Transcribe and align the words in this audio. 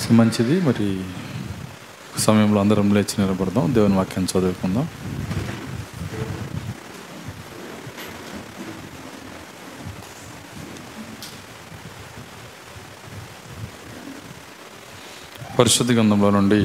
So 0.00 0.14
మంచిది. 0.14 0.60
మరి 0.60 1.04
సమయంలో 2.20 2.60
అందరం 2.60 2.94
లేచి 2.94 3.14
నిలబడదాం. 3.18 3.74
దేవుని 3.74 3.94
వాక్యం 3.94 4.24
చదువుకుందాం. 4.24 4.88
పరిశుద్ధ 15.58 15.92
గ్రంథంలో 15.92 16.30
నుండి 16.30 16.60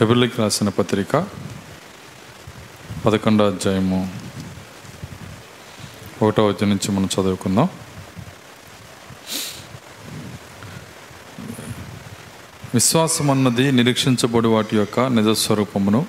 హెబిల్లికి 0.00 0.42
రాసిన 0.42 0.68
పత్రిక 0.68 1.26
పదకొండో 3.06 3.46
అధ్యాయము 3.46 4.14
ఒకటో 6.22 6.48
అధ్యాయం 6.48 6.70
నుంచి 6.70 6.96
మనం 6.96 7.08
చదువుకుందాం. 7.20 7.68
విశ్వాసం 12.74 13.30
అన్నది 13.30 13.72
నిరీక్షించబడి 13.72 14.46
వాటి 14.46 14.76
యొక్క 14.76 15.00
నిజస్వరూపమును. 15.00 16.06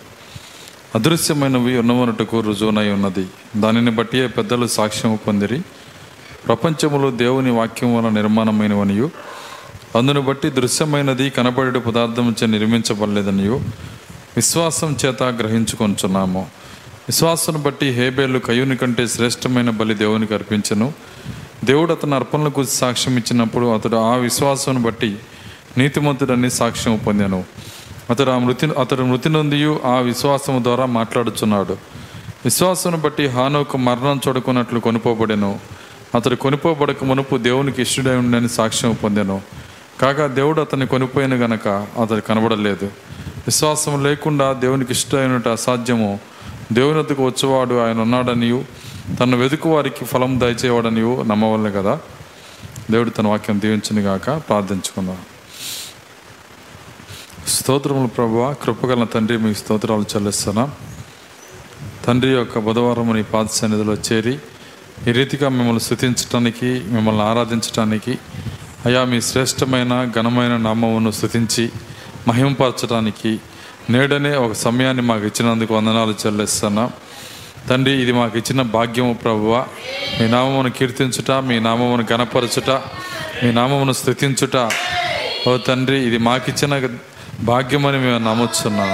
అదృశ్యమైనవి 0.96 1.80
ఉన్నవనటకు 1.80 2.40
రుజువునై 2.40 2.90
ఉన్నది. 2.90 3.26
దానిని 3.58 3.92
బట్టి 3.92 4.28
పెద్దలు 4.28 4.68
సాక్ష్యము 4.68 5.20
పొందిరి. 5.28 5.62
ప్రపంచములో 6.48 7.12
దేవుని 7.12 7.52
వాక్యం 7.52 7.98
వలన 7.98 8.14
నిర్మాణమైనవనియు. 8.14 9.12
అందును 9.96 10.22
బట్టి 10.22 10.50
దృశ్యమైనది 10.50 11.30
కనబడే 11.30 11.80
పదార్థం 11.80 12.36
చే 12.44 12.48
నిర్మించబడలేదనియు. 12.48 13.62
విశ్వాసం 14.36 14.98
చేత 15.06 15.24
గ్రహించుకొంచున్నాము. 15.24 16.48
విశ్వాసం 17.08 17.64
బట్టి 17.64 17.90
హేబేలు 17.90 18.40
కయుని 18.40 18.78
కంటే 18.78 19.08
శ్రేష్టమైన 19.08 19.70
బలి 19.70 19.94
దేవునికి 19.94 20.34
అర్పించను. 20.34 20.94
దేవుడు 21.64 21.92
అతను 21.92 22.16
అర్పణలకు 22.16 22.64
సాక్ష్యం 22.64 23.18
ఇచ్చినప్పుడు 23.18 23.74
అతడు 23.74 23.96
ఆ 23.96 24.16
విశ్వాసం 24.16 24.84
బట్టి 24.84 25.18
నీతిమంతుడని 25.78 26.52
సాక్ష్యం 26.52 26.98
పొందాను. 27.08 27.44
అతడు 28.10 28.32
ఆ 28.32 28.38
మృతి 28.38 28.68
అతడు 28.68 29.02
మృతి 29.02 29.30
నొందియు 29.30 29.80
ఆ 29.86 30.00
విశ్వాసము 30.00 30.64
ద్వారా 30.64 30.86
మాట్లాడుచున్నాడు. 30.86 31.78
విశ్వాసం 32.46 33.02
బట్టి 33.06 33.28
హానోకు 33.28 33.78
మరణం 33.78 34.22
చూడకున్నట్లు 34.28 34.80
కొనుకోబడెను 34.80 35.60
అతడు 36.16 36.36
కొనుకోబడక 36.36 37.04
మునుపు 37.04 37.38
దేవునికి 37.38 37.82
ఇష్టడై 37.82 38.16
ఉండని 38.16 38.50
సాక్ష్యం 38.50 38.98
పొందాను. 39.04 39.42
కాగా 40.02 40.28
దేవుడు 40.28 40.62
అతన్ని 40.62 40.88
కొనిపోయిన 40.88 41.34
గనక 41.34 41.68
అతడు 42.02 42.22
కనబడలేదు. 42.22 42.86
విశ్వాసం 43.20 44.04
లేకుండా 44.04 44.54
దేవునికి 44.54 44.92
ఇష్టమైనట్టు 44.92 45.50
అసాధ్యము. 45.50 46.20
దేవుని 46.74 47.00
వద్దకు 47.00 47.26
వచ్చేవాడు 47.26 47.88
ఆయన 47.88 48.00
ఉన్నాడనియు 48.00 48.66
తను 49.20 49.38
వెతుకు 49.38 49.76
వారికి 49.76 50.06
ఫలం 50.06 50.40
దయచేవాడనియు 50.40 51.24
నమ్మవలే 51.28 51.72
కదా 51.72 52.00
దేవుడు 52.92 53.10
తన 53.10 53.28
వాక్యం 53.28 53.62
దీవించును 53.62 54.02
గాక 54.02 54.26
ప్రార్థించుకుందాం. 54.26 55.18
స్తోత్రములు 57.48 58.08
ప్రభువ 58.08 58.56
కృపగల 58.64 59.04
తండ్రి 59.04 59.38
మీకు 59.38 59.58
స్తోత్రాలు 59.58 60.06
చెల్లిస్తున్నాం. 60.16 60.72
తండ్రి 62.06 62.32
యొక్క 62.32 62.60
బుధవారం 62.60 63.16
నీ 63.16 63.24
పాద 63.24 63.46
సన్నిధిలో 63.46 63.94
చేరి 63.94 64.40
ఈ 65.08 65.12
రీతిగా 65.12 65.50
మిమ్మల్ని 65.50 65.80
స్థుతించటానికి 65.80 66.70
మిమ్మల్ని 66.86 67.22
ఆరాధించటానికి 67.22 68.18
అయా 68.86 69.04
మీ 69.04 69.22
శ్రేష్టమైన 69.22 70.12
ఘనమైన 70.16 70.58
నామమును 70.58 71.12
స్థుతించి 71.12 71.70
మహింపరచడానికి 72.28 73.40
నేడనే 73.90 74.36
ఒక 74.36 74.54
సమయాన్ని 74.54 75.04
మాకు 75.04 75.26
ఇచ్చినందుకు 75.26 75.74
వందనాలు 75.76 76.16
చెల్లిస్తున్నాం. 76.28 76.90
తండ్రి 77.70 78.02
ఇది 78.02 78.12
మాకు 78.12 78.38
ఇచ్చిన 78.38 78.62
భాగ్యము 78.62 79.14
ప్రభువ. 79.14 79.66
మీ 80.22 80.28
నామమును 80.28 80.70
కీర్తించుట 80.70 81.32
మీ 81.32 81.60
నామమును 81.60 82.06
గణపరచుట 82.14 82.70
మీ 83.44 83.52
నామమును 83.52 83.92
స్థుతించుట. 83.92 84.72
ఓ 85.48 85.58
తండ్రి 85.58 85.98
ఇది 86.08 86.18
మాకిచ్చిన 86.18 86.88
భాగ్యమని 87.40 87.98
మేము 87.98 88.30
నమ్ముచున్నాం. 88.30 88.90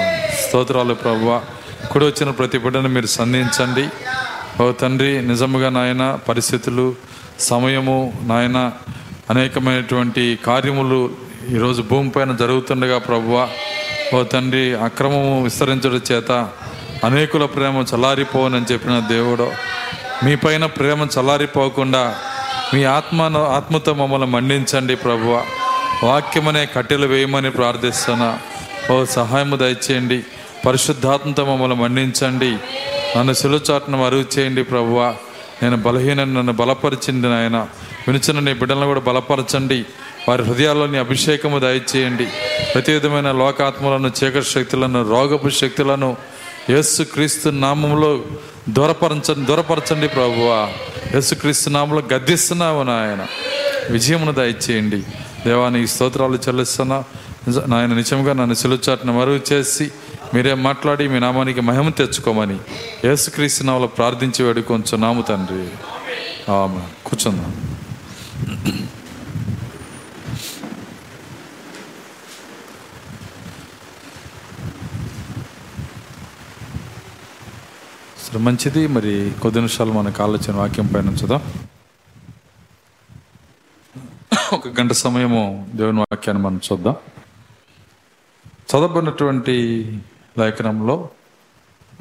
స్తోత్రాలు 0.48 0.94
ప్రభువ. 0.94 1.42
కుడి 1.92 2.06
వచ్చిన 2.06 2.30
ప్రతి 2.30 2.58
బిడ్డను 2.58 2.90
మీరు 2.90 3.06
సంధించండి. 3.06 3.90
ఓ 4.64 4.72
తండ్రి 4.72 5.28
నిజముగా 5.28 5.70
నాయన 5.70 6.20
పరిస్థితులు 6.30 6.96
సమయము 7.40 8.14
నాయన 8.24 8.72
అనేకమైనటువంటి 9.30 10.40
కార్యములు 10.46 11.10
ఈరోజు 11.50 11.82
భూమిపైన 11.82 12.32
జరుగుతుండగా 12.32 12.98
ప్రభువ. 12.98 13.50
ఓ 14.16 14.24
తండ్రి 14.24 14.76
అక్రమము 14.76 15.44
విస్తరించడం 15.44 16.02
చేత 16.12 16.32
అనేకుల 17.04 17.46
ప్రేమ 17.46 17.86
చల్లారిపోవనని 17.96 18.74
చెప్పిన 18.74 19.00
దేవుడు. 19.00 19.52
మీ 20.26 20.36
పైన 20.36 20.66
ప్రేమ 20.66 21.08
చల్లారిపోకుండా 21.20 22.16
మీ 22.74 22.84
ఆత్మను 22.84 23.46
ఆత్మతో 23.46 23.94
మమ్మల్ని 23.94 24.28
మండించండి 24.28 24.96
ప్రభువ. 24.96 25.44
వాక్యమనే 26.04 26.66
కట్టెలు 26.66 27.08
వేయమని 27.08 27.52
ప్రార్థిస్తున్నా 27.52 28.40
ఓ 28.92 29.06
సహాయము 29.06 29.56
దయచేయండి. 29.56 30.24
పరిశుద్ధాత్మతో 30.68 31.46
మమ్మల్ని 31.46 31.76
మన్నించండి. 31.76 32.52
నన్ను 33.18 33.34
సులుచాటును 33.34 34.06
అరుగు 34.06 34.26
చేయండి 34.38 34.64
ప్రభువ. 34.64 35.16
నేను 35.64 35.78
బలహీన 35.78 36.24
నన్ను 36.24 36.54
బలపరిచింది 36.54 37.28
నాయన. 37.28 37.68
వినిచిన 38.08 38.40
నీ 38.40 38.54
బిడ్డలను 38.54 38.86
కూడా 38.86 39.00
బలపరచండి. 39.00 39.86
వారి 40.30 40.44
హృదయాల్లోని 40.44 40.98
అభిషేకము 40.98 41.60
దయచేయండి. 41.60 42.26
ప్రతి 42.74 42.92
విధమైన 42.92 43.32
లోకాత్మలను 43.32 44.12
చీకటి 44.24 44.46
శక్తులను 44.46 45.10
రోగపు 45.10 45.50
శక్తులను 45.50 46.18
యేసు 46.70 47.04
క్రీస్తు 47.04 47.50
నామంలో 47.50 48.24
దూరపరచండి 48.70 49.42
దూరపరచండి 49.42 50.08
ప్రభువా. 50.08 50.70
యేసుక్రీస్తు 51.16 51.70
నామంలో 51.70 52.04
గద్దిస్తున్నావు 52.14 52.84
నాయన. 52.84 53.28
విజయమును 53.90 54.32
దయచేయండి. 54.32 55.04
దేవానికి 55.46 55.88
స్తోత్రాలు 55.88 56.36
చెల్లిస్తున్నా. 56.36 57.04
నిజ- 57.48 57.66
నాయన 57.68 57.94
నిజంగా 57.94 58.34
నన్ను 58.34 58.54
సిలుచాటును 58.54 59.20
మరుగు 59.20 59.42
చేసి 59.54 59.92
మీరే 60.34 60.54
మాట్లాడి 60.54 61.08
మీ 61.08 61.20
నామానికి 61.20 61.62
మహిమ 61.62 61.90
తెచ్చుకోమని 61.90 62.58
యేసుక్రీస్తు 63.06 63.64
నామలో 63.64 63.88
ప్రార్థించి 63.88 64.46
వేడుకొంచున్నాము 64.46 65.22
తండ్రి. 65.22 65.70
ఆమె 66.52 66.82
కూర్చుందాం. 67.06 67.78
మంచిది. 78.38 78.88
మరి 78.88 79.32
కొద్ది 79.42 79.60
నిమిషాలు 79.60 79.92
మనకు 79.92 80.24
ఆలోచన 80.24 80.56
వాక్యం 80.56 80.88
పైన 80.88 81.08
ఉంచుదాం. 81.08 81.42
ఒక 84.54 84.68
గంట 84.68 84.92
సమయము 84.92 85.70
దేవుని 85.76 86.00
వాక్యాన్ని 86.00 86.44
మనం 86.44 86.62
చూద్దాం. 86.72 86.96
చదవబడినటువంటి 88.48 89.54
లేఖనంలో 90.40 91.10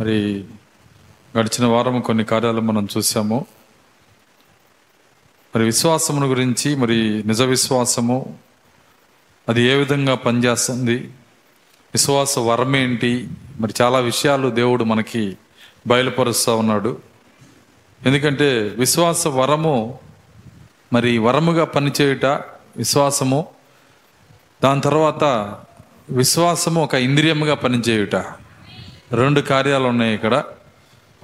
మరి 0.00 0.44
గడిచిన 1.38 1.64
వారం 1.64 2.00
కొన్ని 2.00 2.24
కార్యాలు 2.24 2.60
మనం 2.60 2.88
చూసాము. 2.96 3.46
మరి 5.56 5.64
విశ్వాసమును 5.64 6.26
గురించి 6.26 6.76
మరి 6.76 7.22
నిజ 7.22 7.42
విశ్వాసము 7.42 8.38
అది 9.48 9.62
ఏ 9.62 9.74
విధంగా 9.74 10.14
పనిచేస్తుంది 10.14 10.96
విశ్వాస 11.94 12.38
వరం 12.38 12.76
ఏంటి 12.76 13.28
మరి 13.60 13.74
చాలా 13.82 13.98
విషయాలు 13.98 14.48
దేవుడు 14.48 14.84
మనకి 14.84 15.36
బయలుపరుస్తూ 15.86 16.56
ఉన్నాడు. 16.56 17.00
ఎందుకంటే 18.06 18.62
విశ్వాస 18.62 19.26
వరము 19.26 19.98
మరి 20.92 21.18
వరముగా 21.18 21.64
పనిచేయుట 21.64 22.24
విశ్వాసము 22.76 23.46
దాని 24.64 24.80
తర్వాత 24.80 25.54
విశ్వాసము 26.10 26.82
ఒక 26.82 26.94
ఇంద్రియముగా 26.94 27.54
పనిచేయుట. 27.54 28.16
రెండు 29.12 29.40
కార్యాలు 29.40 29.84
ఉన్నాయి 29.84 30.14
ఇక్కడ. 30.14 30.44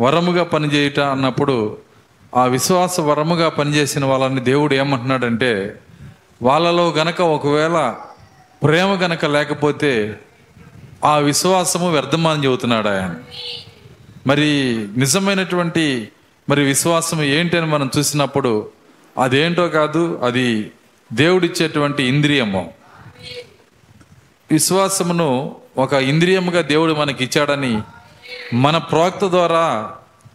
వరముగా 0.01 0.45
పనిచేయుట 0.45 1.01
అన్నప్పుడు 1.01 1.77
ఆ 2.37 2.45
విశ్వాస 2.45 3.01
వరముగా 3.01 3.49
పనిచేసిన 3.49 4.05
వాళ్ళని 4.05 4.41
దేవుడు 4.41 4.75
ఏమంటున్నాడంటే 4.75 5.81
వాళ్ళలో 6.43 6.91
గనక 6.91 7.21
ఒకవేళ 7.21 7.95
ప్రేమ 8.63 8.87
గనక 8.87 9.25
లేకపోతే 9.25 10.21
ఆ 11.05 11.17
విశ్వాసము 11.17 11.93
వ్యర్థమని 11.93 12.45
చెబుతున్నాడు 12.45 12.89
ఆయన. 12.89 13.15
మరి 14.27 14.75
నిజమైనటువంటి 14.97 16.09
మరి 16.49 16.65
విశ్వాసం 16.65 17.23
ఏంటి 17.23 17.57
అని 17.57 17.67
మనం 17.67 17.91
చూసినప్పుడు 17.99 18.69
అదేంటో 19.19 19.69
కాదు 19.69 20.21
అది 20.25 20.71
దేవుడిచ్చేటువంటి 21.13 22.03
ఇంద్రియము. 22.03 22.73
విశ్వాసమును 24.51 25.57
ఒక 25.79 25.93
ఇంద్రియముగా 25.93 26.61
దేవుడు 26.61 26.93
మనకి 26.93 27.25
ఇచ్చాడని 27.25 27.81
మన 28.55 28.77
ప్రోక్త 28.77 29.27
ద్వారా 29.27 29.91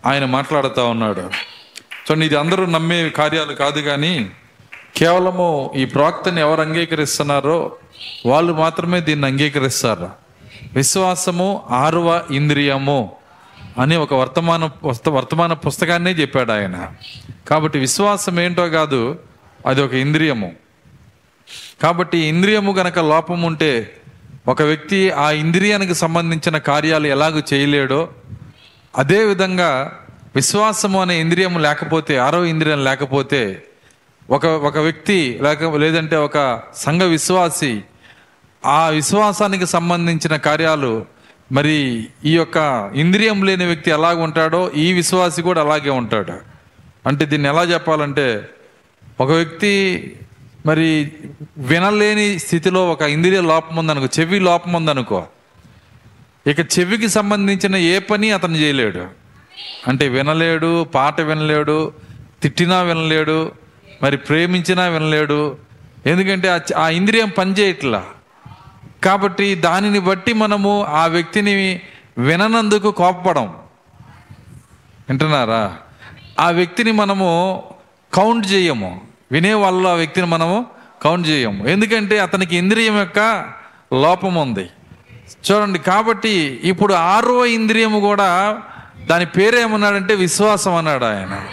ఆయన 0.06 0.26
మాట్లాడుతూ 0.26 0.86
ఉన్నాడు. 0.86 1.22
చూడండి 1.22 2.26
ఇది 2.26 2.36
అందరూ 2.36 2.66
నమ్మే 2.66 3.10
కార్యాలు 3.10 3.54
కాదు 3.54 3.80
కానీ 3.80 4.30
కేవలము 4.96 5.72
ఈ 5.76 5.86
ప్రోక్తని 5.86 6.42
ఎవరు 6.42 6.62
అంగీకరిస్తున్నారో 6.62 7.72
వాళ్ళు 8.26 8.54
మాత్రమే 8.54 9.02
దీన్ని 9.02 9.28
అంగీకరిస్తారు. 9.28 10.10
విశ్వాసము 10.74 11.64
ఆరువ 11.70 12.24
ఇంద్రియము 12.32 13.16
అని 13.80 13.96
ఒక 13.96 14.14
వర్తమాన 14.14 14.70
వర్తమాన 15.10 15.54
పుస్తకాన్నే 15.54 16.12
చెప్పాడు 16.12 16.52
ఆయన. 16.52 16.88
కాబట్టి 17.52 17.80
విశ్వాసం 17.80 18.40
ఏంటో 18.40 18.70
కాదు 18.70 19.20
అది 19.66 19.82
ఒక 19.82 19.94
ఇంద్రియము. 19.94 20.52
కాబట్టి 21.82 22.18
ఇంద్రియము 22.18 22.72
గనక 22.72 23.00
లోపం 23.00 23.42
ఉంటే 23.42 23.94
ఒక 24.48 24.62
వ్యక్తి 24.62 25.12
ఆ 25.12 25.32
ఇంద్రియానికి 25.32 25.94
సంబంధించిన 25.94 26.58
కార్యాలు 26.58 27.08
ఎలాగూ 27.08 27.42
చేయలేడో 27.54 28.10
అదే 28.98 29.24
విధంగా 29.24 30.00
విశ్వాసము 30.36 31.02
అనే 31.02 31.22
ఇంద్రియం 31.22 31.60
లేకపోతే 31.60 32.18
ఆరో 32.18 32.46
ఇంద్రియం 32.46 32.84
లేకపోతే 32.84 33.64
ఒక 34.30 34.46
ఒక 34.46 34.78
వ్యక్తి 34.78 35.40
లేక 35.42 35.64
లేదంటే 35.64 36.16
ఒక 36.16 36.62
సంఘ 36.76 37.02
విశ్వాసి 37.02 37.82
ఆ 38.66 38.90
విశ్వాసానికి 38.90 39.66
సంబంధించిన 39.66 40.36
కార్యాలు 40.36 41.06
మరి 41.52 42.08
ఈ 42.26 42.36
యొక్క 42.36 42.58
ఇంద్రియం 42.96 43.46
లేని 43.46 43.66
వ్యక్తి 43.66 43.92
ఎలాగ 43.92 44.18
ఉంటాడో 44.20 44.72
ఈ 44.76 44.94
విశ్వాసి 44.94 45.42
కూడా 45.42 45.62
అలాగే 45.62 45.90
ఉంటాడు. 45.90 46.51
అంటే 47.08 47.26
దీన్ని 47.26 47.50
ఎలా 47.50 47.64
చెప్పాలంటే 47.64 48.50
ఒక 49.22 49.32
వ్యక్తి 49.32 49.72
మరి 50.66 51.12
వినలేని 51.58 52.40
స్థితిలో 52.40 52.92
ఒక 52.92 53.02
ఇంద్రియ 53.02 53.42
లోపం 53.42 53.76
ఉందనుకో 53.76 54.08
చెవి 54.20 54.40
లోపం 54.40 54.74
ఉందనుకో 54.74 55.28
ఇక 56.48 56.60
చెవికి 56.60 57.10
సంబంధించిన 57.10 57.76
ఏ 57.76 58.00
పని 58.00 58.32
అతను 58.32 58.56
చేయలేడు. 58.56 59.08
అంటే 59.88 60.08
వినలేడు 60.08 60.84
పాట 60.84 61.22
వినలేడు 61.22 61.94
తిట్టినా 62.42 62.82
వినలేడు 62.82 63.52
మరి 64.04 64.18
ప్రేమించినా 64.18 64.86
వినలేడు. 64.86 65.58
ఎందుకంటే 66.06 66.50
ఆ 66.50 66.60
ఆ 66.78 66.90
ఇంద్రియం 66.90 67.30
పనిచేయట్లా 67.30 68.06
కాబట్టి 69.04 69.56
దానిని 69.56 70.00
బట్టి 70.00 70.34
మనము 70.34 70.84
ఆ 70.84 71.06
వ్యక్తిని 71.06 71.82
విననందుకు 72.18 72.92
కోపపడం. 72.92 73.46
వింటున్నారా? 75.10 75.78
ఆ 76.42 76.50
వ్యక్తిని 76.50 76.92
మనము 76.92 77.64
కౌంట్ 78.14 78.52
చేయము. 78.52 79.02
వినే 79.32 79.54
వాళ్ళు 79.54 79.90
ఆ 79.90 79.94
వ్యక్తిని 79.94 80.28
మనము 80.28 80.66
కౌంట్ 81.02 81.28
చేయము. 81.30 81.68
ఎందుకంటే 81.68 82.20
అతనికి 82.20 82.58
ఇంద్రియం 82.58 83.00
యొక్క 83.00 83.46
లోపం 83.94 84.36
ఉంది. 84.36 84.70
చూడండి 85.52 85.80
కాబట్టి 85.80 86.62
ఇప్పుడు 86.64 86.94
ఆరో 86.94 87.46
ఇంద్రియము 87.46 88.00
కూడా 88.00 88.62
దాని 89.10 89.26
పేరేమన్నాడంటే 89.26 90.16
విశ్వాసం 90.16 90.76
అన్నాడు 90.76 91.06
ఆయన. 91.06 91.46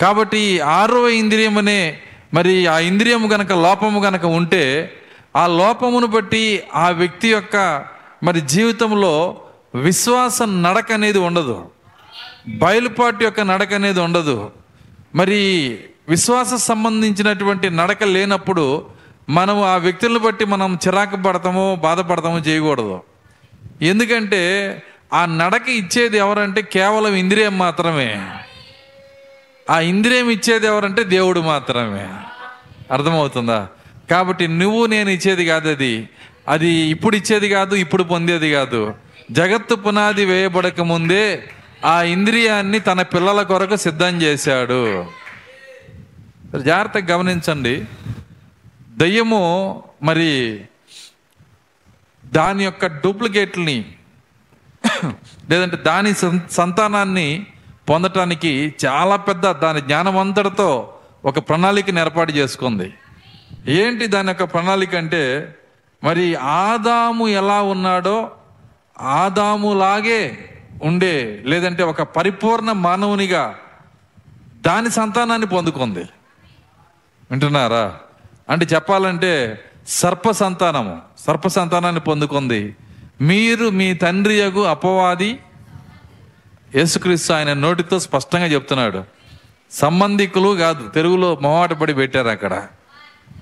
కాబట్టి 0.00 0.60
ఆరో 0.60 1.08
ఇంద్రియం 1.08 1.58
అనే 1.58 1.98
మరి 2.34 2.66
ఆ 2.66 2.78
ఇంద్రియము 2.78 3.28
గనక 3.28 3.52
లోపము 3.52 4.00
గనక 4.00 4.24
ఉంటే 4.24 4.92
ఆ 5.36 5.46
లోపమును 5.46 6.06
బట్టి 6.06 6.62
ఆ 6.74 6.88
వ్యక్తి 6.88 7.28
యొక్క 7.28 7.84
మరి 8.22 8.40
జీవితంలో 8.40 9.36
విశ్వాస 9.74 10.42
నడక 10.42 10.92
అనేది 10.92 11.18
ఉండదు. 11.18 11.66
బయలుపాటు 12.48 13.24
యొక్క 13.24 13.40
నడక 13.40 13.74
అనేది 13.74 14.00
ఉండదు. 14.00 14.50
మరి 15.14 15.78
విశ్వాస 16.08 16.54
సంబంధించినటువంటి 16.54 17.70
నడక 17.70 18.04
లేనప్పుడు 18.04 18.86
మనం 19.28 19.62
ఆ 19.62 19.76
వ్యక్తులను 19.76 20.18
బట్టి 20.18 20.44
మనం 20.44 20.78
చిరాకు 20.86 21.16
పడతామో 21.16 21.76
బాధపడతామో 21.76 22.38
చేయకూడదు. 22.38 23.00
ఎందుకంటే 23.82 24.82
ఆ 25.12 25.26
నడక 25.26 25.68
ఇచ్చేది 25.68 26.16
ఎవరంటే 26.16 26.62
కేవలం 26.62 27.14
ఇంద్రియం 27.14 27.58
మాత్రమే. 27.58 28.28
ఆ 29.70 29.80
ఇంద్రియం 29.80 30.30
ఇచ్చేది 30.30 30.66
ఎవరంటే 30.66 31.04
దేవుడు 31.04 31.40
మాత్రమే. 31.40 32.08
అర్థమవుతుందా? 32.90 33.68
కాబట్టి 34.10 34.48
నువ్వు 34.48 34.86
నేను 34.86 35.10
ఇచ్చేది 35.10 35.46
కాదు 35.46 35.68
అది. 35.68 36.08
అది 36.48 36.68
ఇప్పుడు 36.68 37.16
ఇచ్చేది 37.16 37.48
కాదు 37.48 37.74
ఇప్పుడు 37.74 38.02
పొందేది 38.02 38.52
కాదు. 38.52 38.94
జగత్తు 39.30 39.74
పునాది 39.74 40.24
వేయబడక 40.24 40.80
ముందే 40.80 41.44
ఆ 41.84 42.02
ఇంద్రియాన్ని 42.02 42.78
తన 42.78 43.02
పిల్లల 43.02 43.42
కొరకు 43.42 43.76
సిద్ధం 43.76 44.22
చేశాడు. 44.22 45.06
జాగ్రత్తగా 46.58 47.16
గమనించండి. 47.16 47.84
దయ్యము 48.90 49.42
మరి 50.02 50.64
దాని 52.24 52.64
యొక్క 52.64 52.86
డూప్లికేట్ని 52.86 53.84
లేదంటే 55.50 55.76
దాని 55.76 56.14
సంతానాన్ని 56.50 57.46
పొందటానికి 57.90 58.74
చాలా 58.86 59.16
పెద్ద 59.16 59.52
దాని 59.52 59.80
జ్ఞానం 59.80 60.18
అంతటితో 60.18 60.94
ఒక 61.24 61.38
ప్రణాళికను 61.38 62.00
ఏర్పాటు 62.00 62.32
చేసుకుంది. 62.32 62.94
ఏంటి 63.68 64.06
దాని 64.06 64.28
యొక్క 64.28 64.44
ప్రణాళిక 64.44 64.94
అంటే 64.94 65.54
మరి 66.04 66.34
ఆదాము 66.34 67.28
ఎలా 67.28 67.62
ఉన్నాడో 67.62 68.30
ఆదాములాగే 68.98 70.48
ఉండే 70.82 71.42
లేదంటే 71.44 71.82
ఒక 71.82 72.02
పరిపూర్ణ 72.02 72.72
మానవునిగా 72.72 73.54
దాని 74.66 74.90
సంతానాన్ని 74.90 75.46
పొందుకుంది. 75.46 76.04
వింటున్నారా? 77.30 77.98
అంటే 78.48 78.66
చెప్పాలంటే 78.74 79.64
సర్ప 79.88 80.30
సంతానము 80.30 81.00
సర్ప 81.18 81.48
సంతానాన్ని 81.48 82.00
పొందుకుంది. 82.00 82.76
మీరు 83.20 83.70
మీ 83.70 83.94
తండ్రి 83.94 84.40
యగు 84.40 84.62
అపవాది 84.62 85.38
యేసుక్రీస్తు 86.74 87.32
ఆయన 87.32 87.52
నోటితో 87.52 87.98
స్పష్టంగా 87.98 88.46
చెప్తున్నాడు. 88.46 89.04
సంబంధికులు 89.70 90.56
కాదు 90.56 90.88
తెలుగులో 90.88 91.38
మొహమాట 91.42 91.72
పడి 91.72 91.94
పెట్టారు 91.94 92.28
అక్కడ. 92.28 92.66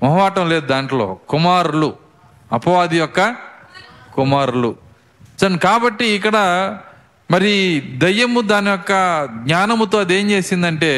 మొహమాటం 0.02 0.48
లేదు 0.48 0.66
దాంట్లో. 0.66 1.18
కుమారులు. 1.28 1.96
అపవాది 2.52 2.98
యొక్క 2.98 3.36
కుమారులు. 4.14 4.76
చన్ 5.46 5.58
కాబట్టి 5.58 6.06
ఇక్కడ 6.06 6.36
మరి 7.30 7.82
దయ్యము 7.96 8.40
దాని 8.40 8.70
యొక్క 8.70 8.92
జ్ఞానముతో 9.44 10.00
అదేం 10.00 10.30
చేసిందంటే 10.30 10.92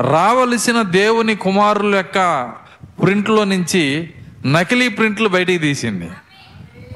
రావలసిన 0.00 0.82
దేవుని 0.82 1.34
కుమారుల 1.34 1.94
యొక్క 1.94 2.52
ప్రింట్లో 3.02 3.44
నుంచి 3.44 4.10
నకిలీ 4.46 4.88
ప్రింట్లు 4.88 5.28
బయటికి 5.28 5.58
తీసింది. 5.58 6.10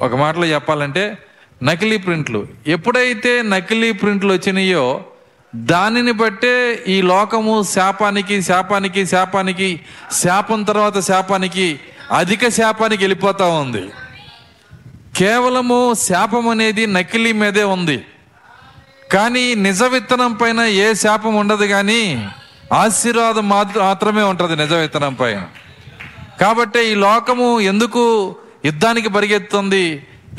ఒక 0.02 0.14
మాటలో 0.14 0.46
చెప్పాలంటే 0.46 1.18
నకిలీ 1.62 1.96
ప్రింట్లు. 1.96 2.46
ఎప్పుడైతే 2.66 3.42
నకిలీ 3.42 3.92
ప్రింట్లు 3.92 4.32
వచ్చినాయో 4.32 5.04
దానిని 5.56 6.12
బట్టే 6.12 6.84
ఈ 6.88 7.02
లోకము 7.02 7.62
శాపానికి 7.62 8.42
శాపానికి 8.42 9.06
శాపానికి 9.06 9.80
శాపం 10.12 10.62
తర్వాత 10.62 10.98
శాపానికి 10.98 11.80
అధిక 12.16 12.48
శాపానికి 12.48 13.02
వెళ్ళిపోతూ 13.02 13.50
ఉంది. 13.50 13.84
కేవలము 15.18 15.78
శాపం 16.06 16.46
అనేది 16.52 16.84
నకిలీ 16.96 17.30
మీదే 17.42 17.64
ఉంది. 17.74 17.98
కానీ 19.12 19.44
నిజ 19.66 19.82
విత్తనం 19.92 20.32
పైన 20.40 20.60
ఏ 20.84 20.86
శాపం 21.02 21.34
ఉండదు 21.42 21.66
కానీ 21.74 22.00
ఆశీర్వాదం 22.82 23.46
మాత్రం 23.54 23.82
మాత్రమే 23.88 24.24
ఉంటుంది 24.32 24.54
నిజ 24.62 24.72
విత్తనం 24.82 25.14
పైన. 25.20 25.40
కాబట్టి 26.42 26.80
ఈ 26.90 26.94
లోకము 27.06 27.46
ఎందుకు 27.70 28.02
యుద్ధానికి 28.68 29.10
పరిగెత్తుంది? 29.16 29.84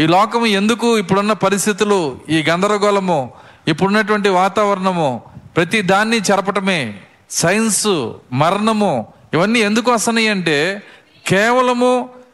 ఈ 0.01 0.07
లోకము 0.15 0.47
ఎందుకు 0.59 0.87
ఇప్పుడున్న 1.01 1.33
పరిస్థితులు? 1.45 1.99
ఈ 2.35 2.39
గందరగోళము 2.49 3.19
ఇప్పుడున్నటువంటి 3.71 4.29
వాతావరణము 4.41 5.09
ప్రతి 5.55 5.79
దాన్ని 5.93 6.19
చెరపటమే 6.27 6.81
సైన్స్ 7.41 7.87
మరణము 8.41 8.93
ఇవన్నీ 9.35 9.59
ఎందుకు 9.69 9.89
వస్తున్నాయి 9.95 10.29
అంటే 10.35 10.57
కేవలము 11.31 11.91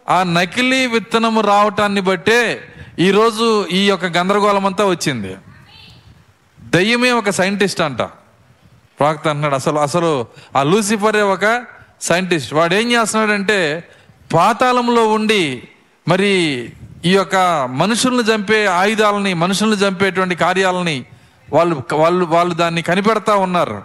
ఆ 0.10 0.24
నకిలీ 0.24 0.88
విత్తనము 0.88 1.42
రావటాన్ని 1.42 2.02
బట్టే 2.02 2.74
ఈరోజు 3.00 3.68
ఈ 3.72 3.88
యొక్క 3.88 4.06
గందరగోళం 4.06 4.66
అంతా 4.66 4.86
వచ్చింది. 4.86 5.36
దయ్యమే 6.62 7.12
ఒక 7.12 7.30
సైంటిస్ట్ 7.30 7.82
అంట. 7.82 8.02
ప్రాక్త 9.00 9.28
అంటున్నాడు 9.28 9.56
అసలు 9.56 9.80
అసలు 9.80 10.28
ఆ 10.56 10.64
లూసిఫరే 10.64 11.22
ఒక 11.22 11.64
సైంటిస్ట్. 12.02 12.54
వాడు 12.54 12.76
ఏం 12.76 12.92
చేస్తున్నాడంటే 12.92 13.84
పాతాళంలో 14.34 15.08
ఉండి 15.08 15.68
మరి 16.08 16.30
ఈ 17.06 17.14
యొక్క 17.14 17.36
మనుషులను 17.72 18.22
చంపే 18.22 18.66
ఆయుధాలని 18.66 19.34
మనుషులను 19.34 19.74
చంపేటువంటి 19.74 20.36
కార్యాలని 20.36 21.06
వాళ్ళు 21.54 21.84
వాళ్ళు 21.94 22.26
వాళ్ళు 22.26 22.56
దాన్ని 22.56 22.82
కనిపెడతా 22.82 23.36
ఉన్నారు. 23.36 23.84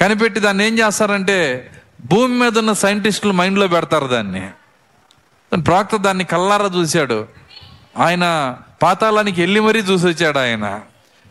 కనిపెట్టి 0.00 0.40
దాన్ని 0.40 0.66
ఏం 0.66 0.78
చేస్తారంటే 0.78 1.70
భూమి 2.06 2.34
మీద 2.34 2.58
ఉన్న 2.58 2.72
సైంటిస్టులు 2.72 3.32
మైండ్లో 3.32 3.68
పెడతారు 3.68 4.06
దాన్ని. 4.06 4.48
ప్రాక్త 5.54 5.96
దాన్ని 5.96 6.24
కల్లారా 6.24 6.70
చూశాడు. 6.76 7.28
ఆయన 7.98 8.56
పాతాళానికి 8.82 9.40
వెళ్ళి 9.40 9.60
మరీ 9.60 9.80
చూసి 9.80 10.06
వచ్చాడు 10.06 10.38
ఆయన. 10.38 10.80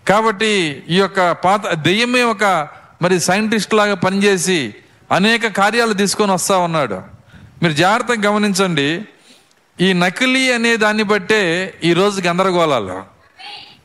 కాబట్టి 0.09 0.83
ఈ 0.89 0.97
యొక్క 0.97 1.31
పాత 1.31 1.73
దెయ్యమే 1.73 2.23
ఒక 2.23 2.67
మరి 3.01 3.19
సైంటిస్ట్ 3.19 3.73
లాగా 3.73 3.95
పనిచేసి 3.95 4.75
అనేక 5.11 5.47
కార్యాలు 5.47 5.93
తీసుకొని 5.93 6.31
వస్తా 6.31 6.57
ఉన్నాడు. 6.57 7.01
మీరు 7.63 7.73
జాగ్రత్తగా 7.73 8.31
గమనించండి. 8.31 9.05
ఈ 9.81 9.93
నకిలీ 9.93 10.51
అనే 10.51 10.75
దాన్ని 10.75 11.03
బట్టే 11.03 11.73
ఈరోజు 11.83 12.21
గందరగోళాలు. 12.21 13.03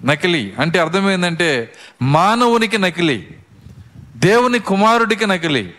నకిలీ 0.05 0.53
అంటే 0.59 0.79
అర్థమైందంటే 0.79 1.73
మానవునికి 2.03 2.79
నకిలీ 2.79 3.27
దేవుని 4.17 4.59
కుమారుడికి 4.59 5.27
నకిలీ. 5.27 5.71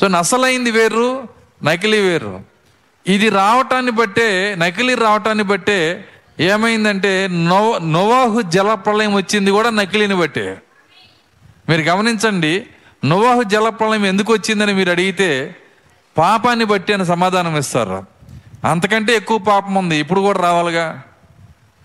సో 0.00 0.08
అసలైంది 0.08 0.70
వేరు 0.70 1.28
నకిలీ 1.62 1.98
వేరు. 1.98 2.49
ఇది 3.06 3.28
రావటాన్ని 3.28 3.92
బట్టే 3.92 4.54
నకిలీ 4.58 4.94
రావటాన్ని 4.94 5.44
బట్టే 5.44 6.08
ఏమైందంటే 6.40 7.28
నో 7.28 7.78
నోవాహు 7.78 8.40
జల 8.40 8.74
ప్రళయం 8.74 9.14
వచ్చింది 9.14 9.50
కూడా 9.50 9.70
నకిలీని 9.70 10.14
బట్టే. 10.14 10.62
మీరు 11.68 11.80
గమనించండి 11.80 12.66
నోవాహు 13.04 13.42
జలప్రలయం 13.42 14.06
ఎందుకు 14.06 14.32
వచ్చిందని 14.32 14.74
మీరు 14.74 14.90
అడిగితే 14.90 15.56
పాపాన్ని 16.18 16.64
బట్టి 16.64 16.92
అని 16.92 17.06
సమాధానం 17.06 17.56
ఇస్తారు. 17.56 18.04
అంతకంటే 18.64 19.14
ఎక్కువ 19.14 19.38
పాపం 19.38 19.74
ఉంది 19.74 19.96
ఇప్పుడు 19.96 20.20
కూడా 20.20 20.40
రావాలిగా? 20.40 21.02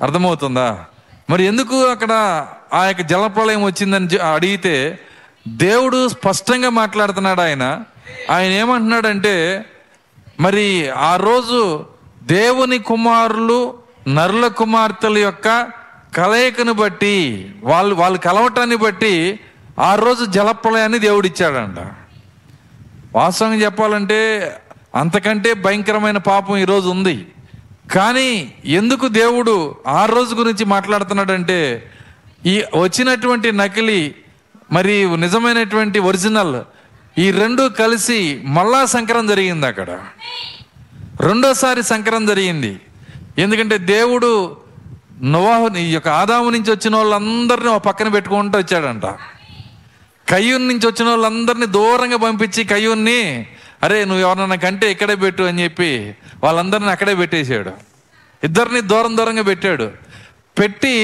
అర్థమవుతుందా? 0.04 0.86
మరి 1.30 1.44
ఎందుకు 1.44 1.84
అక్కడ 1.84 2.12
ఆ 2.74 2.86
యొక్క 2.86 3.02
జలప్రలయం 3.02 3.64
వచ్చిందని 3.64 4.18
అడిగితే 4.18 5.00
దేవుడు 5.48 6.08
స్పష్టంగా 6.08 6.70
మాట్లాడుతున్నాడు 6.70 7.42
ఆయన. 7.42 7.84
ఆయన 8.32 8.52
ఏమంటున్నాడంటే 8.52 9.66
మరి 10.39 10.89
ఆ 10.89 11.15
రోజు 11.15 11.86
దేవుని 12.24 12.80
కుమారులు 12.80 13.74
నరుల 14.08 14.48
కుమార్తెల 14.48 15.18
యొక్క 15.18 15.68
కలయికను 16.18 16.74
బట్టి 16.74 17.50
వాళ్ళు 17.63 17.96
వాళ్ళు 17.96 18.20
కలవటాన్ని 18.20 18.75
బట్టి 18.75 19.39
ఆ 19.80 19.96
రోజు 19.96 20.25
జలప్రలయాన్ని 20.25 21.00
దేవుడిచ్చాడంట. 21.00 21.94
వాస్తవంగా 23.15 23.56
చెప్పాలంటే 23.56 24.51
అంతకంటే 24.96 25.54
భయంకరమైన 25.54 26.18
పాపం 26.18 26.58
ఈరోజు 26.58 26.89
ఉంది. 26.89 27.27
కానీ 27.92 28.54
ఎందుకు 28.65 29.08
దేవుడు 29.08 29.75
ఆ 29.88 30.06
రోజు 30.06 30.36
గురించి 30.36 30.65
మాట్లాడుతున్నాడంటే 30.65 31.92
ఈ 32.46 32.63
వచ్చినటువంటి 32.77 33.51
నకిలీ 33.51 34.15
మరి 34.72 35.18
నిజమైనటువంటి 35.18 36.00
ఒరిజినల్ 36.00 36.56
ఈ 37.18 37.32
రెండు 37.32 37.70
కలిసి 37.70 38.42
మళ్ళా 38.46 38.86
సంకరం 38.86 39.28
జరిగింది 39.28 39.68
అక్కడ. 39.68 40.00
రెండోసారి 41.20 41.84
సంకరం 41.84 42.26
జరిగింది. 42.26 42.80
ఎందుకంటే 43.38 43.78
దేవుడు 43.78 44.58
నోవాహు 45.22 45.78
ఈ 45.78 45.94
యొక్క 45.94 46.08
ఆదాము 46.08 46.50
నుంచి 46.50 46.72
వచ్చిన 46.72 46.96
వాళ్ళందరినీ 46.96 47.68
ఒక 47.68 47.84
పక్కన 47.84 48.08
పెట్టుకుంటూ 48.08 48.60
వచ్చాడంట. 48.60 49.06
కయ్యూన్ 50.30 50.68
నుంచి 50.68 50.88
వచ్చిన 50.88 51.10
వాళ్ళందరినీ 51.10 51.66
దూరంగా 51.66 52.18
పంపించి 52.18 52.64
కయ్యూన్ని 52.64 53.48
అరే 53.84 54.06
నువ్వు 54.06 54.22
ఎవరన్నా 54.22 54.56
కంటే 54.56 54.92
ఇక్కడే 54.92 55.16
పెట్టు 55.16 55.44
అని 55.44 55.64
చెప్పి 55.64 56.16
వాళ్ళందరిని 56.44 56.90
అక్కడే 56.90 57.16
పెట్టేశాడు. 57.16 57.72
ఇద్దరిని 58.44 58.82
దూరం 58.82 59.18
దూరంగా 59.18 59.42
పెట్టాడు. 59.42 59.92
పెట్టి 60.60 60.96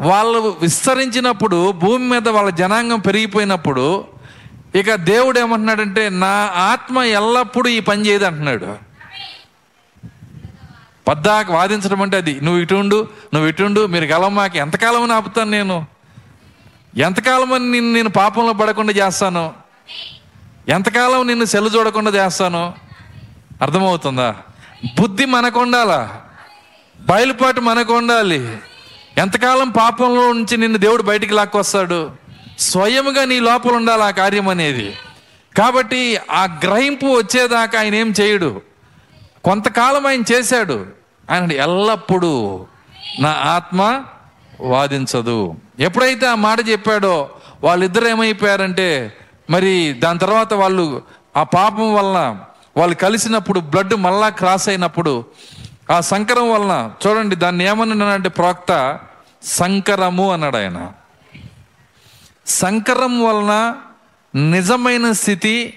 వాళ్ళు 0.00 0.56
విస్తరించినప్పుడు 0.62 1.72
భూమి 1.72 2.08
మీద 2.08 2.28
వాళ్ళ 2.28 2.50
జనాంగం 2.50 3.00
పెరిగిపోయినప్పుడు 3.00 4.17
ఇక 4.74 4.94
దేవుడు 4.94 5.40
ఏమంటున్నాడంటే 5.40 6.08
నా 6.08 6.52
ఆత్మ 6.54 7.02
ఎల్లప్పుడూ 7.02 7.68
ఈ 7.68 7.80
పని 7.80 8.06
చేయదు 8.06 8.24
అంటున్నాడు. 8.24 8.76
పద్దాక 11.08 11.50
వాదించడం 11.50 12.02
అంటే 12.02 12.16
అది 12.16 12.40
నువ్వు 12.40 12.60
ఇటుండు 12.60 13.08
నువ్వు 13.34 13.48
ఇటుండు 13.48 13.86
మీరు 13.86 14.04
గలమాకి 14.04 14.58
ఎంతకాలం 14.58 15.02
అని 15.02 15.12
ఆపుతాను 15.12 15.50
నేను? 15.50 15.86
ఎంతకాలం 16.96 17.72
నిన్ను 17.72 17.92
నేను 17.92 18.08
పాపంలో 18.08 18.52
పడకుండా 18.52 18.92
చేస్తాను? 18.92 19.54
ఎంతకాలం 20.68 21.26
నిన్ను 21.26 21.44
సెల్లు 21.44 21.70
చూడకుండా 21.70 22.10
చేస్తాను? 22.10 22.74
అర్థమవుతుందా? 23.62 24.36
బుద్ధి 25.00 25.24
మనకు 25.24 25.60
ఉండాలా? 25.60 26.20
బయలుపాటు 27.00 27.60
మనకు 27.60 27.96
ఉండాలి. 27.96 28.56
ఎంతకాలం 29.18 29.70
పాపంలో 29.70 30.32
నుంచి 30.32 30.56
నిన్ను 30.56 30.78
దేవుడు 30.78 31.02
బయటికి 31.02 31.34
లాక్కొస్తాడు? 31.34 32.27
స్వయముగా 32.58 33.24
నీ 33.24 33.40
లోపల 33.40 33.70
ఉండాలి 33.70 34.02
ఆ 34.02 34.10
కార్యం 34.10 34.48
అనేది. 34.48 34.96
కాబట్టి 35.58 36.18
ఆ 36.30 36.44
గ్రహింపు 36.44 37.06
వచ్చేదాకా 37.06 37.78
ఆయన 37.78 37.94
ఏం 37.94 38.14
చేయడు. 38.20 38.60
కొంతకాలం 39.44 40.06
ఆయన 40.06 40.22
చేశాడు. 40.32 40.86
ఆయన 41.30 41.52
ఎల్లప్పుడూ 41.52 42.66
నా 43.20 43.30
ఆత్మ 43.30 44.04
వాదించదు. 44.60 45.54
ఎప్పుడైతే 45.80 46.26
ఆ 46.26 46.34
మాట 46.34 46.68
చెప్పాడో 46.68 47.30
వాళ్ళిద్దరు 47.64 48.08
ఏమైపోయారంటే 48.08 49.16
మరి 49.50 49.92
దాని 49.92 50.18
తర్వాత 50.18 50.54
వాళ్ళు 50.54 51.02
ఆ 51.36 51.42
పాపం 51.42 51.94
వలన 51.94 52.36
వాళ్ళు 52.76 52.96
కలిసినప్పుడు 52.96 53.60
బ్లడ్ 53.60 53.94
మళ్ళా 53.94 54.28
క్రాస్ 54.28 54.68
అయినప్పుడు 54.68 55.24
ఆ 55.90 56.00
సంకరం 56.00 56.50
వలన 56.50 56.90
చూడండి 57.06 57.36
దాన్ని 57.36 57.64
ఏమన్నాడంటే 57.64 58.28
ప్రవక్త 58.28 58.98
సంకరము 59.42 60.32
అన్నాడు 60.32 60.56
ఆయన. 60.56 60.92
సంకరం 62.48 63.22
వలన 63.24 63.76
నిజమైన 64.34 65.12
స్థితి 65.12 65.74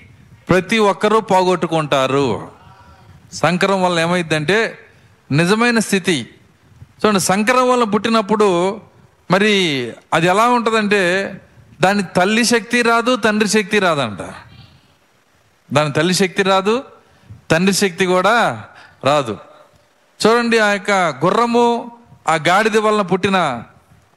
ప్రతి 0.50 0.78
ఒక్కరూ 0.78 1.22
పోగొట్టుకుంటారు. 1.22 2.52
సంకరం 3.34 3.84
వల్ల 3.84 4.00
ఏమైందంటే 4.00 4.78
నిజమైన 5.32 5.80
స్థితి. 5.80 6.30
చూడండి 6.84 7.20
సంకరం 7.20 7.70
వల్ల 7.70 7.84
పుట్టినప్పుడు 7.84 8.82
మరి 9.32 9.54
అది 10.14 10.28
ఎలా 10.28 10.50
ఉంటుందంటే 10.50 11.34
దాని 11.82 12.04
తల్లి 12.04 12.46
శక్తి 12.46 12.82
రాదు 12.82 13.16
తండ్రి 13.16 13.50
శక్తి 13.50 13.80
రాదంట. 13.80 14.34
దాని 15.74 15.92
తల్లి 15.92 16.14
శక్తి 16.14 16.44
రాదు 16.44 16.84
తండ్రి 17.52 17.74
శక్తి 17.74 18.06
కూడా 18.06 18.66
రాదు. 19.04 19.38
చూడండి 20.26 20.60
ఆ 20.60 20.72
యొక్క 20.72 20.92
గుర్రము 20.92 21.92
ఆ 22.28 22.36
గాడిద 22.36 22.78
వలన 22.78 23.02
పుట్టిన 23.02 23.64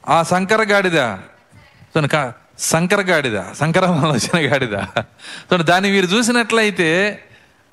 ఆ 0.08 0.22
సంకర 0.22 0.62
గాడిద. 0.62 0.98
చూడండి 0.98 2.08
శంకర 2.58 3.00
గాడిద 3.00 3.40
సంకరం 3.52 4.18
గాడిద? 4.36 4.72
చూడండి 4.72 5.62
దాన్ని 5.62 5.90
మీరు 5.90 6.06
చూసినట్లయితే 6.06 7.20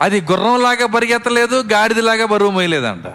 అది 0.01 0.21
గుర్రంలాగా 0.21 0.87
పరిగెత్తలేదు 0.87 1.63
గాడిదలాగా 1.73 2.25
బరువు 2.25 2.51
మోయలేదంట. 2.51 3.07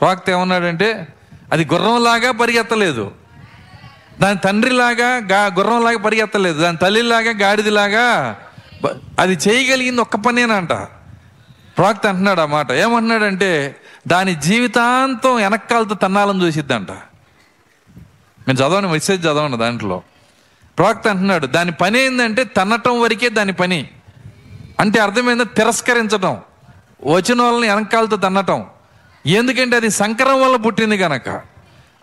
ప్రవక్త 0.00 0.30
ఏమన్నాడంటే 0.30 1.08
అది 1.52 1.64
గుర్రంలాగా 1.64 2.32
పరిగెత్తలేదు. 2.32 3.12
దాని 4.20 4.38
తండ్రిలాగా 4.38 5.20
గా 5.32 5.46
గుర్రంలాగా 5.46 5.98
పరిగెత్తలేదు. 5.98 6.62
దాని 6.62 6.76
తల్లిలాగా 6.76 7.32
గాడిదలాగా 7.40 8.36
అది 9.20 9.38
చేయగలిగింది 9.48 10.00
ఒక్క 10.00 10.16
పనేనంట. 10.16 10.72
ప్రవక్త 11.78 12.06
అంటున్నాడు 12.06 12.40
ఆ 12.40 12.46
మాట. 12.46 12.72
ఏమంటున్నాడంటే 12.72 13.76
దాని 14.08 14.34
జీవితాంతం 14.34 15.36
వెనక్కాలతో 15.36 15.94
తన్నాలని 15.94 16.42
చూసిద్దంట. 16.42 16.90
నేను 18.48 18.58
చదవను 18.58 18.88
మెసేజ్ 18.88 19.22
చదవను 19.22 19.56
దాంట్లో. 19.56 20.02
ప్రవక్త 20.78 21.08
అంటున్నాడు 21.08 21.46
దాని 21.46 21.72
పని 21.72 22.00
ఏంటంటే 22.00 22.44
తన్నటం 22.44 23.00
వరకే 23.00 23.28
దాని 23.28 23.52
పని. 23.52 23.88
అంటే 24.80 25.00
అర్థమైందా? 25.00 25.44
తిరస్కరించటం. 25.44 26.38
వచ్చిన 27.06 27.42
వాళ్ళని 27.42 27.74
వెనకాలతో 27.74 28.16
తన్నటం. 28.16 28.64
ఎందుకంటే 29.26 29.76
అది 29.76 29.90
సంకరం 29.90 30.42
వల్ల 30.42 30.56
పుట్టింది 30.56 30.98
కనుక 30.98 31.40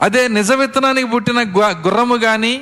అదే 0.01 0.27
నిజ 0.27 0.51
విత్తనానికి 0.51 1.07
పుట్టిన 1.07 1.41
గు- 1.41 1.85
గుర్రము 1.85 2.15
కానీ 2.15 2.61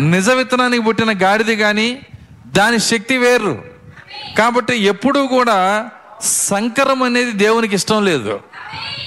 నిజ 0.00 0.30
విత్తనానికి 0.30 0.82
పుట్టిన 0.82 1.14
గాడిది 1.22 1.56
కానీ 1.56 2.00
దాని 2.46 2.78
శక్తి 2.78 3.18
వేరు. 3.18 3.64
కాబట్టి 4.38 4.76
ఎప్పుడూ 4.76 5.26
కూడా 5.26 5.88
సంకరం 6.20 7.02
అనేది 7.02 7.32
దేవునికి 7.32 7.74
ఇష్టం 7.74 8.04
లేదు. 8.04 8.40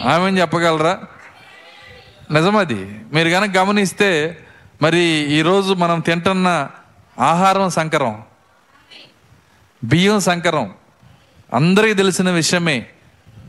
ఆమె 0.07 0.41
చెప్పగలరా? 0.41 0.99
నిజమది. 2.31 2.99
మీరు 3.13 3.29
కనుక 3.29 3.57
గమనిస్తే 3.57 4.37
మరి 4.81 4.99
ఈరోజు 5.33 5.73
మనం 5.73 5.99
తింటున్న 5.99 6.69
ఆహారం 7.19 7.69
సంకరం. 7.69 8.21
బియ్యం 9.83 10.19
సంకరం. 10.19 10.73
అందరికీ 11.53 11.93
తెలిసిన 11.93 12.31
విషయమే. 12.31 12.85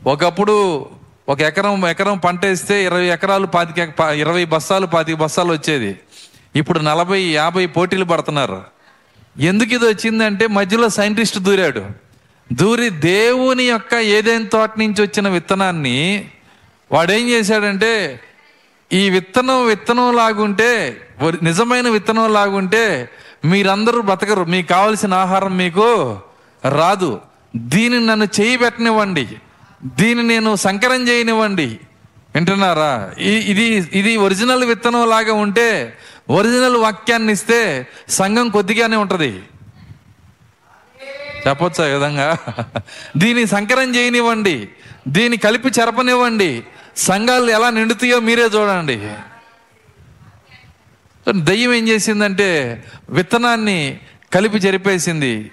ఒకప్పుడు 0.07 0.85
ఒక 1.29 1.41
ఎకరం 1.41 1.87
ఎకరం 1.87 2.17
పంట 2.17 2.45
వేస్తే 2.45 2.85
ఇరవై 2.85 3.05
ఎకరాలు 3.05 3.47
పాతిక 3.47 3.99
ఇరవై 3.99 4.45
బస్తాలు 4.45 4.85
పాతిక 4.85 5.15
బస్తాలు 5.15 5.51
వచ్చేది. 5.51 5.99
ఇప్పుడు 6.55 6.79
నలభై 6.79 7.21
యాభై 7.21 7.65
పోటీలు 7.65 8.05
పడుతున్నారు. 8.05 8.63
ఎందుకు 9.39 9.73
ఇది 9.73 9.85
వచ్చిందంటే 9.85 10.47
మధ్యలో 10.47 10.89
సైంటిస్ట్ 10.89 11.39
దూరాడు. 11.39 11.85
దూరి 12.53 12.89
దేవుని 12.89 13.63
యొక్క 13.63 13.93
ఏదైనా 13.93 14.45
తోట 14.45 14.71
నుంచి 14.77 15.01
వచ్చిన 15.01 15.29
విత్తనాన్ని 15.29 16.29
వాడేం 16.91 17.29
చేశాడంటే 17.29 18.19
ఈ 18.93 19.09
విత్తనం 19.09 19.65
విత్తనం 19.65 20.15
లాగుంటే 20.15 21.01
నిజమైన 21.43 21.89
విత్తనం 21.89 22.33
లాగుంటే 22.33 23.09
మీరందరూ 23.45 24.01
బ్రతకరు 24.01 24.43
మీకు 24.43 24.67
కావలసిన 24.67 25.13
ఆహారం 25.13 25.57
మీకు 25.57 26.19
రాదు. 26.69 27.21
దీనిని 27.55 28.05
నన్ను 28.05 28.27
చేయి 28.41 28.57
పెట్టనివ్వండి. 28.57 29.27
దీన్ని 29.85 30.27
నేను 30.27 30.55
సంకరం 30.55 31.07
చేయనివ్వండి. 31.07 31.79
వింటున్నారా? 32.35 33.11
ఇది 33.17 33.63
ఇది 33.93 34.17
ఒరిజినల్ 34.17 34.63
విత్తనం 34.63 35.09
లాగా 35.09 35.33
ఉంటే 35.33 35.97
ఒరిజినల్ 36.29 36.75
వాక్యాన్ని 36.75 37.33
ఇస్తే 37.33 37.87
సంఘం 38.09 38.49
కొద్దిగానే 38.49 38.95
ఉంటుంది. 38.95 39.43
చెప్పొచ్చా 41.47 41.89
ఈ 41.89 41.93
విధంగా? 41.93 42.37
దీన్ని 43.17 43.47
సంకరం 43.47 43.95
చేయనివ్వండి. 43.95 44.69
దీన్ని 45.07 45.37
కలిపి 45.37 45.69
చెరపనివ్వండి. 45.79 46.63
సంఘాలు 46.97 47.51
ఎలా 47.51 47.69
నిండుతాయో 47.69 48.19
మీరే 48.19 48.43
చూడండి. 48.43 49.09
దయ్యం 51.29 51.73
ఏం 51.73 51.87
చేసిందంటే 51.87 52.83
విత్తనాన్ని 53.09 53.99
కలిపి 54.33 54.59
జరిపేసింది. 54.59 55.51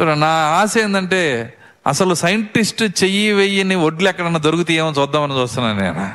చూడండి 0.00 0.20
నా 0.20 0.26
ఆశ 0.26 0.74
ఏంటంటే 0.78 1.54
అసలు 1.86 2.14
సైంటిస్ట్ 2.14 2.82
చెయ్యి 2.82 3.32
వెయ్యిని 3.32 3.74
ఒడ్లు 3.74 4.08
ఎక్కడన్నా 4.08 4.38
దొరుకుతాయేమో 4.38 4.94
చూద్దామని 4.98 5.38
చూస్తున్నాను 5.38 5.80
నేను. 5.80 6.12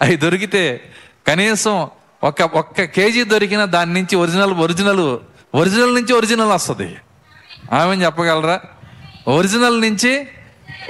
అవి 0.00 0.16
దొరికితే 0.16 0.92
కనీసం 1.26 1.88
ఒక 2.24 2.42
ఒక్క 2.42 2.84
కేజీ 2.84 3.24
దొరికిన 3.24 3.64
దాని 3.64 3.92
నుంచి 3.92 4.16
ఒరిజినల్ 4.16 4.52
ఒరిజినల్ 4.52 5.18
ఒరిజినల్ 5.54 5.94
నుంచి 5.94 6.12
ఒరిజినల్ 6.12 6.48
వస్తుంది. 6.48 6.96
ఆమె 7.72 8.04
చెప్పగలరా? 8.04 8.60
ఒరిజినల్ 9.28 9.80
నుంచి 9.80 10.26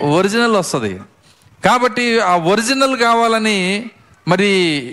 ఒరిజినల్ 0.00 0.52
వస్తుంది. 0.52 1.00
కాబట్టి 1.64 2.20
ఆ 2.20 2.36
ఒరిజినల్ 2.36 2.98
కావాలని 2.98 3.90
మరి 4.28 4.46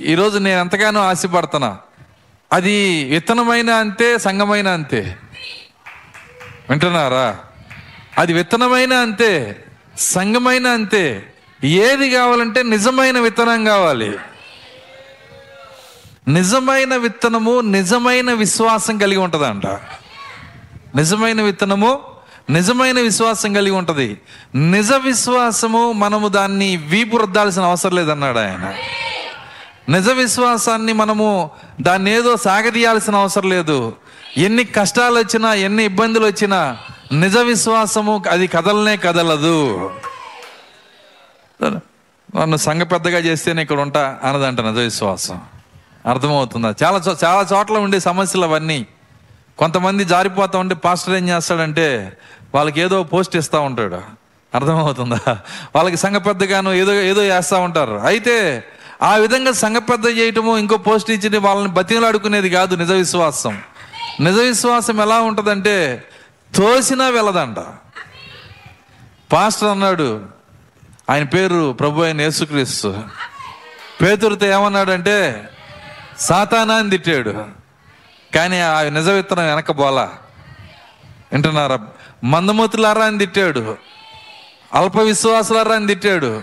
ఈరోజు 0.06 0.40
నేను 0.40 0.60
ఎంతగానో 0.60 1.00
ఆశపడుతున్నా 1.00 1.78
అది 2.54 3.04
విత్తనమైన 3.04 3.70
అంతే 3.70 4.18
సంగమైన 4.18 4.68
అంతే. 4.68 5.18
వింటున్నారా? 6.70 7.40
అది 8.18 8.34
విత్తనమైన 8.34 8.94
అంతే 8.94 9.64
సంగమైన 9.98 10.68
అంతే. 10.68 11.34
ఏది 11.64 12.10
కావాలంటే 12.12 12.64
నిజమైన 12.64 13.20
విత్తనం 13.20 13.66
కావాలి. 13.66 14.18
నిజమైన 16.28 16.96
విత్తనము 16.96 17.62
నిజమైన 17.62 18.34
విశ్వాసం 18.34 18.98
కలిగి 18.98 19.18
ఉంటుందంట. 19.18 19.68
నిజమైన 20.96 21.42
విత్తనము 21.42 22.15
నిజమైన 22.50 23.00
విశ్వాసం 23.00 23.54
కలిగి 23.54 23.76
ఉంటుంది. 23.76 24.22
నిజ 24.56 24.94
విశ్వాసము 24.94 25.92
మనము 25.92 26.28
దాన్ని 26.28 26.78
వీపు 26.78 27.18
రుద్దాల్సిన 27.18 27.62
అవసరం 27.62 27.96
లేదన్నాడు 27.96 28.40
ఆయన. 28.40 28.74
నిజ 29.90 30.10
విశ్వాసాన్ని 30.10 30.94
మనము 30.94 31.50
దాన్ని 31.82 32.12
ఏదో 32.12 32.38
సాగదీయాల్సిన 32.38 33.16
అవసరం 33.16 33.50
లేదు. 33.50 33.96
ఎన్ని 34.38 34.64
కష్టాలు 34.64 35.20
వచ్చినా 35.20 35.54
ఎన్ని 35.54 35.84
ఇబ్బందులు 35.86 36.26
వచ్చినా 36.26 36.78
నిజ 37.12 37.38
విశ్వాసము 37.38 38.24
అది 38.30 38.48
కదలనే 38.48 38.98
కదలదు. 38.98 39.92
నన్ను 41.64 42.58
సంఘ 42.58 42.82
పెద్దగా 42.82 43.20
చేస్తేనే 43.20 43.62
ఇక్కడ 43.62 43.80
ఉంటా 43.80 44.20
అన్నదంట 44.24 44.62
నిజ 44.62 44.80
విశ్వాసం. 44.80 45.42
అర్థమవుతుందా? 46.06 46.76
చాలా 46.84 47.02
చాలా 47.24 47.48
చోట్ల 47.54 47.78
ఉండే 47.78 48.00
సమస్యలు 48.00 48.44
అవన్నీ. 48.44 48.86
కొంతమంది 49.58 50.06
జారిపోతా 50.06 50.60
ఉంటే 50.60 50.76
పాస్టర్ 50.76 51.14
ఏం 51.14 51.30
చేస్తాడంటే 51.30 52.18
వాళ్ళకి 52.56 52.82
ఏదో 52.82 53.04
పోస్ట్ 53.04 53.36
ఇస్తూ 53.36 53.62
ఉంటాడు. 53.62 54.02
అర్థమవుతుందా? 54.56 55.20
వాళ్ళకి 55.76 55.98
సంఘ 55.98 56.16
పెద్దగాను 56.16 56.70
ఏదో 56.70 56.94
ఏదో 56.94 57.24
చేస్తూ 57.24 57.60
ఉంటారు. 57.60 57.96
అయితే 57.96 58.64
ఆ 59.04 59.16
విధంగా 59.16 59.52
సంఘ 59.52 59.78
పెద్ద 59.78 60.18
చేయటము 60.18 60.58
ఇంకో 60.58 60.78
పోస్ట్ 60.78 61.12
ఇచ్చి 61.12 61.38
వాళ్ళని 61.38 61.74
బతిమలాడుకునేది 61.74 62.50
కాదు 62.50 62.76
నిజ 62.76 62.92
విశ్వాసం. 62.92 63.62
నిజ 64.20 64.36
విశ్వాసం 64.36 65.02
ఎలా 65.02 65.20
ఉంటుందంటే 65.20 66.04
తోసినా 66.56 67.10
వెళ్ళదంట. 67.10 67.60
పాస్టర్ 69.34 69.70
అన్నాడు 69.70 70.22
ఆయన 71.10 71.24
పేరు 71.24 71.74
ప్రభు 71.74 72.02
అయిన 72.02 72.22
యేసుక్రీస్తు. 72.22 72.98
పేతురితో 74.02 74.46
ఏమన్నాడంటే 74.46 75.50
సాతానా 76.20 76.76
అని 76.76 76.90
తిట్టాడు. 76.90 77.55
కానీ 78.36 78.60
ఆ 78.60 78.82
నిజ 78.82 79.10
విత్తనం 79.10 79.46
వెనక 79.46 79.72
బోలా. 79.72 80.12
వింటున్నారా? 81.32 81.80
మందమూతులారా 82.24 83.06
అని 83.06 83.18
తిట్టాడు. 83.18 83.78
అల్ప 84.74 84.98
విశ్వాసులారా 84.98 85.76
అని 85.76 85.88
తిట్టాడు. 85.88 86.42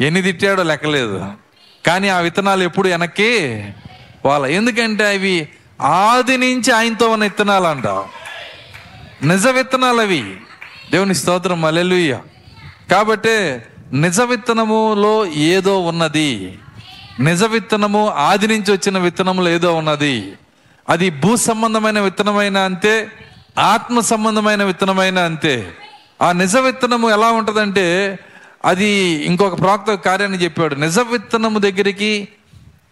ఎన్ని 0.00 0.22
తిట్టాడో 0.22 0.62
లెక్కలేదు. 0.62 1.26
కానీ 1.86 2.08
ఆ 2.08 2.18
విత్తనాలు 2.18 2.62
ఎప్పుడు 2.62 2.88
వెనక్కి 2.88 3.64
వాళ్ళ 4.24 4.46
ఎందుకంటే 4.46 5.06
అవి 5.06 5.48
ఆది 5.80 6.36
నుంచి 6.36 6.72
ఆయనతో 6.72 7.08
ఉన్న 7.08 7.24
విత్తనాలు 7.24 7.66
అంట 7.66 7.86
నిజ 9.24 9.48
విత్తనాలు 9.48 10.00
అవి. 10.00 10.36
దేవుని 10.90 11.14
స్తోత్రం. 11.14 11.64
అలెలుయ్య 11.64 12.18
కాబట్టి 12.90 13.58
నిజ 13.92 14.20
విత్తనములో 14.20 15.26
ఏదో 15.26 15.80
ఉన్నది. 15.80 16.58
నిజ 17.20 17.44
విత్తనము 17.44 18.08
ఆది 18.08 18.46
నుంచి 18.46 18.72
వచ్చిన 18.72 18.98
విత్తనములు 18.98 19.48
ఏదో 19.48 19.74
ఉన్నది. 19.74 20.32
అది 20.90 21.10
భూ 21.10 21.36
సంబంధమైన 21.36 22.00
విత్తనమైన 22.00 22.58
అంతే 22.58 23.12
ఆత్మ 23.58 24.00
సంబంధమైన 24.00 24.64
విత్తనమైన 24.64 25.18
అంతే. 25.18 25.72
ఆ 26.22 26.32
నిజ 26.32 26.56
విత్తనము 26.56 27.10
ఎలా 27.10 27.30
ఉంటుందంటే 27.30 28.18
అది 28.64 28.86
ఇంకొక 29.24 29.60
ప్రాక్త 29.60 29.94
కార్యాన్ని 29.94 30.38
చెప్పాడు. 30.38 30.74
నిజ 30.74 30.98
విత్తనము 30.98 31.58
దగ్గరికి 31.58 32.28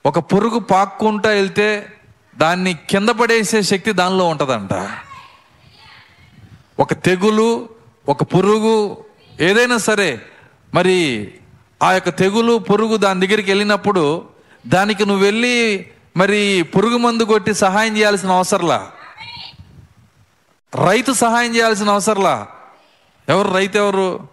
ఒక 0.07 0.19
పురుగు 0.19 0.59
పాక్కుంటా 0.59 1.29
వెళ్తే 1.29 1.93
దాన్ని 2.39 2.77
కింద 2.91 3.09
పడేసే 3.09 3.63
శక్తి 3.63 3.93
దానిలో 3.93 4.27
ఉంటుందంట. 4.27 4.89
ఒక 6.81 6.93
తెగులు 6.93 7.69
ఒక 8.09 8.23
పురుగు 8.23 9.05
ఏదైనా 9.41 9.77
సరే 9.79 10.21
మరి 10.75 11.31
ఆ 11.83 11.93
యొక్క 11.93 12.09
తెగులు 12.09 12.59
పురుగు 12.59 12.97
దాని 12.97 13.27
దగ్గరికి 13.27 13.51
వెళ్ళినప్పుడు 13.51 14.25
దానికి 14.67 15.07
నువ్వు 15.07 15.25
వెళ్ళి 15.25 15.87
మరి 16.19 16.63
పురుగు 16.63 16.97
మందు 16.97 17.23
కొట్టి 17.23 17.55
సహాయం 17.55 17.97
చేయాల్సిన 17.97 18.31
అవసరంలా? 18.31 18.91
రైతు 20.75 21.13
సహాయం 21.13 21.57
చేయాల్సిన 21.57 21.91
అవసరంలా? 21.91 22.47
ఎవరు 23.29 23.55
రైతు 23.55 23.79
ఎవరు? 23.79 24.29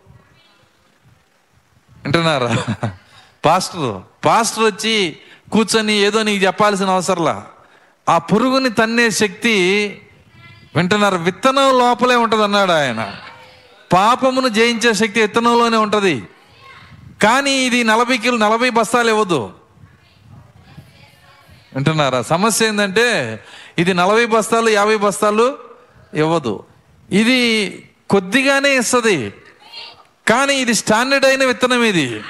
వింటున్నారా? 2.04 2.56
పాస్టర్ 3.46 4.26
పాస్టర్ 4.26 4.64
వచ్చి 4.64 5.18
కూర్చొని 5.52 5.94
ఏదో 5.94 6.24
నీకు 6.24 6.46
చెప్పాల్సిన 6.46 6.90
అవసరంలా? 6.90 7.46
ఆ 8.10 8.18
పురుగుని 8.18 8.70
తన్నే 8.70 9.10
శక్తి 9.10 9.56
వింటున్నారు. 10.76 11.16
విత్తనం 11.16 11.78
లోపలే 11.78 12.16
ఉంటుంది 12.16 12.44
అన్నాడు 12.44 12.72
ఆయన. 12.72 13.16
పాపమును 13.94 14.48
జయించే 14.48 14.94
శక్తి 14.94 15.22
విత్తనంలోనే 15.22 15.78
ఉంటుంది. 15.78 16.24
కానీ 17.24 17.52
ఇది 17.52 17.84
నలభై 17.84 18.18
కిలో 18.18 18.38
నలభై 18.38 18.70
బస్తాలు 18.70 19.10
ఇవ్వదు. 19.10 19.65
వింటున్నారా? 21.76 22.22
సమస్య 22.22 22.68
ఏంటంటే 22.68 23.40
ఇది 23.78 23.94
నలభై 23.94 24.26
బస్తాలు 24.26 24.70
యాభై 24.70 24.98
బస్తాలు 24.98 25.58
ఇవ్వదు. 26.14 26.64
ఇది 27.12 27.40
కొద్దిగానే 28.10 28.78
ఇస్తుంది. 28.78 29.34
కానీ 30.28 30.56
ఇది 30.56 30.74
స్టాండర్డ్ 30.74 31.26
అయిన 31.26 31.46
విత్తనం 31.46 31.84
ఇది. 31.84 32.22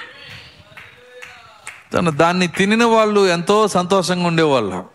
తను 1.94 2.12
దాన్ని 2.12 2.48
తినిన 2.48 2.84
వాళ్ళు 2.84 3.28
ఎంతో 3.28 3.68
సంతోషంగా 3.68 4.28
ఉండేవాళ్ళు. 4.28 4.86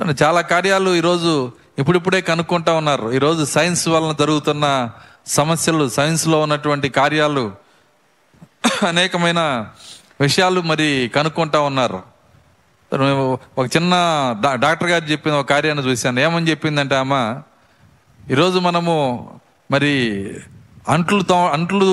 తను 0.00 0.14
చాలా 0.22 0.40
కార్యాలు 0.40 0.90
ఈరోజు 0.94 1.52
ఇప్పుడిప్పుడే 1.78 2.20
కనుక్కుంటా 2.20 2.72
ఉన్నారు. 2.72 3.12
ఈరోజు 3.12 3.44
సైన్స్ 3.44 3.88
వలన 3.88 4.16
జరుగుతున్న 4.20 4.90
సమస్యలు 5.26 5.88
సైన్స్లో 5.88 6.40
ఉన్నటువంటి 6.40 6.88
కార్యాలు 6.88 7.52
అనేకమైన 8.88 9.66
విషయాలు 10.20 10.60
మరి 10.60 11.10
కనుక్కుంటా 11.14 11.60
ఉన్నారు. 11.60 12.13
మేము 13.00 13.38
ఒక 13.58 13.76
చిన్న 13.76 13.94
డా- 14.40 14.54
డాక్టర్ 14.54 14.90
గారు 14.90 15.04
చెప్పిన 15.04 15.32
ఒక 15.32 15.50
కార్యాన్ని 15.50 15.84
చూశాను. 15.84 16.20
ఏమని 16.20 16.50
చెప్పిందంటే 16.50 16.94
ఆమె 16.94 17.34
ఈరోజు 18.32 18.58
మనము 18.58 19.28
మరి 19.70 20.28
అంట్లు 20.88 21.22
తో 21.22 21.46
అంట్లు 21.46 21.84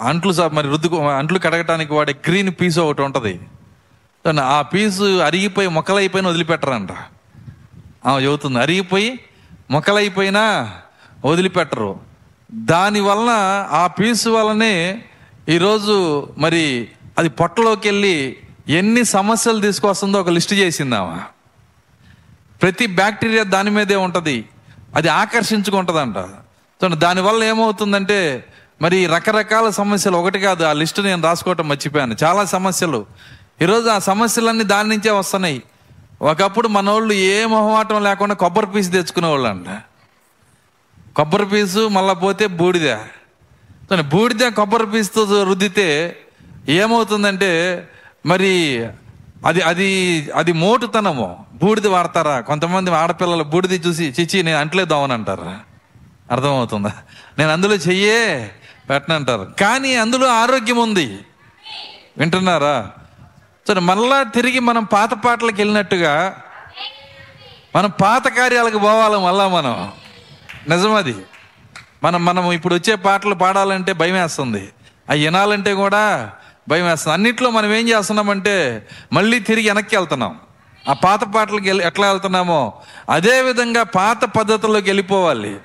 అంట్లు 0.00 0.32
స- 0.32 0.40
మరి 0.40 0.68
రుద్దుకు 0.68 1.08
అంట్లు 1.08 1.38
కడగటానికి 1.38 1.92
వాడే 1.92 2.14
గ్రీన్ 2.28 2.52
పీస్ 2.60 2.78
ఒకటి 2.78 3.02
ఉంటుంది. 3.02 3.40
ఆ 4.42 4.62
పీసు 4.62 5.18
అరిగిపోయి 5.18 5.68
మొక్కలైపోయిన 5.68 6.28
వదిలిపెట్టరంట. 6.28 6.90
చెబుతుంది 8.22 8.58
అరిగిపోయి 8.58 9.20
మొక్కలైపోయినా 9.70 10.72
వదిలిపెట్టరు. 11.24 12.00
దానివలన 12.54 13.28
ఆ 13.70 13.86
పీసు 13.86 14.28
వలనే 14.28 15.04
ఈరోజు 15.48 16.28
మరి 16.38 16.88
అది 17.18 17.28
పొట్టలోకి 17.28 17.88
వెళ్ళి 17.88 18.36
ఎన్ని 18.68 19.04
సమస్యలు 19.04 19.60
తీసుకొస్తుందో 19.60 20.20
ఒక 20.20 20.28
లిస్ట్ 20.28 20.52
చేసిందామా? 20.52 21.22
ప్రతి 22.62 22.86
బ్యాక్టీరియా 22.86 23.42
దాని 23.42 23.70
మీదే 23.70 23.96
ఉంటుంది. 23.96 24.48
అది 24.96 25.08
ఆకర్షించుకుంటుందంట. 25.08 26.16
చూడండి 26.16 26.96
దానివల్ల 26.96 27.44
ఏమవుతుందంటే 27.44 28.46
మరి 28.82 29.06
రకరకాల 29.06 29.70
సమస్యలు 29.70 30.16
ఒకటి 30.16 30.40
కాదు 30.40 30.64
ఆ 30.64 30.72
లిస్ట్ 30.72 31.00
నేను 31.00 31.22
రాసుకోవటం 31.22 31.68
మర్చిపోయాను. 31.68 32.16
చాలా 32.24 32.44
సమస్యలు. 32.44 33.06
ఈరోజు 33.62 33.88
ఆ 33.88 33.98
సమస్యలన్నీ 33.98 34.64
దాని 34.64 34.88
నుంచే 34.88 35.10
వస్తున్నాయి. 35.10 35.62
ఒకప్పుడు 36.22 36.68
మన 36.68 36.90
వాళ్ళు 36.90 37.12
ఏ 37.12 37.44
మొహమాటం 37.44 38.04
లేకుండా 38.04 38.34
కొబ్బరి 38.34 38.66
పీసు 38.66 38.90
తెచ్చుకునేవాళ్ళు 38.90 39.48
అంట 39.48 39.82
కొబ్బరి 41.16 41.46
పీసు 41.46 41.88
మళ్ళా 41.88 42.12
పోతే 42.12 42.46
బూడిద. 42.46 42.96
బూడిద 44.00 44.52
కొబ్బరి 44.52 44.86
పీసుతో 44.86 45.42
రుద్దితే 45.42 46.16
ఏమవుతుందంటే 46.68 47.88
మరి 48.26 48.86
అది 49.46 49.60
అది 49.60 50.30
అది 50.34 50.52
మోటుతనము. 50.52 51.46
బూడిద 51.54 51.86
వాడతారా? 51.86 52.40
కొంతమంది 52.40 52.90
ఆడపిల్లలు 52.90 53.44
బూడిద 53.44 53.86
చూసి 53.86 54.14
చిచ్చి 54.20 54.42
నేను 54.42 54.58
అంటలేదామని 54.58 55.12
అంటారు? 55.12 55.56
అర్థమవుతుందా? 56.30 56.92
నేను 57.38 57.50
అందులో 57.50 57.74
చెయ్యే 57.74 58.50
పెట్టనంటారు 58.90 59.54
కానీ 59.60 59.96
అందులో 59.96 60.26
ఆరోగ్యం 60.26 60.76
ఉంది. 60.76 61.18
వింటున్నారా? 62.18 62.90
సరే 63.68 63.80
మళ్ళా 63.80 64.22
తిరిగి 64.22 64.58
మనం 64.58 64.84
పాత 64.84 65.14
పాటలకు 65.14 65.56
వెళ్ళినట్టుగా 65.58 66.42
మనం 67.76 67.90
పాత 67.90 68.28
కార్యాలకు 68.28 68.78
పోవాలి 68.78 69.24
మళ్ళా 69.24 69.48
మనం. 69.48 69.92
నిజమది. 70.68 71.14
మనం 72.04 72.24
మనం 72.24 72.52
ఇప్పుడు 72.52 72.74
వచ్చే 72.74 72.94
పాటలు 72.94 73.34
పాడాలంటే 73.34 73.92
భయం 73.92 74.14
వేస్తుంది 74.14 74.72
అవి 75.10 75.24
వినాలంటే 75.24 75.74
కూడా 75.74 76.30
భయం 76.68 76.86
వేస్తుంది. 76.86 77.14
అన్నిట్లో 77.14 77.50
మనం 77.50 77.74
ఏం 77.74 77.88
చేస్తున్నామంటే 77.88 78.86
మళ్ళీ 79.12 79.38
తిరిగి 79.40 79.68
వెనక్కి 79.70 79.96
వెళ్తున్నాం. 79.96 80.38
ఆ 80.88 80.92
పాత 80.92 81.24
పాటలకు 81.24 81.64
వెళ్ళి 81.64 81.86
ఎట్లా 81.86 82.10
వెళ్తున్నామో 82.10 82.72
అదేవిధంగా 83.10 83.82
పాత 83.82 84.24
పద్ధతుల్లోకి 84.24 84.88
వెళ్ళిపోవాలి. 84.88 85.56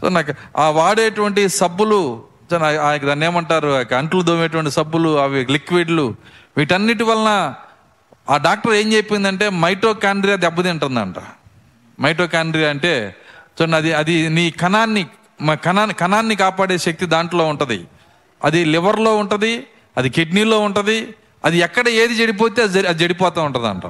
సో 0.00 0.08
నాకు 0.08 0.32
ఆ 0.58 0.70
వాడేటువంటి 0.70 1.48
సబ్బులు 1.48 2.24
సో 2.50 2.56
ఆ 2.56 2.96
దాన్ని 2.96 3.26
ఏమంటారు 3.26 3.68
ఆ 3.68 3.96
అంట్లు 3.98 4.22
దోమేటువంటి 4.22 4.70
సబ్బులు 4.70 5.18
అవి 5.18 5.46
లిక్విడ్లు 5.50 6.14
వీటన్నిటి 6.56 7.02
వలన 7.02 7.54
ఆ 8.30 8.36
డాక్టర్ 8.36 8.72
ఏం 8.72 8.92
చెప్పిందంటే 8.92 9.48
మైటోకాండ్రియా 9.48 10.36
దెబ్బతింటుందంట. 10.36 11.14
మైటోకాండ్రియా 12.00 12.70
అంటే 12.70 13.16
చూడండి 13.60 13.76
అది 13.76 13.92
అది 13.92 14.28
నీ 14.28 14.50
కణాన్ని 14.50 15.06
కణాన్ని 15.54 15.94
కణాన్ని 15.94 16.36
కాపాడే 16.36 16.78
శక్తి 16.78 17.06
దాంట్లో 17.06 17.44
ఉంటుంది. 17.46 17.86
అది 18.44 18.64
లివర్లో 18.64 19.16
ఉంటుంది 19.16 19.66
అది 19.96 20.10
కిడ్నీలో 20.10 20.60
ఉంటుంది 20.60 21.14
అది 21.44 21.58
ఎక్కడ 21.58 21.88
ఏది 21.88 22.14
చెడిపోతే 22.14 22.62
అది 22.62 22.86
అది 22.88 23.02
చెడిపోతూ 23.02 23.42
ఉంటుంది 23.42 23.66
అంట 23.66 23.82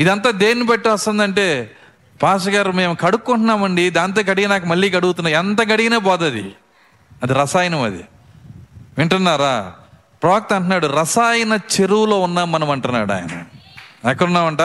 ఇదంతా 0.00 0.30
దేన్ని 0.30 0.64
బట్టి 0.64 0.88
వస్తుందంటే 0.88 1.76
పాస్ 2.22 2.48
గారు 2.48 2.72
మేము 2.72 2.94
కడుక్కుంటున్నామండి 2.94 3.90
దాంతో 3.90 4.22
కడిగినాక 4.22 4.64
మళ్ళీ 4.64 4.90
కడుగుతున్నాం 4.90 5.34
ఎంత 5.34 5.70
కడిగినా 5.70 5.98
పోతుంది 5.98 6.54
అది 7.22 7.34
రసాయనం 7.34 7.82
అది. 7.82 8.04
వింటున్నారా? 8.98 9.72
ప్రవక్త 10.22 10.52
అంటున్నాడు 10.52 10.86
రసాయన 10.86 11.52
చెరువులో 11.52 12.20
ఉన్నాం 12.20 12.52
మనం 12.52 12.70
అంటున్నాడు 12.70 13.12
ఆయన. 13.12 13.44
ఎక్కడున్నామంట? 14.10 14.62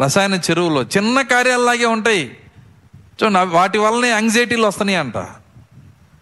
రసాయన 0.00 0.34
చెరువులో. 0.34 0.82
చిన్న 0.82 1.22
కార్యాలలాగే 1.22 1.84
ఉంటాయి. 1.84 2.36
చూడండి 3.22 3.38
వాటి 3.38 3.78
వల్లనే 3.78 4.08
యాంగ్జైటీలు 4.08 4.66
వస్తున్నాయి 4.66 4.98
అంట 4.98 5.16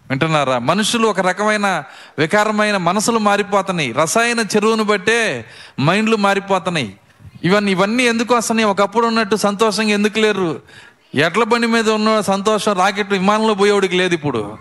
వింటున్నారా? 0.09 0.59
మనుషులు 0.59 1.07
ఒక 1.07 1.19
రకమైన 1.19 1.83
వికారమైన 2.17 2.77
మనసులు 2.77 3.19
మారిపోతున్నాయి. 3.19 3.91
రసాయన 3.91 4.39
చెరువును 4.39 4.83
బట్టే 4.83 5.45
మైండ్లు 5.79 6.15
మారిపోతున్నాయి. 6.15 6.95
ఇవన్నీ 7.43 7.71
ఇవన్నీ 7.71 8.03
ఎందుకు 8.03 8.35
వస్తున్నాయి? 8.35 8.69
ఒకప్పుడు 8.69 9.07
ఉన్నట్టు 9.07 9.35
సంతోషంగా 9.35 9.89
ఎందుకు 9.89 10.19
లేరు? 10.19 10.61
ఎడ్ల 11.15 11.43
బండి 11.43 11.67
మీద 11.67 11.89
ఉన్న 11.89 12.21
సంతోషం 12.21 12.73
రాకెట్ 12.73 13.11
విమానంలో 13.11 13.53
పోయేవాడికి 13.53 13.95
లేదు 13.95 14.13
ఇప్పుడు. 14.13 14.57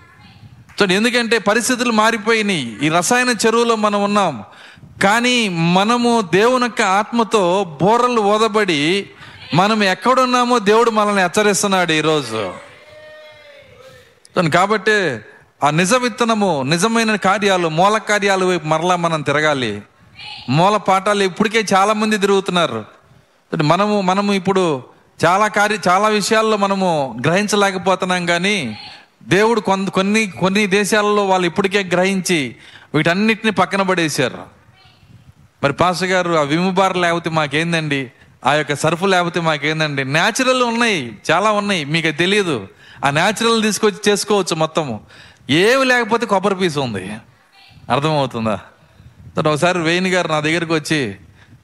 చూడండి 0.82 0.94
ఎందుకంటే 0.94 1.38
పరిస్థితులు 1.38 1.92
మారిపోయినాయి. 1.92 2.76
ఈ 2.82 2.88
రసాయన 2.88 3.28
చెరువులో 3.28 3.76
మనం 3.76 4.04
ఉన్నాం. 4.04 4.44
కానీ 5.02 5.48
మనము 5.48 6.20
దేవుని 6.20 6.64
యొక్క 6.64 6.82
ఆత్మతో 6.82 7.78
బోరలు 7.82 8.20
ఓదబడి 8.20 9.11
మనం 9.54 9.82
ఎక్కడున్నామో 9.82 10.58
దేవుడు 10.58 10.90
మనల్ని 10.90 11.22
హెచ్చరిస్తున్నాడు 11.22 11.92
ఈరోజు. 11.92 12.54
కాబట్టి 14.54 15.18
ఆ 15.64 15.70
నిజ 15.70 15.94
విత్తనము 15.94 16.62
నిజమైన 16.62 17.16
కార్యాలు 17.16 17.68
మూల 17.68 17.98
కార్యాలు 17.98 18.46
వైపు 18.46 18.66
మరలా 18.66 18.96
మనం 18.96 19.22
తిరగాలి. 19.22 19.82
మూల 20.48 20.76
పాఠాలు 20.76 21.22
ఇప్పటికే 21.22 21.64
చాలామంది 21.74 22.18
తిరుగుతున్నారు. 22.18 22.84
మనము 23.62 24.00
మనము 24.00 24.32
ఇప్పుడు 24.32 24.82
చాలా 25.24 25.46
కార్య 25.46 25.78
చాలా 25.88 26.08
విషయాల్లో 26.08 26.56
మనము 26.56 27.20
గ్రహించలేకపోతున్నాం 27.26 28.26
కానీ 28.26 28.78
దేవుడు 29.22 29.60
కొంత 29.60 29.88
కొన్ని 29.88 30.26
కొన్ని 30.26 30.66
దేశాలలో 30.66 31.26
వాళ్ళు 31.26 31.46
ఇప్పటికే 31.46 31.84
గ్రహించి 31.84 32.56
వీటన్నిటిని 32.94 33.52
పక్కన 33.52 33.82
పడేశారు. 33.82 34.38
మరి 35.62 35.72
పాస్ 35.72 36.04
గారు 36.04 36.32
ఆ 36.32 36.42
విముబార్ 36.42 36.96
లేకపోతే 36.96 37.30
మాకేందండి? 37.30 38.12
ఆ 38.46 38.54
యొక్క 38.54 38.74
సర్ఫ్ 38.74 39.04
లేకపోతే 39.04 39.40
మాకేందండి? 39.40 40.04
న్యాచురల్ 40.04 40.62
ఉన్నాయి 40.62 41.18
చాలా 41.30 41.50
ఉన్నాయి. 41.50 41.84
మీకు 41.84 42.10
తెలియదు 42.10 42.68
ఆ 43.04 43.10
న్యాచురల్ 43.10 43.62
తీసుకొచ్చి 43.62 44.12
చేసుకోవచ్చు 44.12 44.56
మొత్తము. 44.56 45.00
ఏమి 45.50 45.84
లేకపోతే 45.84 46.26
కొబ్బరి 46.26 46.54
పీసు 46.54 46.80
ఉంది. 46.80 47.12
అర్థమవుతుందా? 47.90 48.61
తర్వాత 49.37 49.54
ఒకసారి 49.54 49.78
వేణి 49.78 50.11
గారు 50.11 50.28
నా 50.28 50.40
దగ్గరికి 50.40 50.72
వచ్చి 50.72 51.16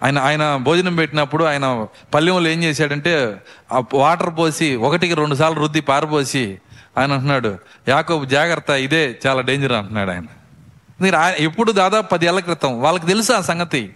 ఆయన 0.03 0.19
ఆయన 0.19 0.57
భోజనం 0.57 0.97
పెట్టినప్పుడు 0.97 1.45
ఆయన 1.45 1.87
పల్లెంలో 2.15 2.51
ఏం 2.51 2.63
చేశాడంటే 2.63 3.37
ఆ 3.73 3.83
వాటర్ 3.95 4.39
పోసి 4.39 4.77
ఒకటికి 4.77 5.15
రెండు 5.15 5.35
సార్లు 5.35 5.61
రుద్ది 5.61 5.81
పారపోసి 5.81 6.59
ఆయన 6.99 7.13
అంటున్నాడు 7.13 7.59
యాకోబు 7.89 8.25
జాగ్రత్త 8.25 8.71
ఇదే 8.71 9.19
చాలా 9.27 9.41
డేంజర్ 9.41 9.73
అంటున్నాడు 9.73 10.11
ఆయన. 10.11 10.25
మీరు 11.01 11.17
ఆయన 11.17 11.35
ఎప్పుడు 11.35 11.73
దాదాపు 11.73 12.07
పది 12.07 12.27
ఏళ్ళ 12.27 12.41
క్రితం 12.41 12.83
వాళ్ళకి 12.83 13.07
తెలుసు 13.07 13.33
ఆ 13.33 13.41
సంగతి. 13.41 13.95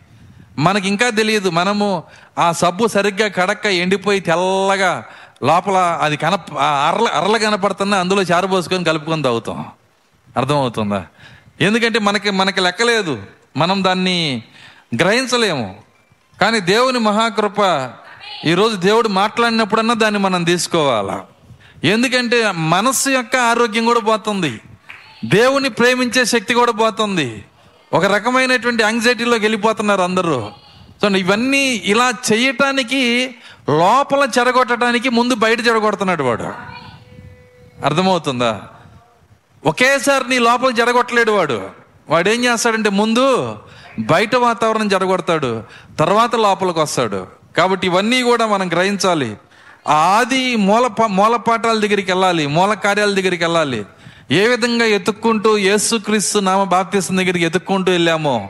మనకి 0.59 0.89
ఇంకా 0.89 1.11
తెలియదు. 1.11 1.51
మనము 1.51 2.03
ఆ 2.39 2.53
సబ్బు 2.53 2.87
సరిగ్గా 2.87 3.29
కడక్క 3.29 3.67
ఎండిపోయి 3.67 4.21
తెల్లగా 4.21 5.05
లోపల 5.45 5.99
అది 6.03 6.17
కన 6.17 6.35
అరల 6.89 7.09
అరల 7.09 7.37
కనపడుతున్నా 7.37 7.99
అందులో 7.99 8.23
చారు 8.23 8.47
పోసుకొని 8.47 8.85
కలుపుకొని 8.85 9.23
తాగుతాం. 9.23 9.67
అర్థమవుతుందా? 10.37 11.07
ఎందుకంటే 11.61 11.99
మనకి 11.99 12.31
మనకి 12.31 12.61
లెక్కలేదు 12.61 13.23
మనం 13.57 13.85
దాన్ని 13.85 14.43
గ్రహించలేము. 15.01 15.77
కానీ 16.41 16.61
దేవుని 16.61 16.99
మహాకృప 16.99 17.91
ఈరోజు 18.45 18.77
దేవుడు 18.77 19.09
మాట్లాడినప్పుడన్నా 19.09 19.95
దాన్ని 19.95 20.21
మనం 20.21 20.45
తీసుకోవాలా? 20.45 21.27
ఎందుకంటే 21.85 22.51
మనస్సు 22.51 23.11
యొక్క 23.11 23.37
ఆరోగ్యం 23.37 23.85
కూడా 23.85 24.01
పోతుంది. 24.01 24.61
దేవుని 25.25 25.69
ప్రేమించే 25.69 26.25
శక్తి 26.25 26.55
కూడా 26.55 26.73
పోతుంది. 26.73 27.45
ఒక 27.93 28.05
రకమైనటువంటి 28.05 28.83
యాంగ్జైటీలోకి 28.83 29.45
వెళ్ళిపోతున్నారు 29.45 30.03
అందరూ. 30.03 30.51
సో 31.03 31.09
ఇవన్నీ 31.09 31.83
ఇలా 31.85 32.13
చేయటానికి 32.33 33.35
లోపల 33.71 34.29
చెడగొట్టడానికి 34.39 35.09
ముందు 35.09 35.35
బయట 35.35 35.61
చెడగొడుతున్నాడు 35.61 36.23
వాడు. 36.23 36.43
అర్థమవుతుందా? 37.85 38.63
ఒకేసారి 39.67 40.31
నీ 40.31 40.39
లోపల 40.39 40.71
జరగొట్టలేడు 40.71 41.33
వాడు. 41.33 41.63
వాడు 42.11 42.29
ఏం 42.29 42.45
చేస్తాడంటే 42.45 42.91
ముందు 42.91 43.57
బయట 43.99 44.37
వాతావరణం 44.37 44.89
జరగొడతాడు 44.89 45.63
తర్వాత 45.99 46.37
లోపలికి 46.37 46.79
వస్తాడు. 46.79 47.27
కాబట్టి 47.57 47.87
ఇవన్నీ 47.87 48.23
కూడా 48.23 48.47
మనం 48.47 48.69
గ్రహించాలి. 48.69 49.37
ఆది 49.89 50.57
మూల 50.57 50.91
మూల 51.07 51.37
పాఠాల 51.37 51.81
దగ్గరికి 51.81 52.13
వెళ్ళాలి 52.13 52.47
మూల 52.47 52.75
కార్యాల 52.75 53.11
దగ్గరికి 53.11 53.45
వెళ్ళాలి. 53.45 53.87
ఏ 54.31 54.49
విధంగా 54.49 54.85
ఎత్తుక్కుంటూ 54.85 55.57
యేసుక్రీస్తు 55.57 56.39
నామ 56.39 56.65
బాప్తీసం 56.65 57.17
దగ్గరికి 57.17 57.45
ఎత్తుక్కుంటూ 57.45 57.93
వెళ్ళామో 57.93 58.49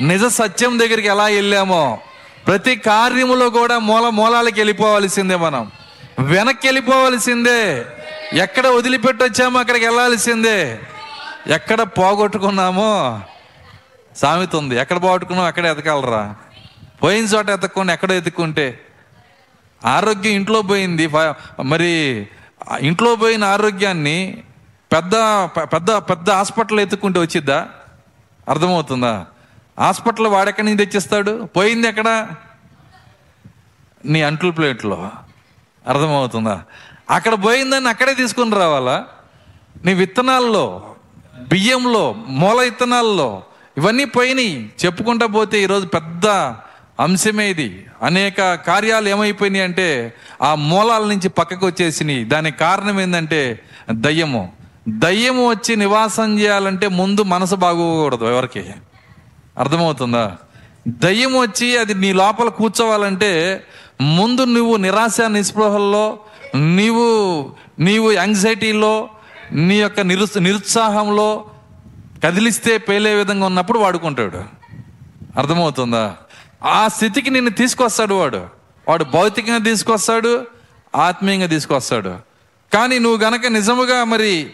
నిజ 0.00 0.24
సత్యం 0.24 0.78
దగ్గరికి 0.78 1.08
ఎలా 1.08 1.24
వెళ్ళామో 1.24 1.98
ప్రతి 2.46 2.76
కార్యములో 2.76 3.50
కూడా 3.50 3.78
మూల 3.78 4.08
మూలాలకి 4.08 4.60
వెళ్ళిపోవాల్సిందే 4.60 5.36
మనం. 5.36 5.70
వెనక్కి 6.18 6.66
వెళ్ళిపోవాల్సిందే. 6.66 7.84
ఎక్కడ 8.32 8.66
వదిలిపెట్టి 8.66 9.24
వచ్చామో 9.24 9.60
అక్కడికి 9.60 9.86
వెళ్ళాల్సిందే. 9.86 10.80
ఎక్కడ 11.46 11.82
పోగొట్టుకున్నామో 11.82 13.20
సామెత 14.16 14.56
ఉంది 14.56 14.76
ఎక్కడ 14.76 15.02
పోగొట్టుకున్నామో 15.02 15.48
అక్కడే 15.48 15.70
ఎతకాలరా 15.70 16.34
పోయిన 17.02 17.24
చోట 17.24 17.48
ఎతక్కుండా 17.48 17.92
ఎక్కడ 17.92 18.12
ఎత్తుకుంటే 18.12 18.80
ఆరోగ్యం 19.84 20.32
ఇంట్లో 20.32 20.62
పోయింది. 20.62 21.06
మరి 21.62 22.28
ఇంట్లో 22.80 23.16
పోయిన 23.16 23.44
ఆరోగ్యాన్ని 23.44 24.42
పెద్ద 24.92 25.14
పెద్ద 25.72 25.90
పెద్ద 25.90 26.30
హాస్పిటల్ 26.30 26.80
ఎత్తుకుంటే 26.80 27.20
వచ్చిద్దా? 27.20 27.68
అర్థమవుతుందా? 28.48 29.26
హాస్పిటల్ 29.80 30.26
వాడెక్కడి 30.26 30.66
నుంచి 30.66 30.84
తెచ్చిస్తాడు? 30.86 31.48
పోయింది 31.56 31.88
ఎక్కడ? 31.88 32.28
నీ 34.04 34.22
అంట్ల 34.22 34.50
ప్లేట్లో. 34.50 35.10
అర్థమవుతుందా? 35.88 36.62
అక్కడ 37.12 37.34
పోయిందని 37.44 37.88
అక్కడే 37.88 38.14
తీసుకుని 38.14 38.56
రావాలా? 38.56 39.04
నీ 39.84 39.94
విత్తనాల్లో 39.94 40.82
బియ్యంలో 41.48 42.14
మూల 42.26 42.60
విత్తనాల్లో 42.60 43.42
ఇవన్నీ 43.76 44.04
పోయినాయి. 44.04 44.72
చెప్పుకుంటా 44.84 45.26
పోతే 45.26 45.62
ఈరోజు 45.62 45.86
పెద్ద 45.86 46.26
అంశమే 47.00 47.50
ఇది. 47.50 47.86
అనేక 48.02 48.54
కార్యాలు 48.54 49.08
ఏమైపోయినాయి 49.08 49.64
అంటే 49.64 50.14
ఆ 50.42 50.54
మూలాల 50.54 51.02
నుంచి 51.02 51.28
పక్కకు 51.28 51.66
వచ్చేసినాయి. 51.66 52.24
దానికి 52.24 52.58
కారణం 52.58 53.00
ఏంటంటే 53.00 53.60
దయ్యము. 53.90 54.52
దయ్యము 54.88 55.48
వచ్చి 55.48 55.76
నివాసం 55.76 56.38
చేయాలంటే 56.38 56.88
ముందు 56.88 57.22
మనసు 57.22 57.54
బాగోకూడదు 57.54 58.24
ఎవరికి? 58.24 58.64
అర్థమవుతుందా? 59.58 60.36
దయ్యం 60.88 61.36
వచ్చి 61.36 61.76
అది 61.76 61.94
నీ 61.94 62.12
లోపల 62.12 62.48
కూర్చోవాలంటే 62.48 63.64
ముందు 64.00 64.44
నువ్వు 64.44 64.76
నిరాశ 64.76 65.20
నిస్పృహల్లో 65.20 66.18
నీవు 66.54 67.50
నీవు 67.78 68.12
యాంగ్జైటీలో 68.12 69.08
నీ 69.52 69.76
యొక్క 69.76 70.00
నిరు 70.00 70.38
నిరుత్సాహంలో 70.38 71.44
కదిలిస్తే 72.24 72.78
పేలే 72.78 73.14
విధంగా 73.14 73.46
ఉన్నప్పుడు 73.46 73.78
వాడుకుంటాడు. 73.78 74.44
అర్థమవుతుందా? 75.38 76.16
ఆ 76.64 76.88
స్థితికి 76.88 77.30
నిన్ను 77.30 77.50
తీసుకొస్తాడు 77.50 78.14
వాడు. 78.14 78.46
వాడు 78.88 79.04
భౌతికంగా 79.04 79.58
తీసుకొస్తాడు 79.58 80.46
ఆత్మీయంగా 80.96 81.46
తీసుకొస్తాడు. 81.46 82.16
కానీ 82.74 82.98
నువ్వు 82.98 83.24
గనక 83.24 83.46
నిజముగా 83.46 84.04
మరి 84.04 84.50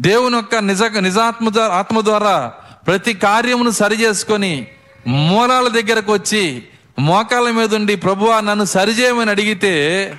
దేవుని 0.00 0.34
యొక్క 0.34 0.56
నిజ 0.56 0.82
నిజాత్మ 0.82 1.60
ఆత్మ 1.60 2.00
ద్వారా 2.00 2.52
ప్రతి 2.86 3.14
కార్యమును 3.14 3.70
సరి 3.70 3.96
చేసుకొని 3.96 4.66
మూలాల 5.06 5.68
దగ్గరకు 5.68 6.12
వచ్చి 6.12 6.62
మోకాల 6.98 7.50
మీద 7.50 7.74
ఉండి 7.74 7.96
ప్రభువా 7.96 8.40
నన్ను 8.40 8.64
సరిచేయమని 8.64 9.30
అడిగితే 9.30 10.14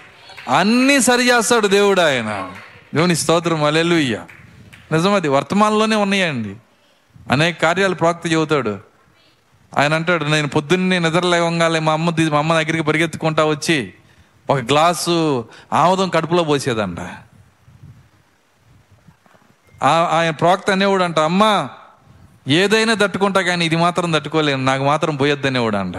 అన్నీ 0.47 1.01
సరి 1.01 1.29
చేస్తాడు 1.29 1.67
దేవుడు 1.67 2.01
ఆయన. 2.01 2.51
దేవుని 2.95 3.15
స్తోత్రం 3.15 3.63
అలెలుయ్య 3.63 4.21
నిజమది 4.91 5.27
వర్తమానంలోనే 5.27 5.95
ఉన్నాయండి. 5.95 6.55
అనేక 7.31 7.61
కార్యాలు 7.61 7.95
ప్రాక్తి 7.95 8.29
చెబుతాడు. 8.29 8.79
ఆయన 9.77 9.93
అంటాడు 9.93 10.25
నేను 10.25 10.47
పొద్దున్నే 10.47 10.99
నిద్రలేవంగానే 10.99 11.79
మా 11.79 11.93
అమ్మ 11.93 12.09
మా 12.09 12.37
అమ్మ 12.37 12.53
దగ్గరికి 12.53 12.83
పరిగెత్తుకుంటా 12.83 13.45
వచ్చి 13.45 13.93
ఒక 14.49 14.57
గ్లాసు 14.57 15.49
ఆముదం 15.73 16.09
కడుపులో 16.09 16.43
పోసేదంట. 16.43 16.99
ఆయన 19.83 20.29
ప్రవక్త 20.29 20.71
అనేవాడు 20.71 21.03
అంట 21.03 21.19
అమ్మ 21.19 21.69
ఏదైనా 22.47 22.93
తట్టుకుంటా 22.93 23.41
కానీ 23.41 23.65
ఇది 23.65 23.75
మాత్రం 23.75 24.11
తట్టుకోలేను 24.11 24.63
నాకు 24.63 24.83
మాత్రం 24.83 25.15
పోయొద్దు 25.15 25.47
అనేవాడు 25.47 25.77
అంట 25.77 25.95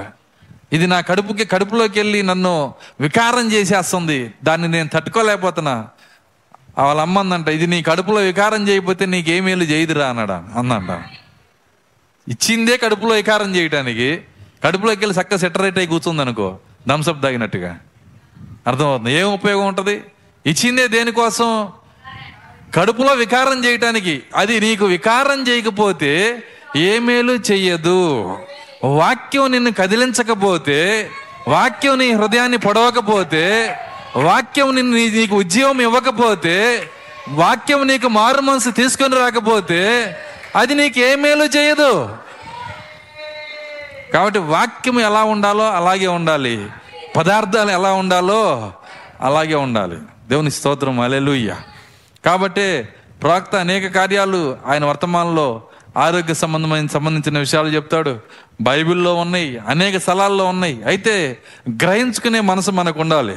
ఇది 0.73 0.87
నా 0.87 1.01
కడుపుకి 1.01 1.45
కడుపులోకి 1.45 1.99
వెళ్ళి 1.99 2.23
నన్ను 2.23 2.75
వికారం 3.01 3.53
చేసేస్తుంది. 3.53 4.35
దాన్ని 4.45 4.69
నేను 4.69 4.89
తట్టుకోలేకపోతున్నా. 4.93 5.89
వాళ్ళ 6.79 7.01
అమ్మ 7.01 7.19
అందంట 7.19 7.49
ఇది 7.49 7.67
నీ 7.67 7.83
కడుపులో 7.83 8.17
వికారం 8.17 8.69
చేయకపోతే 8.69 9.07
నీకేమేలు 9.07 9.65
చేయదురా 9.65 10.09
అన్నాడా 10.09 10.49
అందంట. 10.57 10.91
ఇచ్చిందే 12.29 12.77
కడుపులో 12.77 13.15
వికారం 13.15 13.57
చేయటానికి. 13.57 14.23
కడుపులోకి 14.65 15.01
వెళ్ళి 15.01 15.21
చక్క 15.21 15.37
సెటరేట్ 15.37 15.79
అయి 15.79 15.87
కూర్చుంది 15.87 16.23
అనుకో 16.23 16.59
థమ్సప్ 16.89 17.23
తాగినట్టుగా. 17.23 17.79
అర్థమవుతుంది? 18.67 19.13
ఏం 19.13 19.33
ఉపయోగం 19.33 19.67
ఉంటుంది? 19.67 20.03
ఇచ్చిందే 20.47 20.89
దేనికోసం? 20.89 21.69
కడుపులో 22.75 23.13
వికారం 23.13 23.65
చేయటానికి. 23.65 24.23
అది 24.37 24.61
నీకు 24.61 24.85
వికారం 24.85 25.49
చేయకపోతే 25.49 26.43
ఏ 26.77 26.99
మేలు 26.99 27.33
చెయ్యదు. 27.33 28.37
వాక్యం 28.87 29.53
నిన్ను 29.53 29.73
కదిలించకపోతే 29.73 31.11
వాక్యం 31.49 31.99
నీ 31.99 32.13
హృదయాన్ని 32.13 32.59
పొడవకపోతే 32.59 33.77
వాక్యం 34.17 34.75
నిన్ను 34.75 34.97
నీ- 34.97 35.13
నీకు 35.13 35.37
ఉద్యోగం 35.37 35.81
ఇవ్వకపోతే 35.81 36.89
వాక్యం 37.29 37.87
నీకు 37.87 38.09
మారు 38.09 38.41
మనసు 38.41 38.71
తీసుకొని 38.71 39.17
రాకపోతే 39.17 40.17
అది 40.57 40.75
నీకు 40.75 40.99
ఏ 40.99 41.15
మేలు 41.15 41.45
చేయదు. 41.45 42.17
కాబట్టి 44.15 44.39
వాక్యం 44.39 45.01
ఎలా 45.01 45.25
ఉండాలో 45.25 45.71
అలాగే 45.71 46.07
ఉండాలి. 46.07 46.67
పదార్థాలు 47.17 47.71
ఎలా 47.71 47.93
ఉండాలో 47.93 48.73
అలాగే 49.21 49.55
ఉండాలి. 49.55 49.97
దేవుని 50.29 50.51
స్తోత్రం 50.51 51.01
అలెలుయ్య 51.01 51.57
కాబట్టి 52.25 52.89
ప్రవక్త 53.23 53.57
అనేక 53.57 53.95
కార్యాలు 53.95 54.59
ఆయన 54.67 54.85
వర్తమానంలో 54.85 55.63
ఆరోగ్య 55.97 56.35
సంబంధమైన 56.35 56.87
సంబంధించిన 56.87 57.39
విషయాలు 57.39 57.69
చెప్తాడు. 57.69 58.19
బైబిల్లో 58.61 59.15
ఉన్నాయి 59.15 59.59
అనేక 59.59 59.97
స్థలాల్లో 59.97 60.45
ఉన్నాయి. 60.45 60.83
అయితే 60.83 61.39
గ్రహించుకునే 61.83 62.41
మనసు 62.41 62.71
మనకు 62.71 63.01
ఉండాలి 63.01 63.37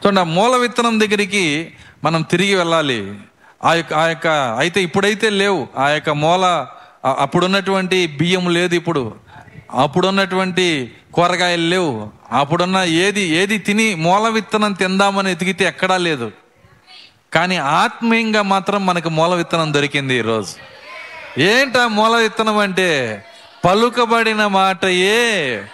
చూడండి 0.00 0.20
ఆ 0.20 0.24
మూల 0.24 0.56
విత్తనం 0.56 1.00
దగ్గరికి 1.00 1.72
మనం 2.04 2.22
తిరిగి 2.22 2.54
వెళ్ళాలి. 2.54 3.20
ఆ 3.64 3.74
యొక్క 3.74 3.94
ఆ 3.94 4.08
యొక్క 4.08 4.26
అయితే 4.58 4.82
ఇప్పుడైతే 4.82 5.30
లేవు. 5.30 5.68
ఆ 5.76 5.88
యొక్క 5.88 6.10
మూల 6.10 6.66
అప్పుడున్నటువంటి 7.04 8.06
బియ్యం 8.06 8.50
లేదు 8.50 8.74
ఇప్పుడు. 8.74 9.14
అప్పుడున్నటువంటి 9.72 10.92
కూరగాయలు 11.14 11.62
లేవు. 11.62 12.10
అప్పుడున్న 12.32 12.76
ఏది 12.76 13.20
ఏది 13.20 13.58
తిని 13.58 13.94
మూల 13.94 14.28
విత్తనం 14.28 14.72
తిందామని 14.72 15.30
ఎతికితే 15.32 15.64
ఎక్కడా 15.64 15.96
లేదు. 15.96 16.32
కానీ 17.32 17.56
ఆత్మీయంగా 17.56 18.42
మాత్రం 18.42 18.86
మనకు 18.86 19.08
మూల 19.08 19.34
విత్తనం 19.34 19.74
దొరికింది 19.74 20.14
ఈరోజు. 20.14 20.77
ఏంటా 21.38 21.88
మూల 21.88 22.16
విత్తనం 22.16 22.58
అంటే 22.58 23.24
పలుకబడిన 23.64 24.46
మాటయే 24.46 25.64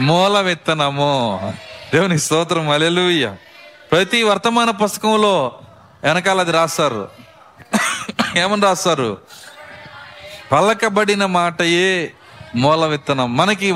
మూల 0.00 0.40
విత్తనము 0.40 1.54
దేవుని 1.92 2.18
స్తోత్రం 2.18 2.68
అలెలుయ్య 2.68 3.34
ప్రతి 3.92 4.22
వర్తమాన 4.22 4.70
పుస్తకంలో 4.70 5.58
వెనకాల 6.02 6.40
అది 6.40 6.52
రాస్తారు. 6.52 7.08
ఏమని 8.36 8.62
రాస్తారు? 8.62 9.18
పలకబడిన 10.52 11.26
మాటయే 11.26 12.12
మూల 12.56 12.86
విత్తనం 12.86 13.36
మనకి 13.36 13.72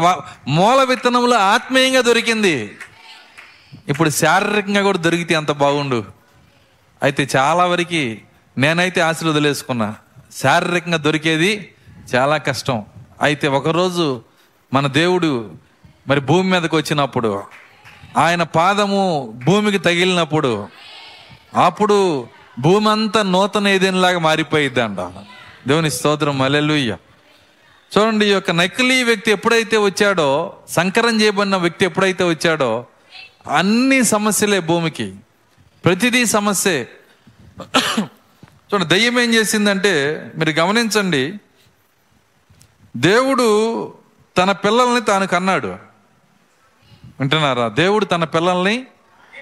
మూల 0.49 0.83
విత్తనంలో 0.83 1.37
ఆత్మీయంగా 1.37 2.01
దొరికింది. 2.01 2.79
ఇప్పుడు 3.89 4.11
శారీరకంగా 4.11 4.83
కూడా 4.83 4.99
దొరికితే 4.99 5.35
అంత 5.35 5.51
బాగుండు. 5.51 6.05
అయితే 7.03 7.29
చాలా 7.37 7.65
వరకు 7.65 8.17
నేనైతే 8.59 9.01
ఆశలు 9.01 9.31
వదిలేసుకున్నా. 9.31 9.95
శారీరకంగా 10.35 10.97
దొరికేది 10.97 11.73
చాలా 12.15 12.37
కష్టం. 12.37 12.85
అయితే 13.23 13.49
ఒకరోజు 13.49 14.23
మన 14.75 14.87
దేవుడు 14.87 15.53
మరి 16.09 16.21
భూమి 16.21 16.51
మీదకి 16.51 16.77
వచ్చినప్పుడు 16.77 17.43
ఆయన 18.17 18.43
పాదము 18.43 19.03
భూమికి 19.45 19.79
తగిలినప్పుడు 19.79 20.69
అప్పుడు 21.55 22.27
భూమి 22.59 22.89
అంతా 22.89 23.23
నూతన 23.23 23.69
ఏదేనిలాగా 23.69 24.19
మారిపోయిద్దంట. 24.19 24.99
దేవుని 25.69 25.91
స్తోత్రం 25.91 26.43
అలెలుయ్య 26.43 26.97
చూడండి 27.95 28.27
ఈ 28.27 28.31
యొక్క 28.31 28.51
నకిలీ 28.51 29.03
వ్యక్తి 29.03 29.31
ఎప్పుడైతే 29.31 29.77
వచ్చాడో 29.77 30.57
సంకరం 30.69 31.21
చేయబడిన 31.21 31.57
వ్యక్తి 31.57 31.85
ఎప్పుడైతే 31.85 32.25
వచ్చాడో 32.25 32.87
అన్ని 33.57 34.05
సమస్యలే 34.05 34.61
భూమికి. 34.61 35.15
ప్రతిదీ 35.85 36.27
సమస్యే. 36.27 36.89
చూడండి 38.65 38.89
దయ్యం 38.89 39.21
ఏం 39.21 39.35
చేసిందంటే 39.35 40.21
మీరు 40.37 40.51
గమనించండి 40.51 41.41
దేవుడు 42.97 43.95
తన 44.37 44.53
పిల్లల్ని 44.53 45.01
తాను 45.01 45.27
కన్నాడు. 45.27 45.67
వింటున్నారా? 47.21 47.69
దేవుడు 47.69 48.05
తన 48.05 48.25
పిల్లల్ని 48.25 48.87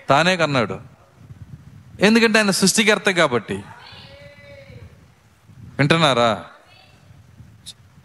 తానే 0.09 0.37
కన్నాడు. 0.37 0.81
ఎందుకంటే 2.01 2.39
ఆయన 2.39 2.51
సృష్టికర్త 2.51 3.11
కాబట్టి. 3.11 3.55
వింటున్నారా? 5.79 6.45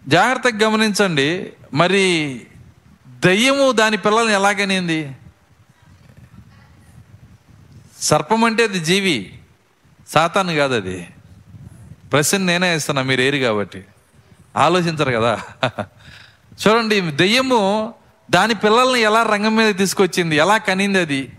జాగ్రత్తగా 0.07 0.69
గమనించండి 0.69 1.53
మరి 1.73 2.41
దయ్యము 3.07 3.71
దాని 3.71 3.97
పిల్లల్ని 3.97 4.33
ఎలాగనింది? 4.33 5.11
సర్పం 8.01 8.43
అంటే 8.43 8.63
అది 8.63 8.79
జీవి. 8.79 9.36
సాతాను 10.07 10.55
కాదు 10.55 10.75
అది. 10.75 11.09
ప్రశ్న 12.11 12.37
నేనే 12.37 12.75
ఇస్తున్నా 12.75 13.01
మీరు 13.01 13.21
ఏరు 13.21 13.37
కాబట్టి. 13.37 13.85
ఆలోచించరు 14.55 15.11
కదా. 15.11 15.41
చూడండి 16.51 17.11
దెయ్యము 17.11 17.93
దాని 18.31 18.55
పిల్లల్ని 18.55 18.99
ఎలా 18.99 19.23
రంగం 19.23 19.55
మీద 19.55 19.75
తీసుకొచ్చింది 19.75 20.35
ఎలా 20.35 20.57
కనింది 20.57 20.99
అది? 20.99 21.31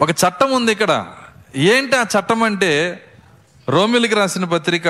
ఒక 0.00 0.10
చట్టం 0.10 0.52
ఉంది 0.52 0.72
ఇక్కడ. 0.72 1.14
ఏంటి 1.56 1.96
ఆ 1.96 2.02
చట్టం 2.02 2.42
అంటే 2.42 3.04
రోమిలికి 3.68 4.14
రాసిన 4.14 4.44
పత్రిక 4.44 4.86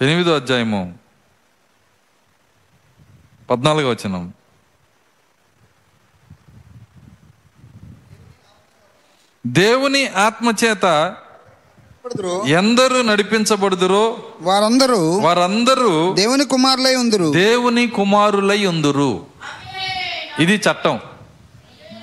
ఎనిమిదో 0.00 0.36
అధ్యాయము. 0.36 1.03
పద్నాలుగో 3.50 3.90
వచనం. 3.90 4.32
దేవుని 9.46 10.08
ఆత్మచేత. 10.08 11.16
ఎందరు 12.46 13.02
నడిపించబడుదురో? 13.02 14.22
వారందరూ 14.40 15.18
వారందరూ 15.18 16.14
దేవుని 16.14 16.44
కుమారులై 16.44 16.94
ఉందురు. 16.94 17.32
దేవుని 17.32 17.86
కుమారులై 17.86 18.66
ఉందురు. 18.66 19.26
ఇది 20.40 20.54
చట్టం. 20.54 21.00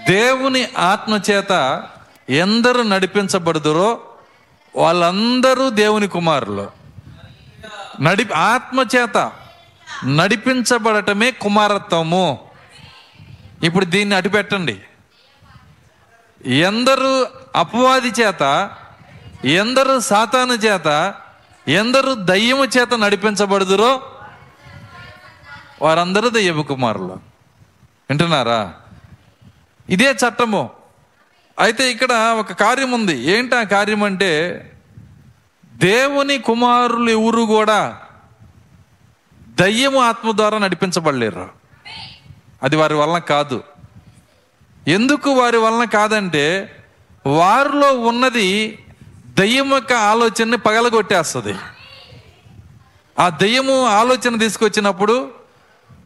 దేవుని 0.09 0.67
ఆత్మచేత 0.77 1.83
ఎందరు 2.29 2.81
నడిపించబడుదురో? 2.81 4.01
వాళ్ళందరూ 4.75 5.69
దేవుని 5.69 6.07
కుమారులు. 6.07 6.69
నడి 8.01 8.33
ఆత్మచేత 8.35 9.31
నడిపించబడటమే 10.05 11.31
కుమారత్వము. 11.31 12.49
ఇప్పుడు 13.63 13.85
దీన్ని 13.85 14.15
అటుపెట్టండి. 14.15 14.79
ఎందరు 16.45 17.27
అపవాది 17.55 18.07
చేత 18.07 18.71
ఎందరు 19.45 19.99
సాతాను 19.99 20.53
చేత 20.53 21.13
ఎందరు 21.67 22.13
దయ్యము 22.13 22.65
చేత 22.65 22.93
నడిపించబడుదురో 22.93 24.01
వారందరూ 25.81 26.29
దయ్యపు 26.29 26.61
కుమారులు. 26.61 27.13
వింటున్నారా? 28.09 28.73
ఇదే 29.89 30.11
చట్టము. 30.11 30.69
అయితే 31.59 31.91
ఇక్కడ 31.91 32.35
ఒక 32.39 32.53
కార్యం 32.53 32.91
ఉంది. 32.91 33.17
ఏంటి 33.17 33.55
ఆ 33.55 33.63
కార్యం 33.63 34.03
అంటే 34.03 34.65
దేవుని 35.73 36.37
కుమారులు 36.37 37.09
ఎవరు 37.09 37.41
కూడా 37.41 37.99
దయ్యము 39.61 39.99
ఆత్మ 39.99 40.31
ద్వారా 40.35 40.57
నడిపించబడలేరు. 40.57 41.49
అది 42.63 42.75
వారి 42.75 42.93
వలన 42.93 43.17
కాదు. 43.17 43.63
ఎందుకు 44.87 45.29
వారి 45.29 45.57
వలన 45.57 45.83
కాదంటే 45.83 46.75
వారిలో 47.25 47.99
ఉన్నది 47.99 48.79
దయ్యం 49.27 49.73
యొక్క 49.73 49.93
ఆలోచనని 49.93 50.57
పగలగొట్టేస్తుంది. 50.57 51.55
ఆ 53.19 53.29
దయ్యము 53.29 53.85
ఆలోచన 53.85 54.37
తీసుకొచ్చినప్పుడు 54.37 55.31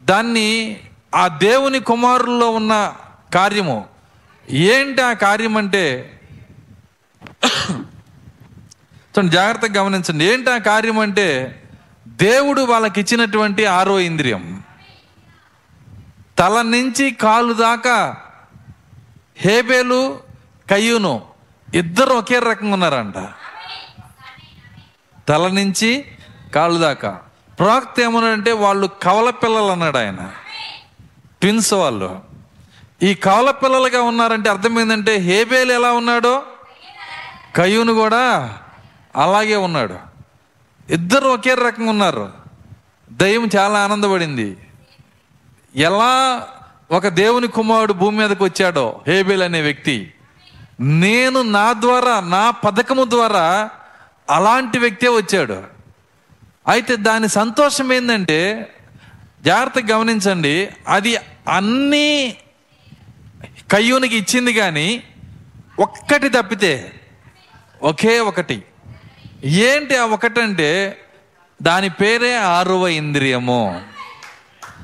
దాన్ని 0.04 0.80
ఆ 1.14 1.28
దేవుని 1.28 1.80
కుమారుల్లో 1.80 2.50
ఉన్న 2.50 2.94
కార్యము. 3.34 3.88
ఏంటి 4.50 5.02
ఆ 5.02 5.12
కార్యం 5.12 5.56
అంటే 5.56 6.18
చూడండి 9.10 9.32
జాగ్రత్తగా 9.32 9.82
గమనించండి. 9.82 10.24
ఏంటి 10.24 10.50
ఆ 10.50 10.58
కార్యం 10.58 10.98
అంటే 10.98 11.62
దేవుడు 12.16 12.62
వాళ్ళకి 12.62 13.00
ఇచ్చినటువంటి 13.00 13.66
ఆరో 13.66 14.00
ఇంద్రియం. 14.00 14.62
తల 16.38 16.62
నుంచి 16.62 17.10
కాలు 17.10 17.52
దాకా 17.52 18.16
హేబేలు 19.36 20.20
కయ్యూను 20.70 21.22
ఇద్దరు 21.74 22.14
ఒకే 22.14 22.38
రకంగా 22.38 22.72
ఉన్నారంట. 22.72 23.14
తల 25.28 25.48
నుంచి 25.48 26.04
కాళ్ళు 26.54 26.78
దాకా. 26.78 27.20
ప్రవక్త 27.58 28.00
ఏమన్నాడంటే 28.00 28.52
వాళ్ళు 28.52 28.86
కవల 29.02 29.30
పిల్లలు 29.30 29.70
అన్నాడు 29.70 29.98
ఆయన. 29.98 30.32
ట్విన్స్ 31.40 31.72
వాళ్ళు. 31.72 32.20
ఈ 33.02 33.14
కవల 33.14 33.50
పిల్లలుగా 33.50 34.02
ఉన్నారంటే 34.02 34.50
అర్థం 34.50 34.80
ఏంటంటే 34.80 35.16
హేబేలు 35.16 35.72
ఎలా 35.72 35.92
ఉన్నాడో 35.92 36.42
కయ్యూను 37.56 37.92
కూడా 37.92 38.54
అలాగే 39.16 39.56
ఉన్నాడు. 39.56 40.15
ఇద్దరు 40.90 41.28
ఒకే 41.28 41.54
రకంగా 41.54 41.90
ఉన్నారు. 41.90 42.32
దయ్యం 43.12 43.48
చాలా 43.56 43.78
ఆనందపడింది. 43.84 44.56
ఎలా 45.76 46.46
ఒక 46.90 47.08
దేవుని 47.08 47.48
కుమారుడు 47.48 47.92
భూమి 47.92 48.18
మీదకి 48.18 48.44
వచ్చాడో 48.44 49.00
హేబేల్ 49.06 49.42
అనే 49.42 49.60
వ్యక్తి 49.60 50.12
నేను 50.80 51.42
నా 51.42 51.72
ద్వారా 51.72 52.20
నా 52.20 52.50
పథకము 52.50 53.04
ద్వారా 53.04 53.70
అలాంటి 54.30 54.78
వ్యక్తే 54.78 55.08
వచ్చాడు. 55.08 55.62
అయితే 56.68 56.96
దాని 56.96 57.28
సంతోషం 57.28 57.92
ఏంటంటే 57.92 58.72
జాగ్రత్తగా 59.44 59.96
గమనించండి 59.96 60.68
అది 60.88 61.16
అన్నీ 61.48 62.36
కయ్యూనికి 63.72 64.16
ఇచ్చింది 64.16 64.52
కానీ 64.52 65.02
ఒక్కటి 65.80 66.28
తప్పితే 66.28 66.92
ఒకే 67.82 68.20
ఒకటి. 68.20 68.62
ఏంటి 69.44 69.96
ఆ 69.96 70.04
ఒకటంటే 70.04 71.00
దాని 71.62 71.88
పేరే 71.88 72.36
ఆరవ 72.36 72.88
ఇంద్రియము. 72.88 73.82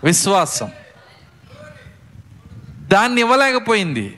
విశ్వాసం. 0.04 0.72
దాన్ని 2.68 3.20
ఇవ్వలేకపోయింది. 3.20 4.16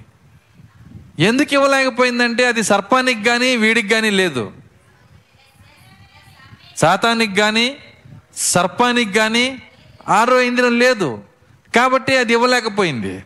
ఎందుకు 1.19 1.55
ఇవ్వలేకపోయిందంటే 1.55 2.47
అది 2.47 2.63
సర్పానికి 2.63 3.25
కానీ 3.25 3.57
వీడికి 3.57 3.89
కానీ 3.89 4.11
లేదు. 4.11 4.53
సాతానికి 6.77 7.35
కానీ 7.35 7.77
సర్పానికి 8.37 9.13
కానీ 9.13 9.63
ఆరో 10.09 10.41
ఇంద్రియం 10.41 10.79
లేదు. 10.79 11.23
కాబట్టి 11.77 12.17
అది 12.17 12.33
ఇవ్వలేకపోయింది. 12.33 13.25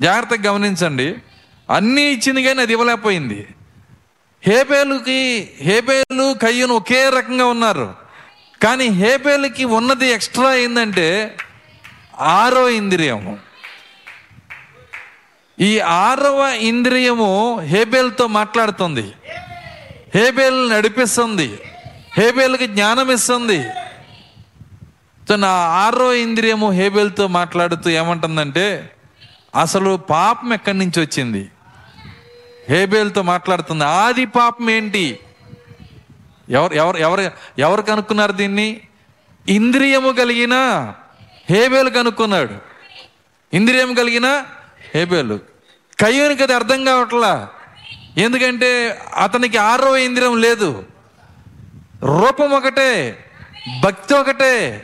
జాగ్రత్తగా 0.00 0.52
గమనించండి. 0.52 1.14
అన్నీ 1.74 2.02
ఇచ్చింది 2.02 2.42
కానీ 2.42 2.62
అది 2.62 2.72
ఇవ్వలేకపోయింది. 2.72 3.46
హేబేలుకి 4.48 5.50
హేబేలు 5.60 6.34
కయ్యను 6.42 6.74
ఒకే 6.74 7.08
రకంగా 7.08 7.46
ఉన్నారు. 7.46 7.94
కానీ 8.62 8.86
హేబేలుకి 8.86 9.64
ఉన్నది 9.64 10.06
ఎక్స్ట్రా 10.08 10.54
ఏంటంటే 10.54 11.36
ఆరో 12.18 12.68
ఇంద్రియము. 12.68 13.38
ఈ 15.60 15.80
ఆరవ 15.80 16.58
ఇంద్రియము 16.60 17.60
హేబేల్తో 17.60 18.26
మాట్లాడుతుంది. 18.26 19.12
హేబేల్ 20.14 20.70
నడిపిస్తుంది. 20.70 21.58
హేబేల్కి 22.16 22.66
జ్ఞానం 22.66 23.10
ఇస్తుంది. 23.10 23.64
నా 25.36 25.52
ఆరో 25.84 26.14
ఇంద్రియము 26.14 26.70
హేబేల్తో 26.70 27.26
మాట్లాడుతూ 27.26 27.90
ఏమంటుందంటే 27.90 28.90
అసలు 29.60 29.96
పాపం 29.96 30.52
ఎక్కడి 30.52 30.78
నుంచి 30.78 31.00
వచ్చింది? 31.00 31.48
హేబేల్తో 32.70 33.22
మాట్లాడుతుంది. 33.22 33.84
ఆది 33.84 34.26
పాపం 34.26 34.70
ఏంటి? 34.70 35.18
ఎవరు 36.50 36.74
ఎవరు 36.74 36.96
ఎవరు 36.96 37.30
ఎవరు 37.58 37.82
కనుక్కున్నారు 37.82 38.32
దీన్ని? 38.32 38.80
ఇంద్రియము 39.48 40.12
కలిగిన 40.12 40.52
హేబేలు 41.50 41.90
కనుక్కున్నాడు. 41.90 42.54
ఇంద్రియం 43.54 43.94
కలిగిన 43.94 44.44
హేబేలు. 44.94 45.40
కయ్యూనికి 46.00 46.42
అది 46.42 46.54
అర్థం 46.54 46.84
కావట్లా? 46.84 47.48
ఎందుకంటే 48.18 49.00
అతనికి 49.14 49.56
ఆరో 49.56 49.96
ఇంద్రియం 49.96 50.40
లేదు. 50.40 50.84
రూపం 52.02 52.50
ఒకటే 52.50 53.24
భక్తి 53.80 54.14
ఒకటే 54.14 54.82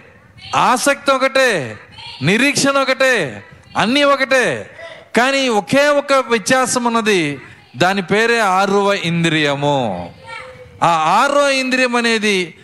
ఆసక్తి 0.57 1.13
ఒకటే 1.13 1.79
నిరీక్షణ 2.23 2.79
ఒకటే 2.79 3.45
అన్నీ 3.77 4.03
ఒకటే. 4.03 4.71
కానీ 5.17 5.49
ఒకే 5.49 5.89
ఒక 5.89 6.13
వ్యత్యాసం 6.13 6.85
ఉన్నది 6.85 7.41
దాని 7.77 8.03
పేరే 8.03 8.39
ఆరవ 8.41 8.93
ఇంద్రియము. 8.93 10.15
ఆ 10.83 10.89
ఆరో 10.89 11.51
ఇంద్రియం 11.51 11.97
అనేది 11.97 12.55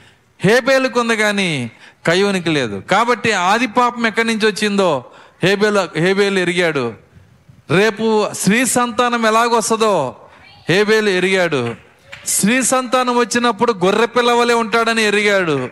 హేబేలుకు 0.41 1.01
ఉంది 1.01 1.17
కానీ 1.17 1.71
కయ్యోనికి 2.07 2.51
లేదు. 2.51 2.83
కాబట్టి 2.91 3.33
ఆది 3.33 3.67
పాపం 3.67 4.07
ఎక్కడి 4.07 4.29
నుంచి 4.29 4.47
వచ్చిందో 4.47 5.05
హేబేలు 5.45 5.99
హేబేలు 5.99 6.39
ఎరిగాడు. 6.39 6.95
రేపు 7.71 8.29
స్త్రీ 8.33 8.67
సంతానం 8.67 9.27
ఎలాగొస్తుందో 9.27 10.17
హేబేలు 10.69 11.09
ఎరిగాడు. 11.09 11.75
స్త్రీ 12.27 12.63
సంతానం 12.63 13.17
వచ్చినప్పుడు 13.17 13.73
గొర్రె 13.73 14.07
పిల్లవలే 14.07 14.55
ఉంటాడని 14.55 15.03
ఎరిగాడు. 15.03 15.69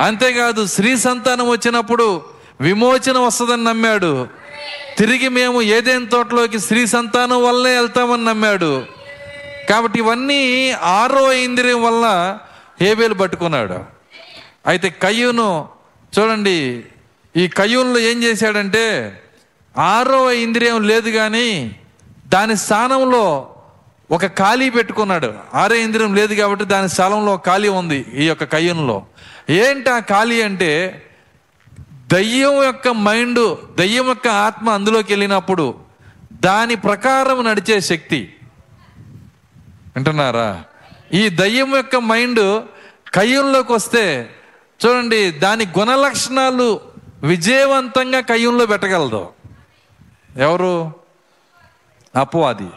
అంతేకాదు 0.00 0.66
స్త్రీ 0.66 0.96
సంతానం 0.96 1.48
వచ్చినప్పుడు 1.48 2.22
విమోచన 2.60 3.18
వస్తుందని 3.18 3.64
నమ్మాడు. 3.64 4.39
తిరిగి 4.98 5.28
మేము 5.28 5.62
ఏదేం 5.62 6.04
తోటలోకి 6.04 6.58
స్త్రీ 6.60 6.86
సంతానం 6.86 7.44
వల్లే 7.44 7.74
వెళ్తామని 7.74 8.24
నమ్మాడు. 8.24 8.86
కాబట్టి 9.68 9.98
ఇవన్నీ 9.98 10.70
ఆరో 10.70 11.32
ఇంద్రియం 11.32 11.82
వల్ల 11.82 12.38
హేబేలు 12.80 13.14
పట్టుకున్నాడు. 13.14 13.78
అయితే 14.66 14.88
కయ్యూను 14.90 15.68
చూడండి 16.12 16.84
ఈ 17.36 17.48
కయ్యూన్లో 17.48 17.98
ఏం 17.98 18.22
చేశాడంటే 18.22 18.84
ఆరో 19.76 20.32
ఇంద్రియం 20.32 20.82
లేదు 20.82 21.10
కానీ 21.10 21.76
దాని 22.28 22.56
స్థానంలో 22.56 23.24
ఒక 24.10 24.26
ఖాళీ 24.26 24.70
పెట్టుకున్నాడు. 24.70 25.34
ఆరో 25.54 25.74
ఇంద్రియం 25.74 26.14
లేదు 26.14 26.34
కాబట్టి 26.34 26.64
దాని 26.64 26.88
స్థలంలో 26.88 27.36
ఖాళీ 27.46 27.68
ఉంది 27.68 28.04
ఈ 28.14 28.26
యొక్క 28.28 28.44
కయ్యూన్లో. 28.44 29.06
ఏంటి 29.50 29.90
ఆ 29.90 29.98
ఖాళీ 29.98 30.42
అంటే 30.42 30.70
దయ్యం 32.12 32.62
యొక్క 32.62 32.88
మైండ్ 32.88 33.56
దయ్యం 33.76 34.06
యొక్క 34.06 34.28
ఆత్మ 34.28 34.70
అందులోకి 34.70 35.12
వెళ్ళినప్పుడు 35.12 35.74
దాని 36.32 36.74
ప్రకారం 36.74 37.44
నడిచే 37.44 37.80
శక్తి. 37.80 38.34
వింటున్నారా? 39.96 40.64
ఈ 41.12 41.28
దయ్యం 41.28 41.76
యొక్క 41.76 41.96
మైండ్ 41.96 42.64
కయ్యంలోకి 43.14 43.72
వస్తే 43.72 44.30
చూడండి 44.86 45.30
దాని 45.30 45.66
గుణ 45.78 45.94
లక్షణాలు 45.94 46.80
విజయవంతంగా 47.22 48.20
కయ్యంలో 48.20 48.66
పెట్టగలదు. 48.66 49.28
ఎవరు? 50.36 50.92
అపవాది. 52.16 52.68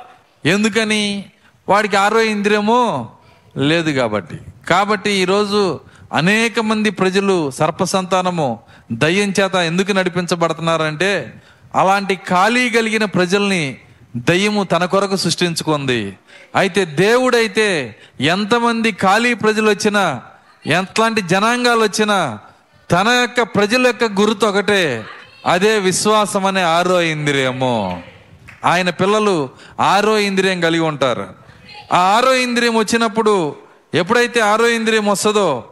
ఎందుకని? 0.45 1.25
వాడికి 1.69 1.95
ఆరో 1.95 2.21
ఇంద్రియము 2.21 3.09
లేదు 3.57 3.91
కాబట్టి. 3.91 4.39
కాబట్టి 4.69 5.11
ఈరోజు 5.11 5.79
అనేక 6.13 6.59
మంది 6.59 6.89
ప్రజలు 6.89 7.51
సర్పసంతానము 7.51 8.59
దయ్యం 8.91 9.33
చేత 9.39 9.55
ఎందుకు 9.55 9.91
నడిపించబడుతున్నారంటే 9.91 11.33
అలాంటి 11.75 12.15
ఖాళీ 12.15 12.69
కలిగిన 12.69 13.05
ప్రజల్ని 13.05 13.77
దయ్యము 14.15 14.63
తన 14.63 14.85
కొరకు 14.85 15.15
సృష్టించుకుంది. 15.15 16.17
అయితే 16.55 16.85
దేవుడైతే 16.85 17.95
ఎంతమంది 18.21 18.91
ఖాళీ 18.91 19.33
ప్రజలు 19.33 19.69
వచ్చినా 19.69 20.21
ఎంతలాంటి 20.67 21.21
జనాంగాలు 21.21 21.79
వచ్చినా 21.79 22.39
తన 22.91 23.07
యొక్క 23.09 23.41
ప్రజల 23.41 23.87
యొక్క 23.87 24.03
గుర్తు 24.03 24.45
ఒకటే 24.45 25.05
అదే 25.45 25.79
విశ్వాసం 25.79 26.45
అనే 26.45 26.61
ఆరో 26.61 27.01
ఇంద్రియము. 27.01 28.03
ఆయన 28.65 28.89
పిల్లలు 28.89 29.49
ఆరో 29.79 30.19
ఇంద్రియం 30.19 30.61
కలిగి 30.61 30.81
ఉంటారు. 30.81 31.27
ఆ 31.93 31.97
ఆరో 31.97 32.33
ఇంద్రియం 32.35 32.77
వచ్చినప్పుడు 32.77 33.55
ఎప్పుడైతే 33.93 34.39
ఆరో 34.39 34.67
ఇంద్రియం 34.67 35.05
వస్తుందో 35.05 35.63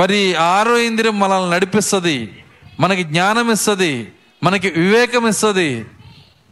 మరి 0.00 0.34
ఆరో 0.34 0.78
ఇంద్రియం 0.78 1.18
మనల్ని 1.18 1.50
నడిపిస్తుంది 1.50 2.44
మనకి 2.80 3.02
జ్ఞానం 3.02 3.50
ఇస్తుంది 3.50 4.12
మనకి 4.42 4.70
వివేకం 4.70 5.28
ఇస్తుంది. 5.28 5.86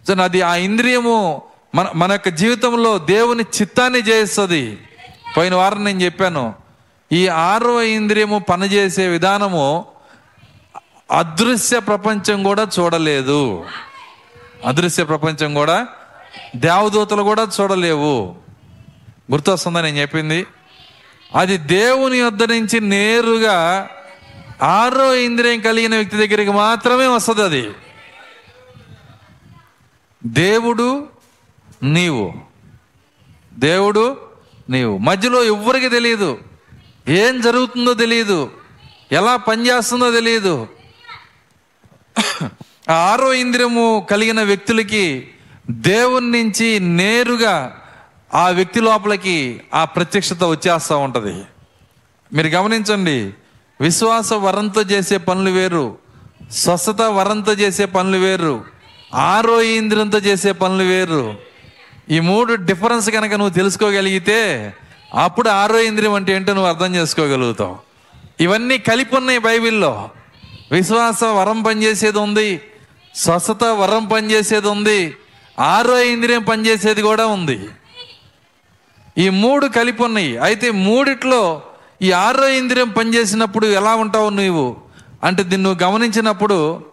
సో 0.08 0.14
అది 0.22 0.42
ఆ 0.42 0.54
ఇంద్రియము 0.54 1.42
మన 1.74 1.86
మన 1.94 2.12
యొక్క 2.12 2.28
జీవితంలో 2.28 2.98
దేవుని 2.98 3.42
చిత్తాన్ని 3.42 3.98
చేస్తుంది 3.98 4.78
పోయిన 5.36 5.54
వారం 5.54 5.84
నేను 5.84 6.00
చెప్పాను 6.00 6.54
ఈ 7.12 7.28
ఆరో 7.28 7.82
ఇంద్రియము 7.82 8.38
పనిచేసే 8.38 9.08
విధానము 9.08 9.84
అదృశ్య 11.10 11.78
ప్రపంచం 11.78 12.42
కూడా 12.42 12.66
చూడలేదు. 12.78 13.64
అదృశ్య 14.66 15.04
ప్రపంచం 15.04 15.54
కూడా 15.54 15.86
దేవదూతలు 16.56 17.22
కూడా 17.22 17.48
చూడలేవు. 17.60 18.36
గుర్తొస్తుందా 19.30 19.80
నేను 19.80 19.96
చెప్పింది? 19.96 20.46
అది 21.34 21.56
దేవుని 21.58 22.18
యొద్ద 22.18 22.42
నుంచి 22.42 22.80
నేరుగా 22.80 23.88
ఆరో 24.62 25.14
ఇంద్రియం 25.14 25.60
కలిగిన 25.60 25.96
వ్యక్తి 25.96 26.16
దగ్గరికి 26.16 26.50
మాత్రమే 26.50 27.06
వస్తుంది 27.06 27.42
అది. 27.42 27.70
దేవుడు 30.26 31.06
నీవు. 31.82 32.32
దేవుడు 33.54 34.16
నీవు. 34.70 34.98
మధ్యలో 34.98 35.44
ఎవ్వరికి 35.44 35.88
తెలియదు 35.88 36.38
ఏం 37.08 37.40
జరుగుతుందో 37.40 37.94
తెలియదు 37.94 38.50
ఎలా 39.12 39.36
పనిచేస్తుందో 39.36 40.12
తెలియదు 40.12 40.68
ఆరో 42.90 43.32
ఇంద్రియము 43.34 44.06
కలిగిన 44.10 44.42
వ్యక్తులకి 44.42 45.30
దేవుని 45.70 46.42
నుంచి 46.42 46.78
నేరుగా 46.80 47.82
ఆ 48.34 48.48
వ్యక్తి 48.48 48.80
లోపలికి 48.80 49.60
ఆ 49.74 49.84
ప్రత్యక్షత 49.84 50.44
వచ్చేస్తూ 50.44 50.98
ఉంటుంది. 50.98 51.44
మీరు 52.32 52.46
గమనించండి 52.46 53.32
విశ్వాస 53.80 54.32
వరంతో 54.32 54.82
చేసే 54.82 55.16
పనులు 55.16 55.50
వేరు 55.50 55.98
స్వస్థత 56.52 57.02
వరంతో 57.02 57.52
చేసే 57.52 57.84
పనులు 57.84 58.16
వేరు 58.16 58.64
ఆరో 59.14 59.62
ఇంద్రియంతో 59.62 60.18
చేసే 60.18 60.52
పనులు 60.52 60.82
వేరు. 60.82 61.34
ఈ 62.10 62.20
మూడు 62.20 62.54
డిఫరెన్స్ 62.54 63.10
కనుక 63.10 63.32
నువ్వు 63.32 63.54
తెలుసుకోగలిగితే 63.54 64.72
అప్పుడు 65.14 65.48
ఆరో 65.48 65.80
ఇంద్రియం 65.80 66.14
అంటే 66.14 66.32
ఏంటో 66.32 66.54
నువ్వు 66.54 66.68
అర్థం 66.68 66.94
చేసుకోగలుగుతావు. 66.94 67.76
ఇవన్నీ 68.40 68.78
కలిపి 68.78 69.16
ఉన్నాయి 69.16 69.38
బైబిల్లో. 69.38 70.10
విశ్వాస 70.72 71.24
వరం 71.24 71.62
పనిచేసేది 71.62 72.18
ఉంది 72.18 72.60
స్వస్థత 73.14 73.64
వరం 73.64 74.04
పనిచేసేది 74.04 74.68
ఉంది 74.68 75.16
ఆరో 75.58 76.00
ఇంద్రియం 76.00 76.42
పనిచేసేది 76.42 77.02
కూడా 77.02 77.26
ఉంది. 77.26 77.60
ఈ 79.18 79.28
మూడు 79.28 79.66
కలిపి 79.66 80.02
ఉన్నాయి. 80.02 80.38
అయితే 80.38 80.70
మూడిట్లో 80.70 81.62
ఈ 82.02 82.12
ఆరో 82.12 82.48
ఇంద్రియం 82.48 82.90
పనిచేసినప్పుడు 82.90 83.66
ఎలా 83.66 83.94
ఉంటావు 83.94 84.30
నువ్వు 84.30 84.76
అంటే 85.24 85.42
దీన్ని 85.42 85.62
నువ్వు 85.62 85.90
గమనించినప్పుడు 85.90 86.84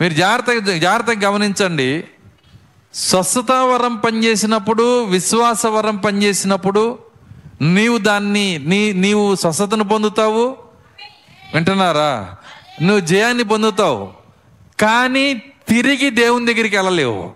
మీరు 0.00 0.14
జాగ్రత్తగా 0.14 0.78
జాగ్రత్తగా 0.78 1.30
గమనించండి. 1.30 2.04
స్వస్థత 2.94 3.52
వరం 3.52 3.96
పనిచేసినప్పుడు 3.96 5.04
విశ్వాస 5.04 5.66
వరం 5.66 5.96
పనిచేసినప్పుడు 5.96 6.98
నీవు 7.60 7.98
దాన్ని 7.98 8.58
నీ 8.58 8.92
నీవు 8.92 9.34
స్వస్థతను 9.34 9.84
పొందుతావు. 9.84 10.56
వింటున్నారా? 11.54 12.36
నువ్వు 12.82 13.00
జయాన్ని 13.00 13.44
పొందుతావు. 13.44 14.12
కానీ 14.80 15.34
తిరిగి 15.68 16.10
దేవుని 16.10 16.54
దగ్గరికి 16.54 16.76
వెళ్ళలేవు. 16.76 17.30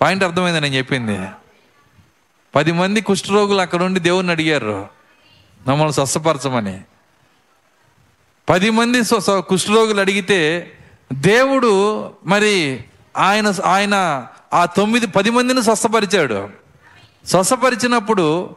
పాయింట్ 0.00 0.24
అర్థమైంది 0.24 0.60
నేను 0.60 0.74
చెప్పింది? 0.74 1.18
పది 2.54 2.72
మంది 2.72 3.00
కుష్ఠరోగులు 3.00 3.60
అక్కడ 3.60 3.82
ఉండి 3.82 4.00
దేవుణ్ణి 4.00 4.32
అడిగారు 4.32 4.88
మమ్మల్ని 5.68 5.92
స్వస్థపరచమని. 5.92 6.80
పది 8.48 8.70
మంది 8.70 9.02
కుష్ఠరోగులు 9.40 10.00
అడిగితే 10.00 10.72
దేవుడు 11.12 12.10
మరి 12.26 12.84
ఆయన 13.16 13.52
ఆయన 13.64 14.26
ఆ 14.52 14.64
తొమ్మిది 14.64 15.06
పది 15.06 15.30
మందిని 15.30 15.62
స్వస్థపరిచాడు. 15.62 16.50
స్వస్థపరిచినప్పుడు 17.26 18.56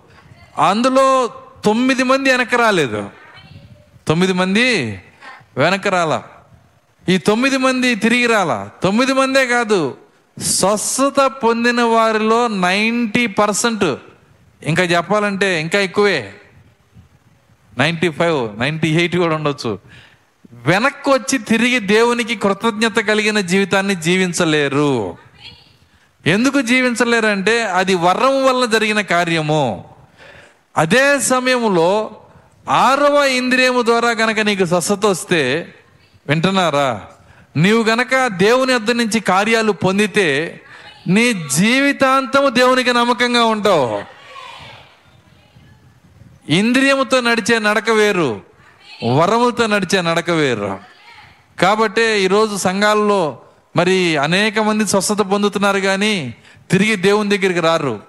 అందులో 0.57 1.33
తొమ్మిది 1.65 2.03
మంది 2.03 2.31
వెనక 2.31 2.55
రాలేదు. 2.55 3.09
తొమ్మిది 4.07 4.33
మంది 4.33 5.01
వెనక 5.57 5.87
రాల. 5.87 6.23
ఈ 7.09 7.17
తొమ్మిది 7.17 7.57
మంది 7.57 7.95
తిరిగి 7.95 8.25
రాల. 8.25 8.69
తొమ్మిది 8.83 9.13
మందే 9.13 9.47
కాదు 9.47 9.97
స్వస్థత 10.39 11.31
పొందిన 11.43 11.81
వారిలో 11.81 12.47
నైంటీ 12.47 13.27
పర్సెంట్ 13.27 13.95
ఇంకా 14.63 14.83
చెప్పాలంటే 14.83 15.61
ఇంకా 15.61 15.79
ఎక్కువే. 15.79 16.33
నైంటీ 17.77 18.09
ఫైవ్ 18.09 18.59
నైంటీ 18.59 18.87
ఎయిట్ 18.87 19.17
కూడా 19.17 19.35
ఉండొచ్చు. 19.35 19.79
వెనక్కి 20.53 21.09
వచ్చి 21.09 21.37
తిరిగి 21.37 21.79
దేవునికి 21.79 22.35
కృతజ్ఞత 22.35 22.99
కలిగిన 22.99 23.39
జీవితాన్ని 23.39 23.95
జీవించలేరు. 23.95 25.17
ఎందుకు 26.25 26.61
జీవించలేరు 26.61 27.27
అంటే 27.27 27.63
అది 27.63 27.95
వరం 27.95 28.45
వల్ల 28.45 28.65
జరిగిన 28.65 29.01
కార్యము. 29.01 29.85
అదే 30.77 31.19
సమయంలో 31.19 32.15
ఆరవ 32.69 33.23
ఇంద్రియము 33.23 33.81
ద్వారా 33.81 34.13
కనుక 34.13 34.39
నీకు 34.39 34.65
స్వస్థత 34.65 35.05
వస్తే 35.05 35.73
వింటున్నారా? 36.27 37.01
నీవు 37.57 37.83
గనక 37.83 38.27
దేవుని 38.27 38.73
వద్ద 38.73 38.91
నుంచి 38.91 39.19
కార్యాలు 39.19 39.71
పొందితే 39.71 40.61
నీ 41.07 41.33
జీవితాంతము 41.33 42.49
దేవునికి 42.49 42.93
నమ్మకంగా 42.93 43.43
ఉంటావు 43.43 44.03
ఇంద్రియముతో 46.51 47.21
నడిచే 47.21 47.59
నడక 47.59 47.89
వేరు 47.89 48.41
వరములతో 49.17 49.67
నడిచే 49.67 50.01
నడక 50.01 50.29
వేరు. 50.29 50.79
కాబట్టే 51.59 52.21
ఈరోజు 52.21 52.55
సంఘాల్లో 52.55 53.39
మరి 53.75 54.17
అనేక 54.17 54.59
మంది 54.59 54.87
స్వస్థత 54.87 55.15
పొందుతున్నారు 55.15 55.79
కానీ 55.79 56.35
తిరిగి 56.71 56.95
దేవుని 56.95 57.37
దగ్గరికి 57.37 57.59
రారు. 57.59 57.99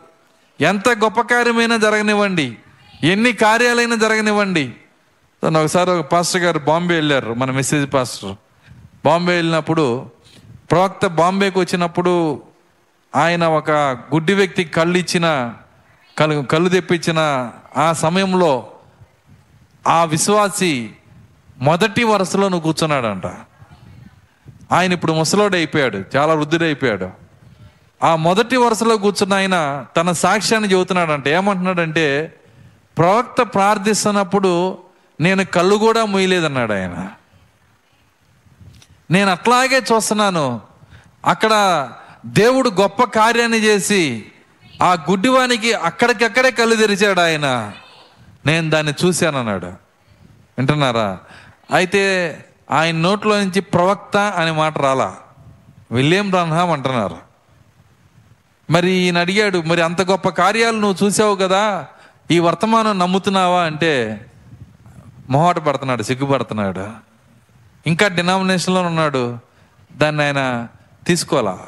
ఎంత 0.61 0.89
గొప్ప 0.89 1.21
కార్యమైనా 1.21 1.77
జరగనివ్వండి 1.77 2.57
ఎన్ని 3.03 3.33
కార్యాలైనా 3.33 3.97
జరగనివ్వండి. 3.97 4.73
తను 5.43 5.61
ఒకసారి 5.63 5.91
ఒక 5.91 6.05
పాస్టర్ 6.05 6.43
గారు 6.43 6.59
బాంబే 6.59 6.95
వెళ్ళారు 6.95 7.35
మన 7.35 7.51
మెసేజ్ 7.51 7.93
పాస్టర్. 7.95 8.35
బాంబే 9.07 9.37
వెళ్ళినప్పుడు 9.37 9.87
ప్రవక్త 10.71 11.07
బాంబేకి 11.07 11.59
వచ్చినప్పుడు 11.59 12.15
ఆయన 13.15 13.45
ఒక 13.59 13.71
గుడ్డి 14.15 14.35
వ్యక్తికి 14.35 14.71
కళ్ళు 14.71 14.99
ఇచ్చిన 14.99 15.27
కళ్ళు 16.19 16.43
కళ్ళు 16.43 16.69
తెప్పించిన 16.69 17.21
ఆ 17.77 17.93
సమయంలో 17.93 18.53
ఆ 19.89 20.05
విశ్వాసి 20.05 20.73
మొదటి 21.59 22.05
వరుసలో 22.05 22.49
నువ్వు 22.49 22.65
కూర్చున్నాడంట. 22.65 23.27
ఆయన 24.73 24.93
ఇప్పుడు 24.93 25.13
ముసలోడు 25.13 25.57
అయిపోయాడు 25.57 25.99
చాలా 26.17 26.35
వృద్ధుడైపోయాడు 26.35 27.09
ఆ 28.01 28.17
మొదటి 28.17 28.57
వరుసలో 28.57 28.97
కూర్చున్న 28.97 29.35
ఆయన 29.35 29.57
తన 29.97 30.13
సాక్ష్యాన్ని 30.13 30.69
చెబుతున్నాడంట. 30.73 31.29
ఏమంటున్నాడంటే 31.29 32.07
ప్రవక్త 32.99 33.43
ప్రార్థిస్తున్నప్పుడు 33.43 34.79
నేను 35.21 35.45
కళ్ళు 35.45 35.77
కూడా 35.77 36.05
మూయలేదన్నాడు 36.05 36.73
ఆయన. 36.73 36.97
నేను 39.11 39.31
అట్లాగే 39.31 39.83
చూస్తున్నాను. 39.93 40.61
అక్కడ 41.25 41.89
దేవుడు 42.27 42.71
గొప్ప 42.81 43.05
కార్యాన్ని 43.05 43.59
చేసి 43.59 44.25
ఆ 44.83 44.93
గుడ్డివానికి 44.93 45.73
అక్కడికక్కడే 45.73 46.51
కళ్ళు 46.51 46.77
తెరిచాడు 46.77 47.21
ఆయన. 47.21 47.73
నేను 48.47 48.71
దాన్ని 48.71 48.95
చూశానన్నాడు. 49.05 49.67
వింటున్నారా? 50.59 51.19
అయితే 51.73 52.39
ఆయన 52.71 52.97
నోట్లో 52.97 53.39
నుంచి 53.39 53.61
ప్రవక్త 53.61 54.17
అనే 54.17 54.51
మాట 54.51 54.79
రాలా. 54.79 55.17
విలియం 55.91 56.31
బ్రహ్నాం 56.31 56.71
అంటున్నారు. 56.71 57.19
మరి 58.71 58.91
ఈయన 58.91 59.19
అడిగాడు 59.19 59.59
మరి 59.59 59.83
అంత 59.83 60.03
గొప్ప 60.03 60.29
కార్యాలు 60.29 60.77
నువ్వు 60.77 61.07
చూసావు 61.07 61.37
కదా? 61.37 61.87
ఈ 62.31 62.39
వర్తమానం 62.39 62.99
నమ్ముతున్నావా? 62.99 63.63
అంటే 63.63 64.25
మొహాట 65.31 65.59
పడుతున్నాడు 65.59 66.03
సిగ్గుపడుతున్నాడు. 66.03 67.06
ఇంకా 67.87 68.09
డినామినేషన్లో 68.09 68.83
ఉన్నాడు. 68.83 69.39
దాన్ని 69.97 70.25
ఆయన 70.25 70.69
తీసుకోవాలా? 71.07 71.67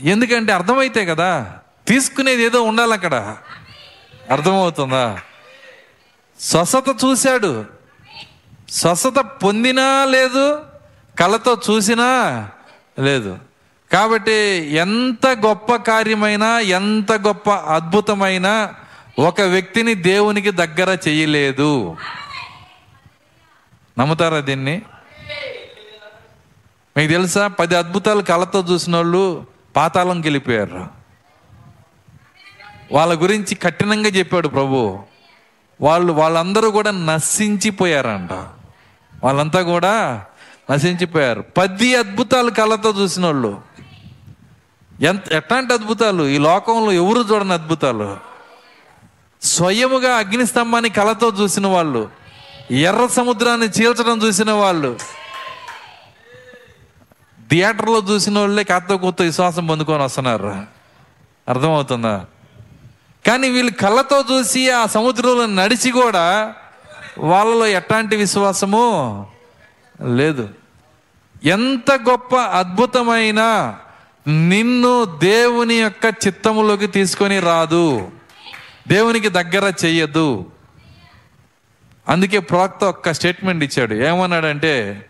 ఎందుకంటే 0.00 0.52
అర్థమైతే 0.52 1.06
కదా 1.06 1.52
తీసుకునేది 1.88 2.42
ఏదో 2.42 2.62
ఉండాలి 2.62 2.92
అక్కడ. 2.92 3.36
అర్థమవుతుందా? 4.30 5.20
స్వస్థత 6.40 6.84
చూశాడు. 7.04 7.66
స్వస్థత 8.70 9.18
పొందినా 9.18 10.04
లేదు 10.04 10.64
కళతో 11.18 11.60
చూసినా 11.70 12.48
లేదు. 12.98 13.38
కాబట్టి 13.92 14.32
ఎంత 14.74 15.26
గొప్ప 15.26 15.76
కార్యమైనా 15.76 16.60
ఎంత 16.60 17.12
గొప్ప 17.12 17.50
అద్భుతమైన 17.50 18.74
ఒక 19.18 19.40
వ్యక్తిని 19.40 19.94
దేవునికి 19.94 20.50
దగ్గర 20.50 20.98
చేయలేదు. 21.08 21.96
నమ్ముతారా 23.98 24.40
దీన్ని? 24.40 24.82
మీకు 26.98 27.10
తెలుసా? 27.12 27.46
పది 27.46 27.76
అద్భుతాలు 27.76 28.22
కళ్ళతో 28.22 28.64
చూసిన 28.70 28.96
వాళ్ళు 28.96 29.44
పాతాళంకి 29.76 30.26
వెళ్ళిపోయారు 30.26 30.86
వాళ్ళ 32.92 33.22
గురించి 33.22 33.54
కఠినంగా 33.54 34.08
చెప్పాడు 34.08 34.48
ప్రభు. 34.48 34.98
వాళ్ళు 35.80 36.12
వాళ్ళందరూ 36.12 36.70
కూడా 36.70 36.90
నశించిపోయారంట. 36.90 38.32
వాళ్ళంతా 39.24 39.62
కూడా 39.62 40.24
నశించిపోయారు. 40.72 41.44
పది 41.58 41.96
అద్భుతాలు 41.96 42.50
కళ్ళతో 42.50 42.90
చూసిన 42.90 43.26
వాళ్ళు 43.26 43.60
ఎంత 45.00 45.32
ఎట్లాంటి 45.32 45.72
అద్భుతాలు? 45.72 46.24
ఈ 46.24 46.38
లోకంలో 46.38 46.92
ఎవరు 46.92 47.34
చూడని 47.34 47.52
అద్భుతాలు? 47.52 48.16
స్వయముగా 49.42 50.16
అగ్నిస్తంభాన్ని 50.16 50.90
కళతో 50.90 51.32
చూసిన 51.40 51.66
వాళ్ళు 51.66 52.08
ఎర్ర 52.70 53.06
సముద్రాన్ని 53.06 53.66
చీల్చడం 53.66 54.22
చూసిన 54.22 54.50
వాళ్ళు 54.50 54.98
థియేటర్లో 57.50 58.04
చూసిన 58.10 58.38
వాళ్ళే 58.38 58.64
కాస్త 58.64 58.94
కొత్త 58.94 59.22
విశ్వాసం 59.22 59.66
పొందుకొని 59.66 60.02
వస్తున్నారు. 60.02 60.66
అర్థమవుతుందా? 61.48 62.26
కానీ 63.26 63.48
వీళ్ళు 63.48 63.72
కళ్ళతో 63.72 64.24
చూసి 64.32 64.70
ఆ 64.70 64.86
సముద్రంలో 64.86 65.46
నడిచి 65.46 65.90
కూడా 65.90 66.54
వాళ్ళలో 67.18 67.66
ఎట్లాంటి 67.66 68.16
విశ్వాసము 68.16 69.26
లేదు. 70.16 70.48
ఎంత 71.44 71.92
గొప్ప 71.92 72.36
అద్భుతమైన 72.36 73.40
నిన్ను 74.28 75.04
దేవుని 75.04 75.74
యొక్క 75.74 76.14
చిత్తములోకి 76.26 76.86
తీసుకొని 76.86 77.40
రాదు. 77.40 78.10
దేవునికి 78.88 79.28
దగ్గర 79.28 79.72
చెయ్యదు. 79.84 80.46
అందుకే 82.08 82.38
ప్రోక్త 82.38 82.84
ఒక్క 82.84 83.12
స్టేట్మెంట్ 83.12 83.64
ఇచ్చాడు. 83.64 83.94
ఏమన్నాడంటే 83.94 85.04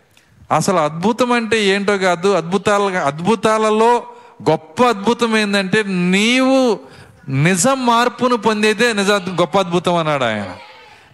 అసలు 0.51 0.77
అద్భుతం 0.77 1.31
అంటే 1.31 1.63
ఏంటో 1.65 1.97
కాదు 1.97 2.27
అద్భుతాల 2.27 2.97
అద్భుతాలలో 2.97 4.03
గొప్ప 4.49 4.83
అద్భుతం 4.83 5.37
ఏంటంటే 5.37 5.83
నీవు 5.83 6.79
నిజం 7.29 7.85
మార్పును 7.85 8.35
పొందేదే 8.35 8.93
నిజ 8.93 9.11
గొప్ప 9.11 9.59
అద్భుతం 9.59 9.95
అన్నాడు 9.95 10.23
ఆయన. 10.23 10.55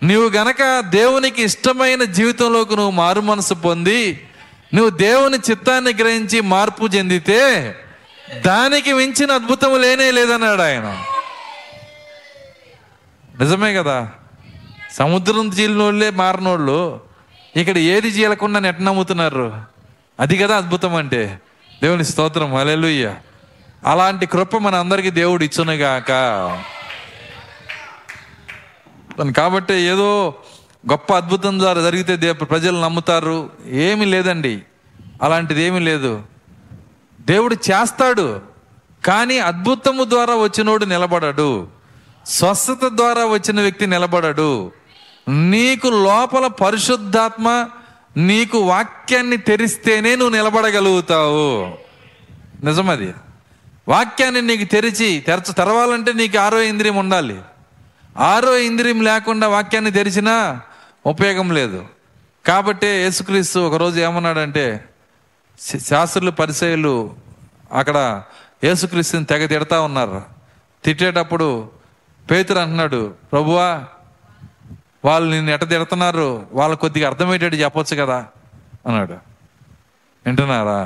నీవు 0.04 0.30
గనక 0.30 0.80
దేవునికి 0.80 1.44
ఇష్టమైన 1.44 2.04
జీవితంలోకి 2.04 2.76
నువ్వు 2.76 2.92
మారు 2.92 3.22
మనసు 3.22 3.54
పొంది 3.54 4.28
నువ్వు 4.74 4.90
దేవుని 4.90 5.38
చిత్తాన్ని 5.38 5.94
గ్రహించి 5.94 6.42
మార్పు 6.42 6.86
చెందితే 6.86 7.76
దానికి 8.46 8.94
మించిన 8.94 9.32
అద్భుతం 9.32 9.82
లేనే 9.82 10.12
లేదన్నాడు 10.12 10.62
ఆయన. 10.62 10.98
నిజమే 13.40 13.74
కదా? 13.74 14.10
సముద్రం 14.94 15.48
చీలినోళ్ళే 15.48 16.10
మారినోళ్ళు 16.10 17.00
ఇక్కడ 17.56 17.78
ఏది 17.78 18.08
చేయకుండా 18.08 18.60
నెట్ 18.60 18.82
నమ్ముతున్నారు. 18.82 19.62
అది 20.20 20.38
కదా 20.38 20.58
అద్భుతం 20.58 20.96
అంటే. 20.96 21.40
దేవుని 21.84 22.06
స్తోత్రం. 22.06 22.56
అలెలుయ్య 22.56 23.16
అలాంటి 23.86 24.26
కృప 24.26 24.58
మన 24.58 24.76
అందరికీ 24.76 25.10
దేవుడు 25.10 25.44
ఇచ్చునుగాక. 25.44 26.08
కాబట్టి 29.38 29.74
ఏదో 29.74 30.34
గొప్ప 30.92 31.14
అద్భుతం 31.14 31.60
ద్వారా 31.60 31.82
జరిగితే 31.82 32.18
దే 32.18 32.34
ప్రజలు 32.34 32.78
నమ్ముతారు. 32.80 33.50
ఏమీ 33.66 34.06
లేదండి. 34.06 34.62
అలాంటిది 35.24 35.64
ఏమీ 35.64 35.80
లేదు. 35.80 36.24
దేవుడు 37.22 37.54
చేస్తాడు. 37.54 38.42
కానీ 39.06 39.40
అద్భుతము 39.40 40.04
ద్వారా 40.04 40.36
వచ్చినోడు 40.36 40.86
నిలబడడు. 40.86 41.68
స్వస్థత 42.26 42.88
ద్వారా 42.88 43.26
వచ్చిన 43.26 43.62
వ్యక్తి 43.62 43.88
నిలబడడు. 43.88 44.72
నీకు 45.30 45.88
లోపల 45.88 46.48
పరిశుద్ధాత్మ 46.48 47.70
నీకు 48.18 48.58
వాక్యాన్ని 48.58 49.38
తెరిస్తేనే 49.38 50.16
నువ్వు 50.16 50.36
నిలబడగలుగుతావు. 50.36 51.78
నిజమది. 52.66 53.14
వాక్యాన్ని 53.88 54.42
నీకు 54.42 54.64
తెరిచి 54.64 55.24
తెరచ 55.28 55.52
తెరవాలంటే 55.52 56.14
నీకు 56.14 56.38
ఆరో 56.38 56.62
ఇంద్రియం 56.62 56.96
ఉండాలి. 56.96 57.42
ఆరో 58.18 58.58
ఇంద్రియం 58.58 59.04
లేకుండా 59.04 59.48
వాక్యాన్ని 59.48 59.92
తెరిచినా 59.92 60.62
ఉపయోగం 61.06 61.54
లేదు. 61.54 61.86
కాబట్టి 62.46 62.88
యేసుక్రీస్తు 62.88 63.60
ఒకరోజు 63.60 64.00
ఏమన్నాడంటే 64.00 64.90
శాస్త్రులు 65.78 66.32
పరిచయులు 66.32 67.16
అక్కడ 67.72 68.24
యేసుక్రీస్తుని 68.64 69.26
తెగ 69.26 69.46
తిడతా 69.46 69.82
ఉన్నారు. 69.82 70.24
తిట్టేటప్పుడు 70.84 71.70
పేతురు 72.32 72.60
అంటున్నాడు 72.60 73.14
ప్రభువా 73.32 73.84
వాళ్ళు 75.06 75.28
నిన్ను 75.36 75.52
ఎట 75.52 75.64
తిడుతున్నారు? 75.70 76.46
వాళ్ళు 76.52 76.76
కొద్దిగా 76.78 77.08
అర్థమయ్యేటట్టు 77.10 77.58
చెప్పొచ్చు 77.58 77.96
కదా 78.02 78.18
అన్నాడు. 78.88 79.14
వింటున్నారా? 80.26 80.80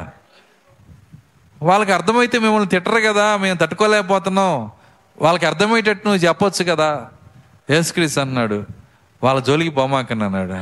వాళ్ళకి 1.62 1.92
అర్థమైతే 1.92 2.40
మిమ్మల్ని 2.40 2.70
తిట్టరు 2.70 3.00
కదా 3.08 3.38
మేము 3.38 3.58
తట్టుకోలేకపోతున్నాం. 3.58 4.72
వాళ్ళకి 5.22 5.46
అర్థమయ్యేటట్టు 5.46 6.08
నువ్వు 6.08 6.28
చెప్పొచ్చు 6.28 6.64
కదా 6.66 6.90
యేసుక్రీస్ 7.70 8.18
అన్నాడు. 8.18 8.66
వాళ్ళ 9.24 9.40
జోలికి 9.42 9.70
బొమ్మాకని 9.70 10.24
అన్నాడు. 10.24 10.58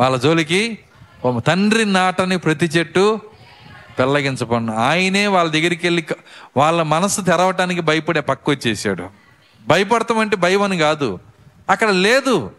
వాళ్ళ 0.00 0.16
జోలికి 0.16 0.78
తండ్రి 1.46 1.84
నాటని 1.84 2.36
ప్రతి 2.38 2.66
చెట్టు 2.66 3.20
పెళ్ళగించపండు 3.98 4.72
ఆయనే 4.72 5.26
వాళ్ళ 5.26 5.50
దగ్గరికి 5.50 5.86
వెళ్ళి 5.86 6.02
వాళ్ళ 6.56 6.82
మనసు 6.82 7.20
తెరవటానికి 7.20 7.80
భయపడే 7.80 8.20
పక్క 8.20 8.50
వచ్చేసాడు 8.50 9.04
భయపడతామంటే 9.66 10.36
భయం 10.36 10.62
అని 10.62 10.78
కాదు. 10.78 11.18
అక్కడ 11.68 11.90
లేదు. 11.90 12.50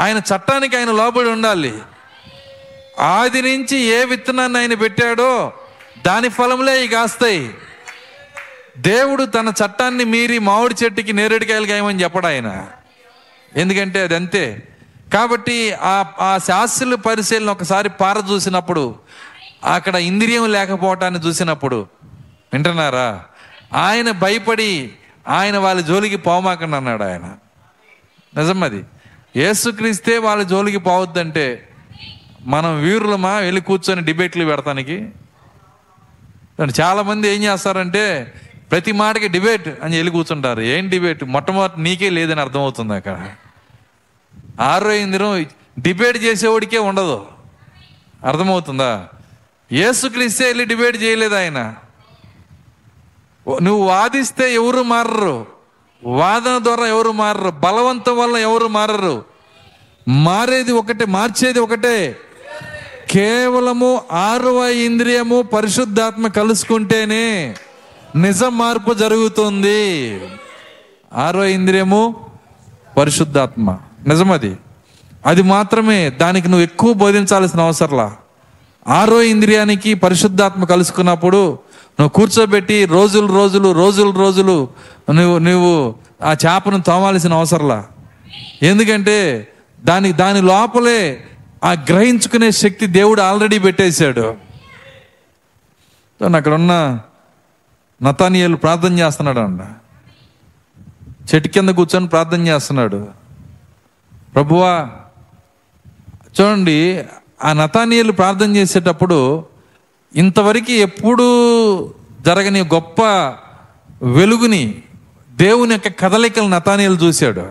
ఆయన 0.00 0.18
చట్టానికి 0.18 0.76
ఆయన 0.76 0.90
లోబడి 0.90 1.28
ఉండాలి. 1.28 1.78
ఆది 3.00 3.42
నుంచి 3.42 3.78
ఏ 3.78 4.04
విత్తనాన్ని 4.04 4.58
ఆయన 4.58 4.74
పెట్టాడో 4.74 5.52
దాని 6.06 6.28
ఫలములే 6.28 6.78
ఇవి 6.78 6.88
కాస్తాయి 6.88 7.54
దేవుడు 8.78 9.24
తన 9.24 9.48
చట్టాన్ని 9.48 10.04
మీరి 10.04 10.38
మామిడి 10.38 10.74
చెట్టుకి 10.84 11.12
నేరేడుకాయలు 11.12 11.66
గాయమని 11.66 12.02
చెప్పడు 12.02 12.26
ఆయన. 12.26 12.66
ఎందుకంటే 13.56 14.00
అది 14.00 14.16
అంతే. 14.16 14.68
కాబట్టి 15.14 15.72
ఆ 15.72 16.04
ఆ 16.20 16.38
శాస్త్రుల 16.38 16.94
పరిశీలన 16.94 17.50
ఒకసారి 17.50 17.88
పార 17.88 18.18
చూసినప్పుడు 18.30 18.94
అక్కడ 19.64 19.94
ఇంద్రియం 19.94 20.52
లేకపోవటాన్ని 20.52 21.20
చూసినప్పుడు 21.20 21.86
వింటున్నారా? 22.52 23.24
ఆయన 23.72 24.10
భయపడి 24.10 24.92
ఆయన 25.28 25.58
వాళ్ళ 25.58 25.80
జోలికి 25.80 26.16
పోమాకండి 26.16 26.76
అన్నాడు 26.76 27.02
ఆయన. 27.02 27.34
నిజమది. 28.36 28.84
ఏసుక్రీస్తే 29.36 30.18
వాళ్ళ 30.18 30.42
జోలికి 30.42 30.78
పోవద్దంటే 30.78 31.68
మనం 32.40 32.80
వీరులమా? 32.80 33.36
వెళ్ళి 33.36 33.60
కూర్చొని 33.60 34.02
డిబేట్లు 34.02 34.44
పెడతానికి? 34.44 35.08
చాలామంది 36.80 37.28
ఏం 37.28 37.42
చేస్తారంటే 37.42 38.34
ప్రతి 38.70 38.92
మాటకి 38.92 39.28
డిబేట్ 39.28 39.68
అని 39.68 39.96
వెళ్ళి 39.96 40.12
కూర్చుంటారు. 40.12 40.60
ఏం 40.60 40.88
డిబేట్? 40.88 41.24
మొట్టమొదటి 41.24 41.82
నీకే 41.82 42.10
లేదని 42.10 42.40
అర్థమవుతుంది 42.40 42.94
అక్కడ. 42.94 43.30
ఆరో 44.60 44.92
ఇందిరం 44.92 45.46
డిబేట్ 45.78 46.18
చేసేవాడికే 46.18 46.78
ఉండదు. 46.78 47.26
అర్థమవుతుందా? 48.24 49.08
ఏసుక్రీస్తే 49.72 50.44
వెళ్ళి 50.44 50.64
డిబేట్ 50.64 51.02
చేయలేదు 51.02 51.34
ఆయన. 51.34 51.74
నువ్వు 53.62 53.86
వాదిస్తే 53.86 54.54
ఎవరు 54.54 54.82
మారరు? 54.82 55.51
వాదన 56.04 56.58
ద్వారా 56.62 56.86
ఎవరు 56.86 57.10
మారరు 57.10 57.50
బలవంతం 57.50 58.18
వల్ల 58.18 58.36
ఎవరు 58.36 58.66
మారరు? 58.66 59.24
మారేది 60.08 60.72
ఒకటే 60.72 61.04
మార్చేది 61.04 61.60
ఒకటే. 61.60 62.16
కేవలము 63.10 64.02
ఆరవ 64.12 64.68
ఇంద్రియము 64.68 65.42
పరిశుద్ధాత్మ 65.42 66.26
కలుసుకుంటేనే 66.26 67.54
నిజ 68.16 68.44
మార్పు 68.44 68.94
జరుగుతుంది. 68.94 70.20
ఆరో 71.14 71.44
ఇంద్రియము 71.44 72.26
పరిశుద్ధాత్మ. 72.96 73.78
నిజమది. 74.06 74.58
అది 75.26 75.42
మాత్రమే 75.42 76.10
దానికి 76.10 76.48
నువ్వు 76.48 76.62
ఎక్కువ 76.62 76.92
బోధించాల్సిన 76.92 77.60
అవసరంలా. 77.60 78.16
ఆరో 78.88 79.22
ఇంద్రియానికి 79.22 79.94
పరిశుద్ధాత్మ 79.94 80.64
కలుసుకున్నప్పుడు 80.64 81.58
నువ్వు 82.00 82.08
కూర్చోబెట్టి 82.08 82.84
రోజులు 82.84 83.26
రోజులు 83.26 83.72
రోజులు 83.72 84.10
రోజులు 84.10 84.68
నువ్వు 85.10 85.38
నువ్వు 85.38 85.94
ఆ 86.22 86.32
చేపను 86.32 86.82
తోమాల్సిన 86.82 87.32
అవసరంలా? 87.34 87.86
ఎందుకంటే 88.62 89.48
దాని 89.84 90.12
దాని 90.12 90.42
లోపలే 90.42 91.24
ఆ 91.64 91.72
గ్రహించుకునే 91.72 92.50
శక్తి 92.50 92.86
దేవుడు 92.86 93.20
ఆల్రెడీ 93.20 93.58
పెట్టేశాడు. 93.58 94.26
అక్కడ 96.36 96.54
ఉన్న 96.54 97.00
నతానియలు 98.02 98.56
ప్రార్థన 98.56 98.98
చేస్తున్నాడు 98.98 99.40
అన్న 99.40 99.62
చెట్టు 101.34 101.48
కింద 101.48 101.68
కూర్చొని 101.68 102.08
ప్రార్థన 102.08 102.46
చేస్తున్నాడు. 102.46 103.08
ప్రభువా 104.34 104.90
చూడండి 106.40 107.04
ఆ 107.44 107.52
నతానియలు 107.52 108.12
ప్రార్థన 108.12 108.56
చేసేటప్పుడు 108.56 109.18
ఇంతవరకు 110.16 110.72
ఎప్పుడూ 110.72 111.24
జరగని 112.20 112.60
గొప్ప 112.60 113.02
వెలుగుని 114.02 114.74
దేవుని 115.30 115.74
యొక్క 115.74 116.00
కదలికలు 116.00 116.48
నతానీలు 116.48 116.94
చూశాడు. 116.94 117.46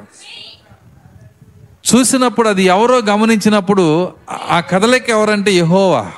చూసినప్పుడు 1.96 2.50
అది 2.50 2.64
ఎవరో 2.64 2.98
గమనించినప్పుడు 2.98 4.12
ఆ 4.50 4.60
కదలిక 4.60 5.10
ఎవరంటే 5.10 5.52
యహోవా. 5.52 6.12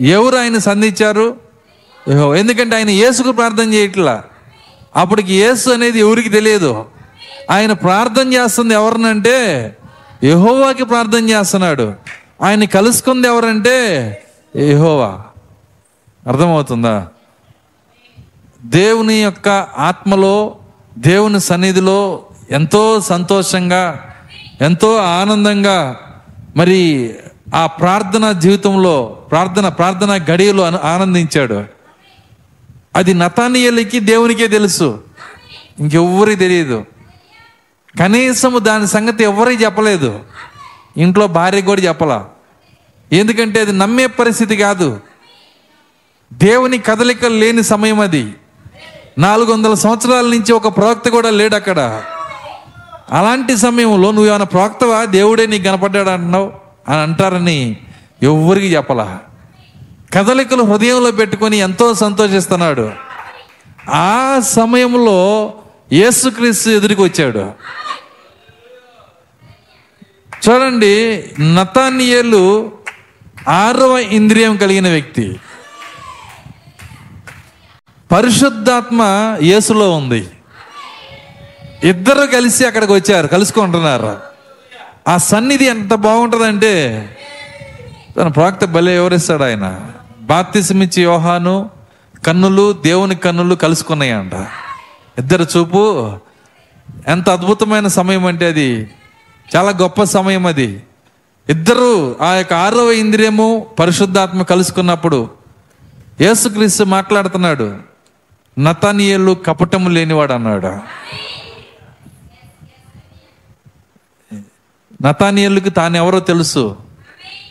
ఎవరు 0.00 0.36
ఆయన 0.36 0.58
సంధించారు? 0.58 1.36
యహో 2.08 2.36
ఎందుకంటే 2.36 2.76
ఆయన 2.76 2.90
యేసుకు 2.90 3.32
ప్రార్థన 3.32 3.74
చేయట్లా. 3.74 4.24
అప్పటికి 4.96 5.34
యేసు 5.34 5.70
అనేది 5.70 5.98
ఎవరికి 5.98 6.28
తెలియదు. 6.28 6.84
ఆయన 7.50 7.72
ప్రార్థన 7.72 8.32
చేస్తుంది 8.32 8.74
ఎవరినంటే 8.74 9.76
యహోవాకి 10.24 10.84
ప్రార్థన 10.84 11.30
చేస్తున్నాడు. 11.30 11.94
ఆయన 12.42 12.64
కలుసుకుంది 12.64 13.28
ఎవరంటే 13.28 14.20
ఏహోవా 14.56 15.20
అర్థమవుతుందా? 16.26 17.08
దేవుని 18.64 19.14
యొక్క 19.14 19.48
ఆత్మలో 19.78 20.56
దేవుని 20.98 21.40
సన్నిధిలో 21.40 22.22
ఎంతో 22.50 23.00
సంతోషంగా 23.00 24.14
ఎంతో 24.60 24.96
ఆనందంగా 24.96 25.96
మరి 26.56 27.14
ఆ 27.54 27.66
ప్రార్థన 27.66 28.32
జీవితంలో 28.32 29.04
ప్రార్థన 29.04 29.68
ప్రార్థన 29.68 30.20
గడియలో 30.30 30.64
ఆనందించాడు. 30.64 31.64
అది 32.94 33.14
నతానియలకి 33.14 34.00
దేవునికే 34.00 34.48
తెలుసు. 34.48 35.04
ఇంకెవ్వరికి 35.80 36.36
తెలియదు. 36.36 36.84
కనీసము 37.98 38.58
దాని 38.58 38.86
సంగతి 38.86 39.24
ఎవరికి 39.24 39.64
చెప్పలేదు. 39.64 40.20
ఇంట్లో 40.96 41.26
భార్య 41.26 41.60
కూడా 41.60 41.80
చెప్పలా. 41.80 42.28
ఎందుకంటే 43.14 43.60
అది 43.60 43.72
నమ్మే 43.72 44.06
పరిస్థితి 44.06 44.56
కాదు. 44.56 45.00
దేవుని 46.32 46.78
కదలికలు 46.78 47.34
లేని 47.34 47.62
సమయం 47.62 48.00
అది. 48.00 48.34
నాలుగు 49.18 49.52
వందల 49.52 49.74
సంవత్సరాల 49.74 50.24
నుంచి 50.24 50.52
ఒక 50.52 50.76
ప్రవక్త 50.76 51.08
కూడా 51.08 51.30
లేడు 51.30 51.54
అక్కడ. 51.54 52.02
అలాంటి 53.10 53.56
సమయంలో 53.56 54.10
నువ్వు 54.10 54.28
ఏమైనా 54.28 54.44
ప్రవక్తవా? 54.44 55.04
దేవుడే 55.04 55.46
నీకు 55.46 55.64
కనపడ్డాడు 55.64 56.08
అంటున్నావు 56.08 56.52
అని 56.88 57.00
అంటారని 57.00 57.76
ఎవ్వరికి 58.22 58.66
చెప్పలా. 58.66 59.18
కదలికలు 60.14 60.62
హృదయంలో 60.62 61.10
పెట్టుకొని 61.10 61.56
ఎంతో 61.56 61.94
సంతోషిస్తున్నాడు. 61.94 62.92
ఆ 63.90 64.40
సమయంలో 64.44 65.52
యేసుక్రీస్తు 65.92 66.70
ఎదురికి 66.70 67.02
వచ్చాడు. 67.02 67.50
చూడండి 70.48 71.24
నతానియేలు 71.40 72.72
ఆరవ 73.48 73.98
ఇంద్రియం 73.98 74.56
కలిగిన 74.56 74.88
వ్యక్తి. 74.88 75.40
పరిశుద్ధాత్మ 78.12 79.02
యేసులో 79.42 79.90
ఉంది. 79.90 80.28
ఇద్దరు 81.84 82.26
కలిసి 82.26 82.66
అక్కడికి 82.66 82.92
వచ్చారు 82.92 83.26
కలుసుకుంటున్నారు. 83.26 84.16
ఆ 85.08 85.16
సన్నిధి 85.16 85.64
ఎంత 85.64 85.94
బాగుంటుందంటే 85.94 86.72
తన 88.16 88.28
ప్రాక్త 88.28 88.64
భలే 88.64 88.92
వివరిస్తాడు 88.92 89.42
ఆయన. 89.42 89.80
బాప్తిసమిచ్చి 90.20 91.02
యోహాను 91.02 91.70
కన్నులు 92.26 92.72
దేవుని 92.72 93.14
కన్నులు 93.14 93.54
కలుసుకున్నాయంట. 93.54 94.32
ఇద్దరు 95.18 95.46
చూపు 95.56 96.12
ఎంత 97.08 97.30
అద్భుతమైన 97.30 97.86
సమయం 97.86 98.26
అంటే 98.26 98.46
అది. 98.46 98.90
చాలా 99.56 99.70
గొప్ప 99.70 100.02
సమయం 100.02 100.46
అది. 100.46 100.82
ఇద్దరు 101.48 102.16
ఆ 102.20 102.34
యొక్క 102.34 102.52
ఆరవ 102.52 102.92
ఇంద్రియము 102.92 103.66
పరిశుద్ధాత్మ 103.78 104.42
కలుసుకున్నప్పుడు 104.42 105.30
యేసుక్రీస్తు 106.20 106.84
మాట్లాడుతున్నాడు 106.84 107.76
నతానియేలు 108.58 109.36
కపటము 109.46 109.88
లేనివాడు 109.88 110.32
అన్నాడు 110.32 110.78
నతానియేలుకి 115.02 115.70
తాను 115.70 115.96
ఎవరో 115.96 116.20
తెలుసు. 116.20 116.76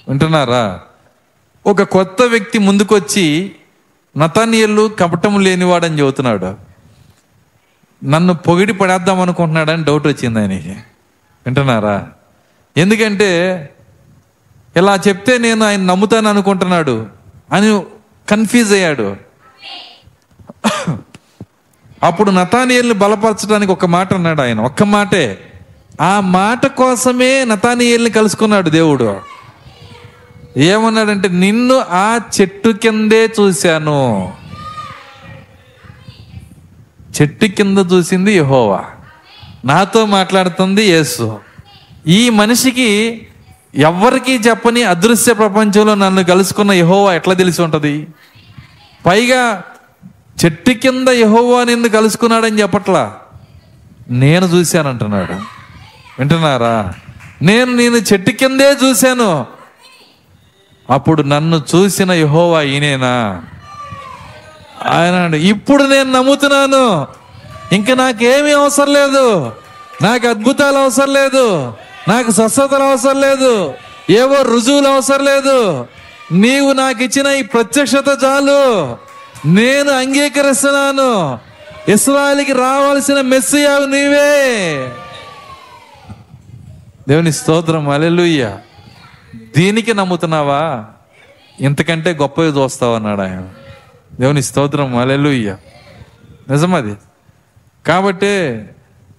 వింటున్నారా? 0.07 0.79
ఒక 1.67 1.83
కొత్త 1.83 2.21
వ్యక్తి 2.21 2.59
ముందుకొచ్చి 2.59 3.51
నతానియల్లు 4.17 4.91
కపటము 4.99 5.39
లేనివాడని 5.39 5.99
చెబుతున్నాడు. 5.99 6.55
నన్ను 8.05 8.33
పొగిడి 8.33 8.73
పడేద్దాం 8.73 9.19
అనుకుంటున్నాడని 9.19 9.83
డౌట్ 9.83 10.07
వచ్చింది 10.07 10.39
ఆయనకి. 10.39 10.69
వింటున్నారా? 11.45 12.07
ఎందుకంటే 12.77 13.69
ఇలా 14.77 14.99
చెప్తే 15.07 15.37
నేను 15.37 15.65
ఆయన 15.65 15.81
నమ్ముతాను 15.81 16.29
అనుకుంటున్నాడు 16.29 17.07
అని 17.51 17.81
కన్ఫ్యూజ్ 18.29 18.73
అయ్యాడు. 18.73 19.15
అప్పుడు 22.03 22.31
నతానియల్ని 22.31 22.93
బలపరచడానికి 22.93 23.71
ఒక 23.71 23.85
మాట 23.85 24.13
అన్నాడు 24.13 24.41
ఆయన. 24.41 24.61
ఒక్క 24.61 24.83
మాటే. 24.83 25.53
ఆ 26.01 26.19
మాట 26.19 26.65
కోసమే 26.65 27.45
నతానియల్ని 27.45 28.09
కలుసుకున్నాడు 28.09 28.69
దేవుడు. 28.69 29.21
ఏమన్నాడంటే 30.57 31.27
నిన్ను 31.27 31.83
ఆ 31.89 32.19
చెట్టు 32.41 32.69
కిందే 32.69 33.25
చూశాను. 33.25 34.33
చెట్టు 37.21 37.45
కింద 37.45 37.77
చూసింది 37.93 38.37
యహోవా. 38.37 38.85
నాతో 39.65 40.05
మాట్లాడుతుంది 40.05 40.85
యేసు. 40.85 41.39
ఈ 42.07 42.29
మనిషికి 42.29 43.21
ఎవ్వరికీ 43.75 44.37
చెప్పని 44.37 44.83
అదృశ్య 44.83 45.33
ప్రపంచంలో 45.33 45.95
నన్ను 45.95 46.23
కలుసుకున్న 46.23 46.71
యహోవా 46.71 47.13
ఎట్లా 47.13 47.33
తెలిసి 47.33 47.61
ఉంటుంది? 47.61 48.07
పైగా 49.05 49.63
చెట్టు 50.45 50.71
కింద 50.71 51.07
యహోవా 51.07 51.63
నిన్ను 51.63 51.89
కలుసుకున్నాడని 51.89 52.61
చెప్పట్లా? 52.61 53.15
నేను 54.09 54.45
చూశానంటున్నాడు. 54.45 55.33
వింటున్నారా? 56.19 56.93
నేను 57.41 57.73
నేను 57.73 57.95
చెట్టు 57.95 58.31
కిందే 58.31 58.77
చూశాను. 58.83 59.45
అప్పుడు 60.89 61.21
నన్ను 61.21 61.61
చూసిన 61.75 62.11
యహోవా 62.11 62.61
ఈయనేనా? 62.61 63.43
ఆయన 64.89 65.33
ఇప్పుడు 65.33 65.83
నేను 65.83 66.11
నమ్ముతున్నాను. 66.11 67.07
ఇంకా 67.71 67.93
నాకేమీ 67.93 68.51
అవసరం 68.51 68.93
లేదు. 68.93 69.51
నాకు 70.01 70.27
అద్భుతాలు 70.27 70.77
అవసరం 70.77 71.13
లేదు. 71.13 71.73
నాకు 72.07 72.31
స్వస్థతలు 72.31 72.83
అవసరం 72.83 73.21
లేదు. 73.21 73.73
ఏవో 74.09 74.41
రుజువులు 74.41 74.87
అవసరం 74.87 75.25
లేదు. 75.25 75.87
నీవు 76.31 76.73
నాకు 76.73 77.03
ఇచ్చిన 77.03 77.27
ఈ 77.27 77.41
ప్రత్యక్షత 77.41 78.05
చాలు. 78.23 78.97
నేను 79.47 79.91
అంగీకరిస్తున్నాను. 79.91 81.39
ఇస్రాయల్కి 81.91 82.53
రావాల్సిన 82.53 83.21
మెస్సియావు 83.21 83.85
నీవే. 83.85 84.89
దేవుని 87.09 87.31
స్తోత్రం. 87.33 87.89
అలెలుయ్య 87.89 88.57
దీనికి 89.57 89.93
నమ్ముతున్నావా? 89.93 90.85
ఇంతకంటే 91.61 92.13
గొప్పవి 92.13 92.47
చూస్తావు 92.47 92.95
అన్నాడు 92.95 93.21
ఆయన. 93.21 93.49
దేవుని 94.19 94.43
స్తోత్రం. 94.43 94.97
అలెలుయ్య 94.97 95.55
నిజమది. 96.49 96.95
కాబట్టి 97.87 98.63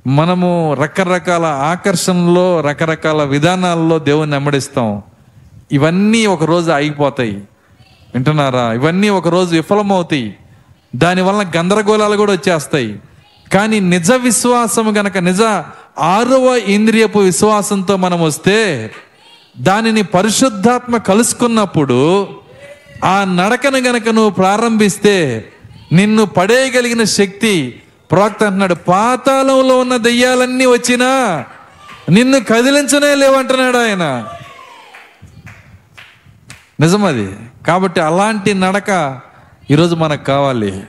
మనము 0.06 0.76
రకరకాల 0.80 1.44
ఆకర్షణలో 1.44 2.60
రకరకాల 2.60 3.24
విధానాల్లో 3.24 3.98
దేవుణ్ణి 3.98 4.36
వెంబడిస్తాం 4.36 5.02
ఇవన్నీ 5.72 6.26
ఒక 6.26 6.44
రోజు 6.44 6.70
ఆగిపోతాయి. 6.70 7.32
వింటున్నారా? 8.14 8.72
ఇవన్నీ 8.72 9.08
ఒక 9.08 9.28
రోజు 9.28 9.56
విఫలమవుతాయి. 9.56 10.36
దానివల్ల 10.96 11.46
గందరగోళాలు 11.56 12.16
కూడా 12.16 12.32
వచ్చేస్తాయి. 12.32 12.98
కానీ 13.52 13.80
నిజ 13.80 14.12
విశ్వాసం 14.12 14.98
గనక 14.98 15.18
నిజ 15.18 15.42
ఆరవ 15.98 16.60
ఇంద్రియపు 16.66 17.18
విశ్వాసంతో 17.18 17.96
మనం 17.96 18.22
వస్తే 18.22 18.90
దానిని 19.58 20.02
పరిశుద్ధాత్మ 20.02 20.96
కలుసుకున్నప్పుడు 20.96 22.26
ఆ 23.04 23.24
నడకను 23.24 23.78
గనక 23.78 24.08
నువ్వు 24.08 24.30
ప్రారంభిస్తే 24.30 25.48
నిన్ను 25.92 26.24
పడేయగలిగిన 26.24 27.04
శక్తి 27.04 27.80
ప్రవక్త 28.10 28.42
అంటున్నాడు 28.42 28.74
పాతాళంలో 28.74 29.78
ఉన్న 29.78 29.96
దెయ్యాలన్నీ 29.96 30.66
వచ్చినా 30.66 31.44
నిన్ను 32.10 32.40
కదిలించనే 32.40 33.14
లేవంటున్నాడు 33.14 33.78
ఆయన. 33.78 34.26
నిజమది. 36.80 37.36
కాబట్టి 37.66 38.00
అలాంటి 38.00 38.54
నడక 38.54 39.20
ఈరోజు 39.70 39.94
మనకు 39.94 40.24
కావాలి. 40.24 40.82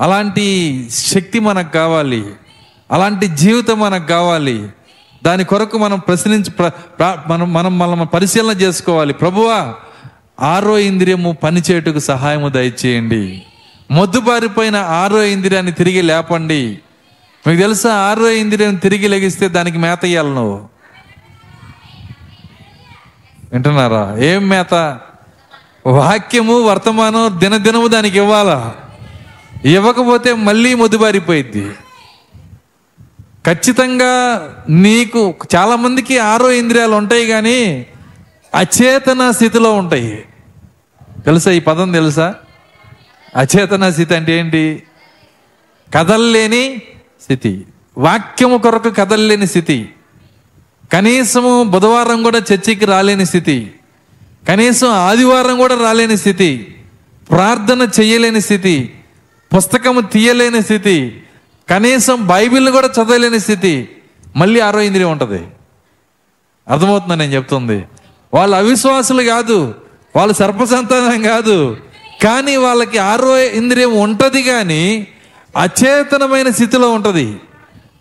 అలాంటి 0.00 0.86
శక్తి 0.90 1.38
మనకు 1.38 1.72
కావాలి. 1.72 2.24
అలాంటి 2.92 3.26
జీవితం 3.26 3.80
మనకు 3.80 4.06
కావాలి. 4.06 4.68
దాని 5.24 5.44
కొరకు 5.44 5.78
మనం 5.78 5.98
ప్రశ్నించి 5.98 6.50
ప్ర- 6.50 7.16
మనం 7.26 7.52
మనం 7.52 7.78
మనం 7.78 8.06
పరిశీలన 8.06 8.50
చేసుకోవాలి. 8.50 9.12
ప్రభువా 9.12 9.74
ఆరో 10.40 10.78
ఇంద్రియము 10.78 11.32
పనిచేయుటకు 11.32 11.98
సహాయము 11.98 12.48
దయచేయండి. 12.48 13.42
మొద్దుబారిపోయిన 13.90 14.76
ఆరో 14.76 15.22
ఇంద్రియాన్ని 15.22 15.72
తిరిగి 15.72 16.02
లేపండి. 16.02 16.78
మీకు 17.46 17.60
తెలుసా 17.60 17.94
ఆరో 17.94 18.30
ఇంద్రియం 18.30 18.74
తిరిగి 18.74 19.08
లెగిస్తే 19.08 19.48
దానికి 19.48 19.78
మేత 19.78 20.04
ఇవ్వాలి 20.04 20.34
నువ్వు. 20.34 20.68
వింటున్నారా? 23.52 24.16
ఏం 24.18 24.48
మేత? 24.48 25.00
వాక్యము 25.86 26.60
వర్తమానం 26.60 27.40
దినదినము 27.40 27.88
దానికి 27.88 28.16
ఇవ్వాలా? 28.16 28.74
ఇవ్వకపోతే 29.64 30.32
మళ్ళీ 30.32 30.74
మొద్దుబారిపోయిద్ది. 30.74 31.70
ఖచ్చితంగా 33.46 34.14
నీకు 34.68 35.34
చాలామందికి 35.56 36.18
ఆరో 36.18 36.50
ఇంద్రియాలు 36.50 36.94
ఉంటాయి 36.94 37.26
కానీ 37.26 37.86
అచేతన 38.54 39.30
స్థితిలో 39.30 39.72
ఉంటాయి. 39.72 40.24
తెలుసా 41.24 41.50
ఈ 41.50 41.60
పదం 41.60 41.92
తెలుసా? 41.92 42.34
అచేతన 43.36 43.90
స్థితి 43.90 44.14
అంటే 44.14 44.38
ఏంటి? 44.38 44.82
కదల్లేని 45.96 46.82
స్థితి. 47.22 47.66
వాక్యము 47.98 48.58
కొరకు 48.58 48.90
కదల్లేని 48.90 49.46
స్థితి. 49.46 49.88
కనీసము 50.92 51.62
బుధవారం 51.62 52.22
కూడా 52.22 52.38
చర్చికి 52.38 52.84
రాలేని 52.84 53.26
స్థితి. 53.26 53.74
కనీసం 54.48 54.90
ఆదివారం 54.90 55.56
కూడా 55.56 55.74
రాలేని 55.74 56.16
స్థితి. 56.16 56.76
ప్రార్థన 57.30 57.88
చేయలేని 58.00 58.40
స్థితి. 58.40 58.94
పుస్తకము 59.56 60.00
తీయలేని 60.00 60.62
స్థితి. 60.62 61.22
కనీసం 61.70 62.26
బైబిల్ 62.26 62.70
కూడా 62.70 62.86
చదవలేని 62.86 63.40
స్థితి. 63.40 63.88
మళ్ళీ 64.36 64.60
ఆరో 64.60 64.80
ఇంద్రియం 64.80 65.12
ఉంటుంది. 65.12 65.46
అర్థమవుతుందని 66.68 67.18
నేను 67.18 67.32
చెప్తుంది? 67.32 67.84
వాళ్ళు 68.34 68.56
అవిశ్వాసులు 68.56 69.22
కాదు. 69.22 69.74
వాళ్ళు 70.16 70.34
సర్పసంతానం 70.34 71.22
కాదు. 71.22 71.76
కానీ 72.22 72.56
వాళ్ళకి 72.56 72.98
ఆరో 72.98 73.38
ఇంద్రియం 73.38 74.00
ఉంటుంది 74.00 74.42
కానీ 74.42 75.06
అచేతనమైన 75.56 76.50
స్థితిలో 76.50 76.90
ఉంటుంది. 76.90 77.36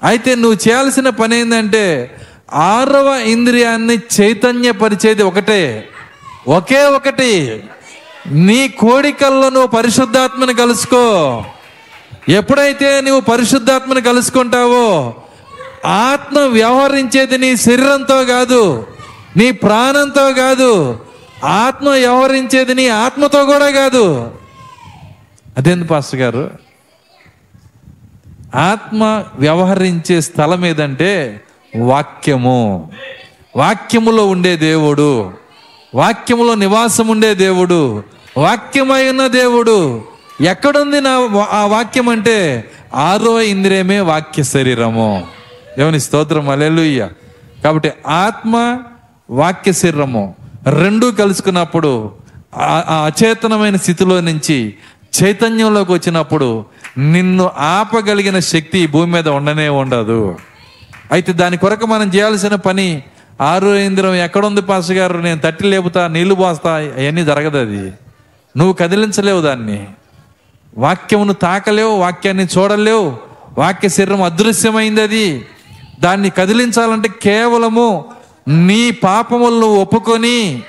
అయితే 0.03 0.35
నువ్వు 0.35 0.57
చేయాల్సిన 0.67 1.09
పని 1.09 1.39
ఏంటంటే 1.39 2.17
ఆరవ 2.53 3.21
ఇంద్రియాన్ని 3.25 3.99
చైతన్యపరిచేది 4.21 5.23
ఒకటే. 5.23 5.87
ఒకే 6.47 6.83
ఒకటి. 6.83 7.63
నీ 8.31 8.67
కోడికల్లో 8.67 9.49
నువ్వు 9.49 9.67
పరిశుద్ధాత్మని 9.67 10.53
కలుసుకో. 10.53 11.43
ఎప్పుడైతే 12.29 13.01
నువ్వు 13.01 13.21
పరిశుద్ధాత్మని 13.21 14.01
కలుసుకుంటావో 14.01 15.15
ఆత్మ 15.85 16.39
వ్యవహరించేది 16.39 17.37
నీ 17.37 17.55
శరీరంతో 17.55 18.23
కాదు 18.23 18.87
నీ 19.37 19.51
ప్రాణంతో 19.51 20.33
కాదు 20.33 20.99
ఆత్మ 21.43 21.89
వ్యవహరించేది 21.89 22.75
నీ 22.75 22.87
ఆత్మతో 22.87 23.45
కూడా 23.45 23.71
కాదు. 23.71 24.31
అదేంది 25.57 25.87
పాస్టర్ 25.87 26.19
గారు? 26.19 26.51
ఆత్మ 28.55 29.23
వ్యవహరించే 29.35 30.21
స్థలం 30.21 30.65
ఏదంటే 30.65 31.41
వాక్యము. 31.77 32.91
వాక్యములో 33.55 34.27
ఉండే 34.27 34.57
దేవుడు. 34.57 35.33
వాక్యములో 35.95 36.55
నివాసం 36.55 37.07
ఉండే 37.07 37.35
దేవుడు. 37.35 38.03
వాక్యమై 38.37 39.09
ఉన్న 39.09 39.27
దేవుడు. 39.27 40.03
ఎక్కడుంది 40.41 41.01
నా 41.01 41.11
ఆ 41.51 41.65
వాక్యం 41.65 42.09
అంటే 42.09 42.71
ఆరో 42.95 43.41
ఇంద్రియమే 43.41 43.99
వాక్య 43.99 44.43
శరీరము. 44.43 45.27
దేవుని 45.77 45.99
స్తోత్రం 45.99 46.49
అలెలుయ్య 46.49 47.09
కాబట్టి 47.63 47.91
ఆత్మ 48.07 48.77
వాక్య 49.29 49.71
శరీరము. 49.71 50.35
రెండూ 50.67 51.11
కలుసుకున్నప్పుడు 51.11 52.11
ఆ- 52.57 53.11
అచేతనమైన 53.11 53.75
స్థితిలో 53.75 54.21
నుంచి 54.21 54.73
చైతన్యంలోకి 55.23 55.91
వచ్చినప్పుడు 55.91 56.65
నిన్ను 56.97 57.51
ఆపగలిగిన 57.57 58.39
శక్తి 58.39 58.87
భూమి 58.87 59.13
మీద 59.13 59.29
ఉండనే 59.29 59.69
ఉండదు. 59.69 60.37
అయితే 61.11 61.33
దాని 61.33 61.57
కొరకు 61.57 61.85
మనం 61.85 62.07
చేయాల్సిన 62.07 62.55
పని 62.55 63.03
ఆరో 63.41 63.75
ఇంద్రం 63.75 64.13
ఎక్కడుంది 64.13 64.61
పాస్ 64.61 64.91
గారు? 64.91 65.17
నేను 65.17 65.39
తట్టి 65.39 65.63
లేపుతా 65.63 66.07
నీళ్ళు 66.07 66.35
పోస్తా 66.35 66.75
అవన్నీ 66.75 67.25
జరగదు 67.25 67.57
అది. 67.57 67.93
నువ్వు 68.57 68.73
కదిలించలేవు 68.73 69.41
దాన్ని. 69.41 69.87
వాక్యమును 70.77 71.33
తాకలేవు 71.33 71.95
వాక్యాన్ని 71.95 72.47
చూడలేవు. 72.57 73.17
వాక్య 73.57 73.89
శరీరం 73.89 74.21
అదృశ్యమైంది 74.21 75.01
అది. 75.01 75.45
దాన్ని 75.99 76.29
కదిలించాలంటే 76.29 77.09
కేవలము 77.21 78.05
నీ 78.47 78.91
పాపములను 78.91 79.67
ఒప్పుకొని 79.67 80.63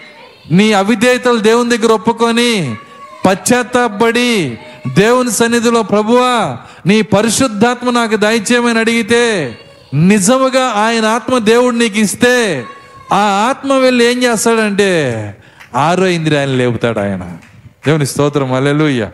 నీ 0.50 0.72
అవిధేయతలు 0.72 1.38
దేవుని 1.38 1.76
దగ్గర 1.76 1.92
ఒప్పుకొని 1.92 2.76
పశ్చాత్తాపడి 3.26 4.58
దేవుని 4.94 5.30
సన్నిధిలో 5.30 5.82
ప్రభువా 5.82 6.58
నీ 6.86 7.02
పరిశుద్ధాత్మ 7.02 7.90
నాకు 7.90 8.16
దయచేయమని 8.16 8.78
అడిగితే 8.78 9.58
నిజముగా 9.94 10.64
ఆయన 10.66 11.04
ఆత్మ 11.04 11.38
దేవుడు 11.38 11.76
నీకు 11.76 11.98
ఇస్తే 11.98 12.64
ఆ 13.12 13.46
ఆత్మ 13.50 13.72
వెళ్ళి 13.72 14.04
ఏం 14.04 14.22
చేస్తాడంటే 14.22 15.36
ఆరో 15.76 16.06
ఇంద్రియాన్ని 16.06 16.56
లేపుతాడు 16.56 16.98
ఆయన. 16.98 17.36
దేవుని 17.86 18.06
స్తోత్రం. 18.06 18.52
అల్లెలుయ్య 18.52 19.10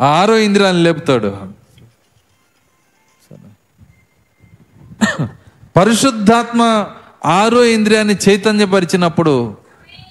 ఆ 0.00 0.06
ఆరో 0.06 0.38
ఇంద్రియాన్ని 0.38 0.82
లేపుతాడు. 0.82 1.36
పరిశుద్ధాత్మ 5.76 6.86
ఆరో 7.26 7.64
ఇంద్రియాన్ని 7.64 8.16
చైతన్యపరిచినప్పుడు 8.28 9.56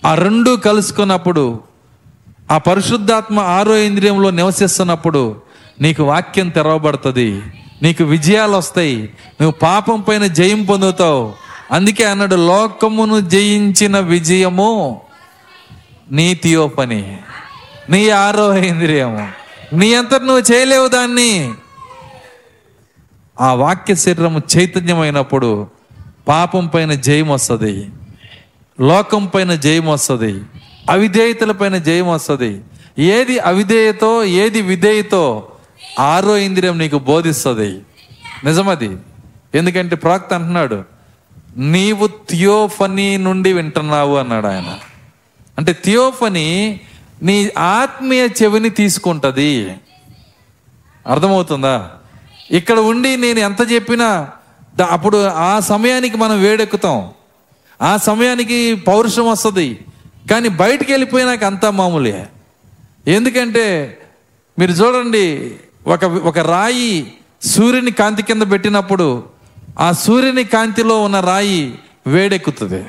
ఆ 0.06 0.16
రెండు 0.16 0.56
కలుసుకున్నప్పుడు 0.56 1.60
ఆ 2.52 2.58
పరిశుద్ధాత్మ 2.58 3.40
ఆరో 3.40 3.78
ఇంద్రియంలో 3.78 4.30
నివసిస్తున్నప్పుడు 4.30 5.42
నీకు 5.82 6.04
వాక్యం 6.04 6.50
తెరవబడుతుంది. 6.50 7.42
నీకు 7.82 8.04
విజయాలు 8.04 8.52
వస్తాయి. 8.52 8.98
నువ్వు 9.42 9.52
పాపం 9.52 10.02
పైన 10.02 10.28
జయం 10.28 10.64
పొందుతావు. 10.64 11.34
అందుకే 11.72 12.04
అన్నాడు 12.04 12.36
లోకమును 12.36 13.20
జయించిన 13.20 14.00
విజయము 14.00 15.02
నీ 16.12 16.58
పని 16.78 17.18
నీ 17.90 18.10
ఆరో 18.10 18.58
ఇంద్రియము. 18.58 19.28
నీ 19.74 19.94
అంతటి 19.94 20.26
నువ్వు 20.26 20.54
చేయలేవు 20.54 20.88
దాన్ని. 20.88 21.52
ఆ 23.44 23.54
వాక్య 23.54 23.96
శరీరము 23.96 24.42
చైతన్యమైనప్పుడు 24.58 25.68
పాపం 26.28 26.68
పైన 26.68 26.94
జయం 26.94 27.30
వస్తుంది. 27.30 27.90
లోకం 28.82 29.26
పైన 29.26 29.56
జయం 29.56 29.88
వస్తుంది. 29.88 30.44
అవిధేయతల 30.90 31.52
పైన 31.52 31.78
జయం 31.78 32.08
వస్తుంది. 32.08 32.62
ఏది 33.00 33.40
అవిధేయతో 33.40 34.24
ఏది 34.24 34.62
విధేయతో 34.62 35.52
ఆరో 36.00 36.38
ఇంద్రియం 36.38 36.78
నీకు 36.78 37.00
బోధిస్తుంది. 37.00 37.82
నిజమది. 38.44 38.98
ఎందుకంటే 39.56 39.96
ప్రాక్త 39.96 40.34
అంటున్నాడు 40.34 40.84
నీవు 41.58 42.08
థియోఫనీ 42.08 43.18
నుండి 43.18 43.54
వింటున్నావు 43.54 44.18
అన్నాడు 44.18 44.48
ఆయన. 44.48 44.78
అంటే 45.58 45.74
థియోఫనీ 45.86 46.82
నీ 47.24 47.52
ఆత్మీయ 47.58 48.28
చెవిని 48.28 48.70
తీసుకుంటుంది. 48.70 49.76
అర్థమవుతుందా? 51.08 51.92
ఇక్కడ 52.52 52.80
ఉండి 52.80 53.18
నేను 53.18 53.40
ఎంత 53.40 53.72
చెప్పినా 53.72 54.30
అప్పుడు 54.90 55.26
ఆ 55.28 55.60
సమయానికి 55.60 56.18
మనం 56.18 56.42
వేడెక్కుతాం. 56.42 57.12
ఆ 57.82 57.98
సమయానికి 57.98 58.76
పౌరుషం 58.76 59.30
వస్తుంది. 59.30 59.80
కానీ 60.32 60.50
బయటికి 60.50 60.92
వెళ్ళిపోయినాక 60.92 61.44
అంతా 61.44 61.70
మామూలే. 61.70 62.28
ఎందుకంటే 63.08 63.98
మీరు 64.60 64.72
చూడండి 64.72 65.56
ఒక 65.88 66.06
ఒక 66.06 66.40
రాయి 66.40 67.14
సూర్యుని 67.42 67.92
కాంతి 67.92 68.24
కింద 68.24 68.42
పెట్టినప్పుడు 68.52 69.24
ఆ 69.80 69.92
సూర్యుని 69.92 70.44
కాంతిలో 70.44 71.04
ఉన్న 71.04 71.20
రాయి 71.20 71.80
వేడెక్కుతుంది. 72.08 72.86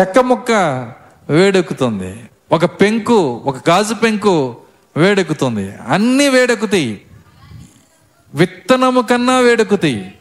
చెక్క 0.00 0.18
ముక్క 0.18 0.52
వేడెక్కుతుంది. 1.30 2.16
ఒక 2.52 2.64
పెంకు 2.64 3.42
ఒక 3.44 3.68
గాజు 3.68 3.94
పెంకు 3.94 4.56
వేడెక్కుతుంది. 4.96 5.72
అన్నీ 5.88 6.28
వేడెక్కుతాయి. 6.28 7.00
విత్తనము 8.34 9.00
కన్నా 9.00 9.38
వేడెక్కుతాయి 9.38 10.14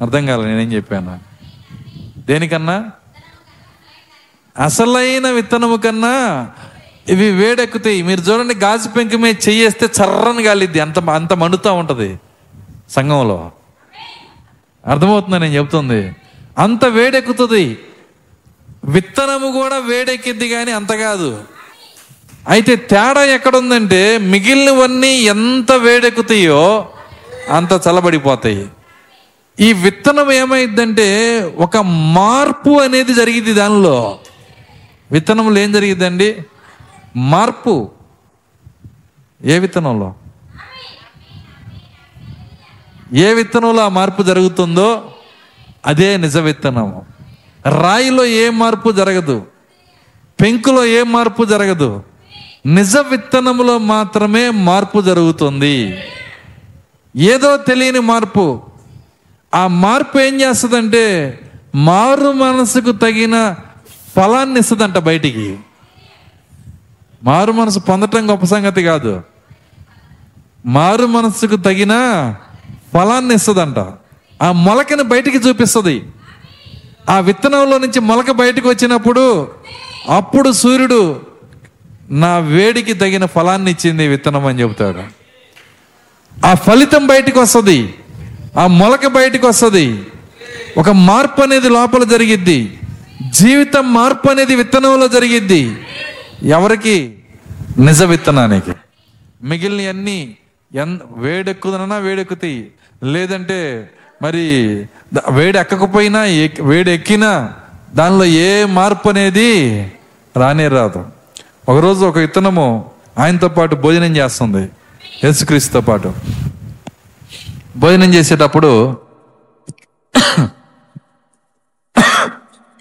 అర్థం 0.00 0.26
కాలే 0.26 0.44
నేనేం 0.44 0.72
చెప్పాను? 0.72 1.20
దేనికన్నా? 2.18 2.90
అసలైన 4.64 5.30
విత్తనము 5.30 5.76
కన్నా 5.76 6.50
ఇవి 7.08 7.30
వేడెక్కుతాయి. 7.30 8.02
మీరు 8.02 8.20
చూడండి 8.20 8.54
గాజు 8.54 8.88
పెంకు 8.88 9.16
మీద 9.16 9.34
చెయ్యేస్తే 9.48 9.86
చర్రని 9.86 10.42
గాలిద్ది. 10.42 10.80
అంత 10.80 10.98
అంత 10.98 11.32
మండుతూ 11.32 11.74
ఉంటుంది 11.74 12.20
సంఘంలో. 12.90 13.52
అర్థమవుతుందా 14.86 15.38
నేను 15.38 15.54
చెప్తుంది? 15.54 16.16
అంత 16.58 16.84
వేడెక్కుతుంది. 16.84 17.78
విత్తనము 18.84 19.52
కూడా 19.52 19.78
వేడెక్కిద్ది 19.78 20.48
కానీ 20.48 20.72
అంత 20.72 20.92
కాదు. 20.92 21.44
అయితే 22.48 22.76
తేడా 22.76 23.24
ఎక్కడుందంటే 23.24 24.18
మిగిలినవన్నీ 24.18 25.08
ఎంత 25.08 25.72
వేడెక్కుతాయో 25.72 26.88
అంత 27.50 27.72
చల్లబడిపోతాయి. 27.72 28.68
ఈ 29.60 29.72
విత్తనం 29.72 30.32
ఏమైందంటే 30.32 31.40
ఒక 31.56 31.76
మార్పు 32.12 32.70
అనేది 32.70 33.14
జరిగింది 33.14 33.52
దానిలో. 33.52 34.18
విత్తనంలో 35.12 35.60
ఏం 35.60 35.72
జరిగిందండి? 35.72 36.36
మార్పు. 37.16 37.90
ఏ 39.44 39.58
విత్తనంలో? 39.58 40.14
ఏ 43.12 43.32
విత్తనంలో 43.32 43.82
ఆ 43.82 43.88
మార్పు 43.88 44.22
జరుగుతుందో 44.22 45.10
అదే 45.86 46.16
నిజ 46.16 46.38
విత్తనము 46.38 47.06
రాయిలో 47.80 48.24
ఏ 48.24 48.50
మార్పు 48.50 48.92
జరగదు. 48.92 49.46
పెంకులో 50.40 50.84
ఏ 50.84 51.02
మార్పు 51.02 51.44
జరగదు. 51.44 52.09
నిజ 52.66 52.96
విత్తనములో 52.96 53.78
మాత్రమే 53.78 54.50
మార్పు 54.50 55.00
జరుగుతుంది. 55.00 55.98
ఏదో 57.16 57.56
తెలియని 57.56 58.00
మార్పు. 58.00 58.62
ఆ 59.54 59.66
మార్పు 59.66 60.18
ఏం 60.18 60.40
చేస్తుందంటే 60.40 61.38
మారు 61.74 62.32
మనసుకు 62.32 62.92
తగిన 62.92 63.54
ఫలాన్ని 64.16 64.60
ఇస్తుందంట 64.60 64.98
బయటికి. 64.98 65.58
మారు 67.22 67.52
మనసు 67.52 67.78
పొందటం 67.78 68.30
గొప్ప 68.30 68.44
సంగతి 68.44 68.82
కాదు. 68.82 69.22
మారు 70.66 71.06
మనసుకు 71.06 71.56
తగిన 71.56 71.90
ఫలాన్ని 72.94 73.34
ఇస్తుందంట. 73.34 73.78
ఆ 74.42 74.52
మొలకని 74.52 75.02
బయటికి 75.02 75.36
చూపిస్తుంది. 75.36 76.04
ఆ 77.10 77.18
విత్తనంలో 77.18 77.78
నుంచి 77.78 78.00
మొలక 78.00 78.30
బయటకు 78.30 78.68
వచ్చినప్పుడు 78.68 79.50
అప్పుడు 80.08 80.52
సూర్యుడు 80.52 81.29
నా 82.10 82.38
వేడికి 82.38 82.92
తగిన 82.92 83.26
ఫలాన్ని 83.26 83.70
ఇచ్చింది 83.70 84.08
విత్తనం 84.08 84.46
అని 84.46 84.60
చెబుతాడు. 84.60 85.02
ఆ 86.46 86.54
ఫలితం 86.54 87.06
బయటికి 87.06 87.38
వస్తుంది. 87.38 87.94
ఆ 88.58 88.66
మొలక 88.66 89.06
బయటికి 89.06 89.46
వస్తుంది. 89.46 90.06
ఒక 90.78 90.90
మార్పు 90.90 91.42
అనేది 91.42 91.68
లోపల 91.68 92.04
జరిగిద్ది. 92.04 92.78
జీవితం 93.32 93.94
మార్పు 93.94 94.30
అనేది 94.30 94.54
విత్తనంలో 94.54 95.08
జరిగిద్ది. 95.08 95.76
ఎవరికి? 96.42 97.18
నిజ 97.78 98.02
విత్తనానికి. 98.02 98.72
మిగిలిన 99.42 99.88
అన్ని 99.88 100.36
ఎన్ 100.74 100.98
వేడెక్కుదనన్నా 101.16 101.96
వేడెక్కుతాయి. 101.96 102.66
లేదంటే 103.04 103.90
మరి 104.22 104.40
వేడి 105.30 105.58
ఎక్కకపోయినా 105.58 106.24
ఎక్- 106.24 106.64
వేడి 106.64 106.90
ఎక్కినా 106.90 107.52
దానిలో 107.94 108.24
ఏ 108.24 108.64
మార్పు 108.64 109.08
అనేది 109.08 109.92
రానే 110.36 110.68
రాదు. 110.68 111.19
ఒకరోజు 111.68 112.02
ఒక 112.04 112.18
విత్తనము 112.18 112.66
ఆయనతో 113.18 113.48
పాటు 113.48 113.74
భోజనం 113.74 114.12
చేస్తుంది 114.16 114.62
యేసుక్రీస్తుతో 115.24 115.80
పాటు. 115.80 116.08
భోజనం 117.76 118.10
చేసేటప్పుడు 118.14 118.70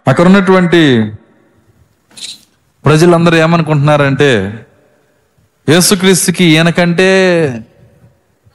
అక్కడ 0.07 0.25
ఉన్నటువంటి 0.25 0.81
ప్రజలందరూ 2.85 3.35
ఏమనుకుంటున్నారంటే 3.37 4.29
యేసుక్రీస్తుకి 5.67 6.45
ఈయనకంటే 6.45 7.09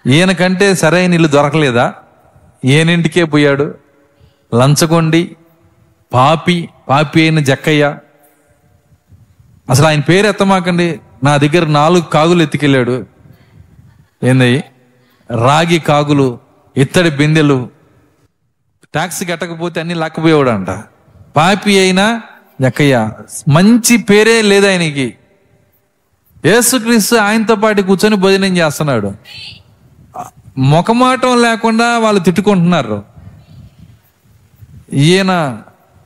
ఈయనకంటే 0.06 0.74
సరైన 0.74 1.14
ఇల్లు 1.14 1.28
దొరకలేదా? 1.28 1.84
ఈయనింటికే 2.64 3.24
పోయాడు. 3.24 3.66
లంచగొండి 4.54 5.22
పాపి 6.12 6.56
పాపి 6.88 7.20
అయిన 7.22 7.38
జక్కయ్య 7.50 7.84
అసలు 9.70 9.86
ఆయన 9.86 10.00
పేరు 10.00 10.26
ఎత్తమాకండి. 10.26 11.00
నా 11.24 11.36
దగ్గర 11.36 11.66
నాలుగు 11.66 12.02
కాగులు 12.02 12.42
ఎత్తుకెళ్ళాడు. 12.42 13.06
ఏంది? 14.24 14.64
రాగి 15.30 15.78
కాగులు 15.78 16.38
ఇత్తడి 16.76 17.10
బిందెలు 17.10 17.68
ట్యాక్స్ 18.94 19.28
కట్టకపోతే 19.30 19.80
అన్ని 19.80 19.94
లేకపోయేవాడు 19.94 20.50
అంట 20.50 20.70
పాపి 21.36 21.78
అయినా 21.78 22.22
ఎక్కయ్య 22.66 23.10
మంచి 23.48 23.96
పేరే 23.96 24.42
లేదు 24.42 24.66
ఆయనకి. 24.66 25.14
యేసుక్రీస్తు 26.44 27.16
ఆయనతో 27.16 27.54
పాటు 27.54 27.82
కూర్చొని 27.82 28.16
భోజనం 28.16 28.56
చేస్తున్నాడు. 28.56 29.14
ముఖమాటం 30.58 31.42
లేకుండా 31.42 31.98
వాళ్ళు 31.98 32.20
తిట్టుకుంటున్నారు. 32.20 33.02
ఈయన 34.92 35.58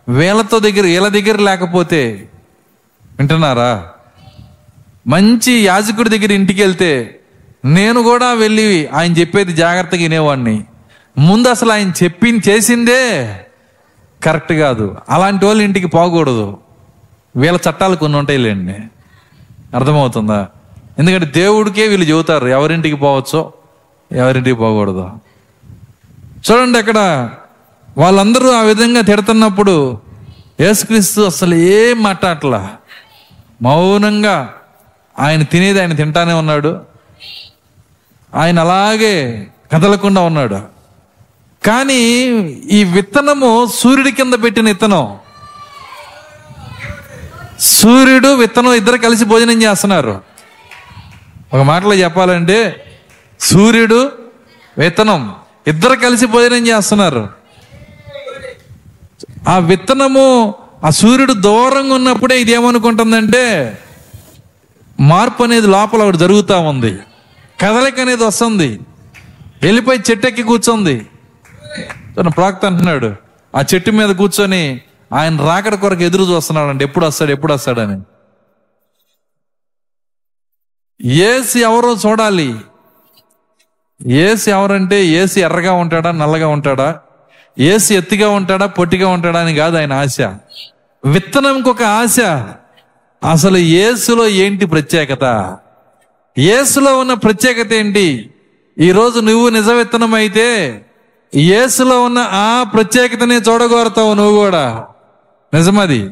వేలతో 0.08 0.58
దగ్గర 0.58 0.80
వీళ్ళ 0.80 1.08
దగ్గర 1.08 1.40
లేకపోతే 1.40 2.28
వింటున్నారా? 3.18 3.88
మంచి 5.06 5.52
యాజకుడి 5.52 6.08
దగ్గర 6.08 6.32
ఇంటికి 6.32 6.62
వెళ్తే 6.62 7.20
నేను 7.64 8.02
కూడా 8.02 8.32
వెళ్ళి 8.32 8.86
ఆయన 8.86 9.12
చెప్పేది 9.12 9.52
జాగ్రత్తగా 9.52 10.02
వినేవాడిని. 10.02 10.64
ముందు 11.18 11.48
అసలు 11.48 11.72
ఆయన 11.72 11.92
చెప్పి 12.02 12.42
చేసిందే 12.48 13.40
కరెక్ట్ 14.24 14.52
కాదు. 14.52 14.96
అలాంటి 15.10 15.46
వాళ్ళు 15.46 15.62
ఇంటికి 15.62 15.86
పోకూడదు. 15.86 16.58
వీళ్ళ 17.36 17.58
చట్టాలు 17.70 17.96
కొన్ని 17.96 18.18
ఉంటాయిలేండి 18.18 18.76
అర్థమవుతుందా? 19.76 20.48
ఎందుకంటే 20.98 21.26
దేవుడికే 21.26 21.88
వీళ్ళు 21.88 22.06
చెబుతారు 22.10 22.48
ఎవరింటికి 22.48 22.96
పోవచ్చో 22.96 23.52
ఎవరింటికి 24.12 24.56
పోకూడదు. 24.56 25.10
చూడండి 26.50 26.78
అక్కడ 26.78 27.30
వాళ్ళందరూ 27.98 28.50
ఆ 28.50 28.60
విధంగా 28.60 29.00
తిడుతున్నప్పుడు 29.00 30.00
యేసుక్రీస్తు 30.60 31.20
అసలు 31.20 31.54
ఏం 31.54 32.02
మాట్లాడలా 32.02 32.76
మౌనంగా 33.62 34.54
ఆయన 35.18 35.42
తినేది 35.42 35.80
ఆయన 35.80 35.92
తింటానే 35.92 36.32
ఉన్నాడు. 36.32 36.80
ఆయన 38.34 38.60
అలాగే 38.60 39.46
కదలకుండా 39.72 40.20
ఉన్నాడు. 40.20 40.60
కానీ 41.66 41.96
ఈ 42.70 42.84
విత్తనము 42.84 43.66
సూర్యుడి 43.74 44.12
కింద 44.12 44.34
పెట్టిన 44.34 44.66
విత్తనం. 44.68 45.18
సూర్యుడు 47.60 48.28
విత్తనం 48.28 48.72
ఇద్దరు 48.72 48.96
కలిసి 48.96 49.24
భోజనం 49.24 49.62
చేస్తున్నారు. 49.62 50.22
ఒక 51.54 51.60
మాటలో 51.60 51.94
చెప్పాలంటే 51.94 52.84
సూర్యుడు 53.40 54.12
విత్తనం 54.78 55.34
ఇద్దరు 55.66 55.96
కలిసి 55.96 56.26
భోజనం 56.26 56.66
చేస్తున్నారు. 56.66 57.28
ఆ 59.48 59.58
విత్తనము 59.58 60.54
ఆ 60.84 60.90
సూర్యుడు 60.90 61.32
దూరంగా 61.32 61.94
ఉన్నప్పుడే 61.94 62.40
ఇది 62.40 62.52
ఏమనుకుంటుందంటే 62.52 63.78
మార్పు 65.00 65.42
అనేది 65.42 65.66
లోపల 65.66 66.02
ఒకటి 66.02 66.18
జరుగుతూ 66.18 66.60
ఉంది. 66.60 66.98
కదలిక 67.60 68.00
అనేది 68.00 68.24
వస్తుంది. 68.24 68.80
వెళ్ళిపోయి 69.62 70.00
చెట్టెక్కి 70.10 70.42
కూర్చుంది. 70.42 71.06
తన 72.16 72.28
ప్రాక్త 72.28 72.64
అంటున్నాడు 72.64 73.16
ఆ 73.56 73.64
చెట్టు 73.74 73.90
మీద 73.90 74.16
కూర్చొని 74.16 74.80
ఆయన 75.12 75.36
రాకడ 75.36 75.74
కొరకు 75.74 76.02
ఎదురు 76.02 76.24
చూస్తున్నాడు 76.24 76.68
అంటే 76.68 76.84
ఎప్పుడు 76.84 77.06
వస్తాడు 77.06 77.30
ఎప్పుడు 77.30 77.52
వస్తాడని. 77.52 78.00
ఏసి 81.04 81.60
ఎవరో 81.60 81.96
చూడాలి. 82.06 82.54
ఏసి 84.06 84.50
ఎవరంటే 84.50 85.06
ఏసి 85.06 85.40
ఎర్రగా 85.40 85.72
ఉంటాడా 85.72 86.10
నల్లగా 86.12 86.48
ఉంటాడా? 86.48 87.00
ఏసు 87.58 87.92
ఎత్తిగా 87.92 88.30
ఉంటాడా 88.30 88.66
పొట్టిగా 88.66 89.08
ఉంటాడా 89.08 89.40
అని 89.40 89.54
కాదు 89.54 89.76
ఆయన 89.76 89.92
ఆశ. 89.92 90.20
విత్తనంకి 91.04 91.68
ఒక 91.68 91.82
ఆశ. 91.82 92.20
అసలు 93.30 93.56
ఏసులో 93.56 94.28
ఏంటి 94.28 94.66
ప్రత్యేకత? 94.66 95.56
ఏసులో 96.38 96.98
ఉన్న 96.98 97.14
ప్రత్యేకత 97.14 97.72
ఏంటి? 97.72 98.30
ఈరోజు 98.78 99.20
నువ్వు 99.20 99.48
నిజ 99.48 99.68
విత్తనం 99.68 100.14
అయితే 100.14 100.80
ఏసులో 101.34 102.02
ఉన్న 102.02 102.18
ఆ 102.18 102.62
ప్రత్యేకతనే 102.74 103.36
చూడగోరుతావు 103.36 104.14
నువ్వు 104.14 104.38
కూడా. 104.38 104.86
నిజమది. 105.54 106.10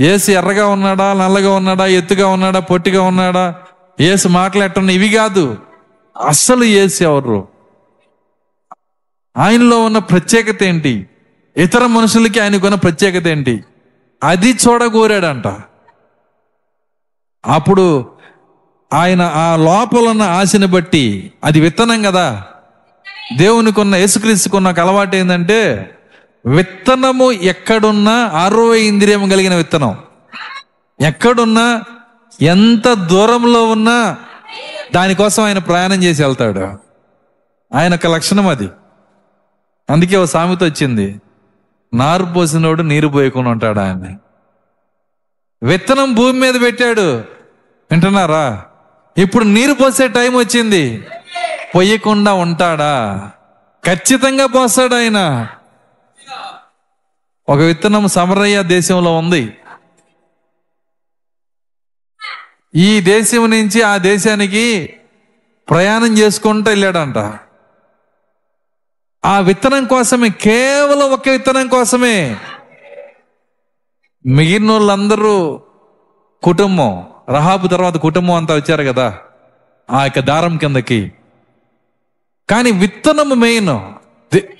ఏసు 0.00 0.30
ఎర్రగా 0.30 0.66
ఉన్నాడా 0.66 1.12
నల్లగా 1.12 1.54
ఉన్నాడా 1.54 1.86
ఎత్తుగా 1.86 2.28
ఉన్నాడా 2.28 2.60
పొట్టిగా 2.60 3.02
ఉన్నాడా? 3.02 3.54
ఏసు 4.00 4.28
మాట్లాడటం 4.28 4.90
ఇవి 4.90 5.08
కాదు. 5.08 5.56
అస్సలు 6.26 6.64
ఏసు 6.64 7.02
ఎవరు? 7.02 7.51
ఆయనలో 9.36 9.84
ఉన్న 9.84 9.98
ప్రత్యేకత 9.98 10.62
ఏంటి? 10.62 11.08
ఇతర 11.56 11.86
మనుషులకి 11.86 12.40
ఆయనకున్న 12.40 12.74
ప్రత్యేకత 12.74 13.26
ఏంటి? 13.26 13.64
అది 14.24 14.50
చూడగోరాడంట. 14.50 15.46
అప్పుడు 17.46 18.10
ఆయన 18.92 19.22
ఆ 19.22 19.56
లోపల 19.56 20.08
ఉన్న 20.08 20.22
ఆశని 20.22 20.66
బట్టి 20.66 21.32
అది 21.44 21.60
విత్తనం 21.60 22.02
కదా? 22.02 22.42
దేవునికున్న 23.36 23.94
యేసుక్రీస్తుకున్న 23.94 24.70
ఒక 24.70 24.80
అలవాటు 24.80 25.16
ఏంటంటే 25.16 25.90
విత్తనము 26.46 27.32
ఎక్కడున్నా 27.32 28.12
అరవై 28.12 28.80
ఇంద్రియం 28.80 29.28
కలిగిన 29.28 29.54
విత్తనం. 29.54 29.98
ఎక్కడున్నా 31.00 31.82
ఎంత 32.42 32.92
దూరంలో 32.92 33.70
ఉన్నా 33.70 34.16
దానికోసం 34.94 35.42
ఆయన 35.42 35.58
ప్రయాణం 35.58 36.02
చేసి 36.02 36.24
వెళ్తాడు. 36.24 36.60
ఆయన 37.74 37.94
ఒక 37.94 38.06
లక్షణం 38.06 38.46
అది. 38.46 38.68
అందుకే 39.92 40.16
ఓ 40.16 40.24
సామెత 40.24 40.62
వచ్చింది. 40.62 41.20
నారు 41.94 42.24
పోసినోడు 42.24 42.82
నీరు 42.82 43.08
పోయకుండా 43.08 43.50
ఉంటాడు 43.50 43.78
ఆయన. 43.78 44.16
విత్తనం 45.62 46.14
భూమి 46.14 46.40
మీద 46.40 46.54
పెట్టాడు. 46.62 47.18
వింటున్నారా? 47.90 48.64
ఇప్పుడు 49.18 49.44
నీరు 49.44 49.72
పోసే 49.72 50.08
టైం 50.08 50.36
వచ్చింది. 50.36 51.04
పొయ్యకుండా 51.74 52.32
ఉంటాడా? 52.32 53.30
ఖచ్చితంగా 53.86 54.46
పోస్తాడు 54.46 54.94
ఆయన. 54.94 55.48
ఒక 57.48 57.58
విత్తనం 57.58 58.08
సమరయ్య 58.08 58.62
దేశంలో 58.62 59.18
ఉంది. 59.18 59.56
ఈ 62.74 63.00
దేశం 63.00 63.50
నుంచి 63.50 63.82
ఆ 63.82 63.96
దేశానికి 63.96 64.94
ప్రయాణం 65.70 66.18
చేసుకుంటూ 66.18 66.70
వెళ్ళాడంట. 66.70 67.38
ఆ 69.24 69.38
విత్తనం 69.38 69.84
కోసమే 69.84 70.28
కేవలం 70.28 71.10
ఒక 71.10 71.28
విత్తనం 71.28 71.68
కోసమే. 71.68 72.36
మిగిలిన 74.26 74.72
వాళ్ళందరూ 74.72 75.60
కుటుంబం. 76.42 77.06
రహాబు 77.30 77.68
తర్వాత 77.68 77.96
కుటుంబం 77.96 78.34
అంతా 78.34 78.54
వచ్చారు 78.54 78.82
కదా 78.82 79.18
ఆ 79.90 80.04
యొక్క 80.04 80.18
దారం 80.18 80.56
కిందకి. 80.56 81.12
కానీ 82.50 82.70
విత్తనము 82.70 83.34
మెయిన్. 83.34 83.78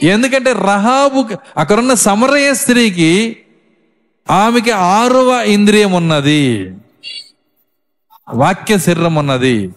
ఎందుకంటే 0.05 0.53
రహాబు 0.53 1.29
అక్కడున్న 1.57 1.95
సమరయ 1.95 2.55
స్త్రీకి 2.55 3.37
ఆమెకి 4.31 4.71
ఆరవ 4.71 5.43
ఇంద్రియం 5.47 5.93
ఉన్నది. 5.93 6.75
వాక్య 8.35 8.79
శరీరం 8.79 9.15
ఉన్నది. 9.15 9.71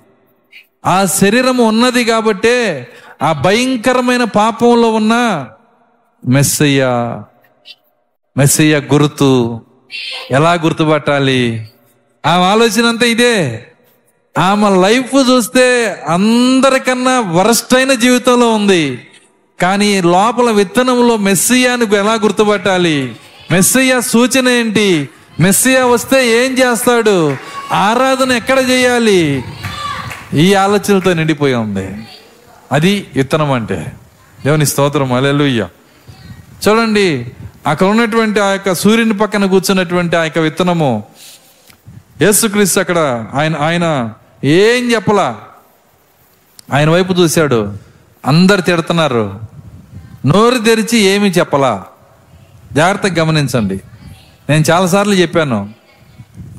ఆ 0.86 1.06
శరీరం 1.06 1.58
ఉన్నది 1.58 2.06
కాబట్టే 2.06 2.88
ఆ 3.22 3.32
భయంకరమైన 3.32 4.24
పాపంలో 4.24 4.94
ఉన్న 4.94 5.46
మెస్సయ్య 6.28 6.88
మెస్సయ్య 8.38 8.82
గుర్తు 8.94 9.62
ఎలా 10.32 10.54
గుర్తుపట్టాలి? 10.54 11.70
ఆమె 12.26 12.44
ఆలోచన 12.44 12.86
అంతా 12.86 13.06
ఇదే. 13.06 13.68
ఆమె 14.38 14.70
లైఫ్ 14.70 15.30
చూస్తే 15.30 15.90
అందరికన్నా 16.08 17.20
వరస్ట్ 17.20 17.76
అయిన 17.76 17.94
జీవితంలో 17.94 18.54
ఉంది. 18.54 19.08
కానీ 19.62 20.02
లోపల 20.02 20.52
విత్తనంలో 20.52 21.18
మెస్సియాను 21.18 21.84
ఎలా 21.84 22.14
గుర్తుపట్టాలి? 22.14 23.16
మెస్సయ్య 23.52 24.02
సూచన 24.02 24.50
ఏంటి? 24.50 25.10
మెస్సియా 25.40 25.86
వస్తే 25.86 26.46
ఏం 26.46 26.52
చేస్తాడు? 26.54 27.38
ఆరాధన 27.72 28.32
ఎక్కడ 28.32 28.60
చేయాలి? 28.70 29.44
ఈ 30.34 30.54
ఆలోచనలతో 30.54 31.14
నిండిపోయి 31.14 31.54
ఉంది. 31.54 31.90
అది 32.72 33.08
విత్తనం 33.16 33.52
అంటే. 33.52 33.94
దేవుని 34.46 34.66
స్తోత్రం 34.66 35.14
అలెలుయ్య 35.14 35.68
చూడండి 36.68 37.32
అక్కడ 37.68 37.88
ఉన్నటువంటి 37.88 38.40
ఆ 38.40 38.50
యొక్క 38.50 38.74
సూర్యుని 38.74 39.18
పక్కన 39.18 39.46
కూర్చున్నటువంటి 39.46 40.16
ఆ 40.16 40.24
యొక్క 40.24 40.40
విత్తనము 40.40 41.04
యేసుక్రీస్తు 42.22 42.80
అక్కడ 42.80 43.26
ఆయన 43.34 43.56
ఆయన 43.56 44.14
ఏం 44.44 44.92
చెప్పలా? 44.92 45.42
ఆయన 46.74 46.90
వైపు 46.90 47.14
చూశాడు 47.14 47.74
అందరు 48.26 48.62
తిడుతున్నారు. 48.62 49.40
నోరు 50.26 50.58
తెరిచి 50.58 50.98
ఏమి 50.98 51.30
చెప్పలా? 51.30 51.86
జాగ్రత్తగా 52.74 53.24
గమనించండి. 53.24 53.82
నేను 54.50 54.64
చాలాసార్లు 54.72 55.14
చెప్పాను 55.14 55.70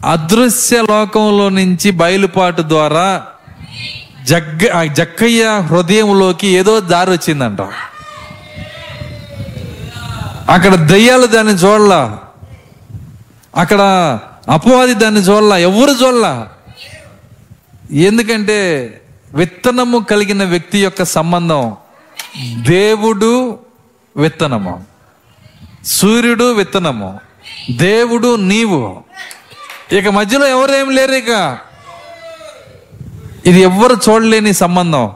అదృశ్య 0.04 0.82
లోకంలో 0.82 1.48
నుంచి 1.48 1.90
బయలుపాటు 1.90 2.62
ద్వారా 2.62 3.26
జగ్గ 4.26 4.84
జక్కయ్య 4.84 5.58
హృదయంలోకి 5.58 6.46
ఏదో 6.46 6.80
దారి 6.80 7.10
వచ్చిందంట. 7.10 7.60
అక్కడ 10.50 10.74
దయ్యాలు 10.74 11.26
దాన్ని 11.26 11.52
చూడలా. 11.52 12.18
అక్కడ 13.56 13.80
అపవాది 14.48 14.94
దాన్ని 14.94 15.20
చూడలా. 15.20 15.58
ఎవరు 15.58 15.90
చూడాల? 15.90 16.48
ఎందుకంటే 17.92 18.56
విత్తనము 19.34 19.98
కలిగిన 19.98 20.44
వ్యక్తి 20.44 20.84
యొక్క 20.84 21.04
సంబంధం 21.04 21.76
దేవుడు 22.54 23.58
విత్తనము 24.16 24.84
సూర్యుడు 25.84 26.52
విత్తనము 26.52 27.20
దేవుడు 27.70 28.36
నీవు. 28.36 29.02
ఇక 29.92 30.08
మధ్యలో 30.08 30.46
ఎవరేం 30.46 30.90
లేరు 30.90 31.12
ఇక? 31.12 31.58
ఇది 33.46 33.60
ఎవ్వరు 33.60 33.96
చూడలేని 34.08 34.52
సంబంధం. 34.52 35.12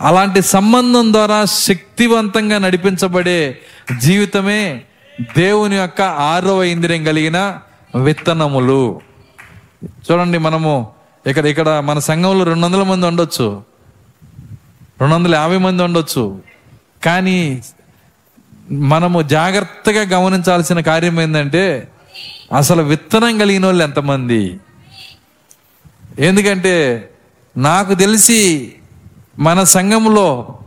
అలాంటి 0.00 0.42
సంబంధం 0.42 1.12
ద్వారా 1.12 1.44
శక్తివంతంగా 1.44 2.58
నడిపించబడే 2.58 3.58
జీవితమే 4.00 4.82
దేవుని 5.36 5.76
యొక్క 5.76 6.02
ఆరవ 6.02 6.62
ఇంద్రియం 6.62 7.04
కలిగిన 7.04 7.58
విత్తనములు. 8.02 9.00
చూడండి 9.84 10.38
మనము 10.38 10.90
ఇక్కడ 11.26 11.46
ఇక్కడ 11.46 11.78
మన 11.78 11.98
సంఘంలో 11.98 12.44
రెండు 12.44 12.66
వందల 12.66 12.82
మంది 12.82 13.06
ఉండొచ్చు. 13.06 13.62
రెండు 15.00 15.14
వందల 15.14 15.34
యాభై 15.34 15.56
మంది 15.56 15.82
ఉండొచ్చు. 15.82 16.42
కానీ 17.04 17.62
మనము 18.70 19.22
జాగ్రత్తగా 19.22 20.18
గమనించాల్సిన 20.18 20.80
కార్యం 20.80 21.20
ఏంటంటే 21.20 21.88
అసలు 22.56 22.82
విత్తనం 22.82 23.38
కలిగిన 23.38 23.66
వాళ్ళు 23.66 23.84
ఎంతమంది? 23.84 24.60
ఎందుకంటే 26.18 27.08
నాకు 27.56 27.94
తెలిసి 27.94 28.72
మన 29.38 29.62
సంఘంలో 29.62 30.58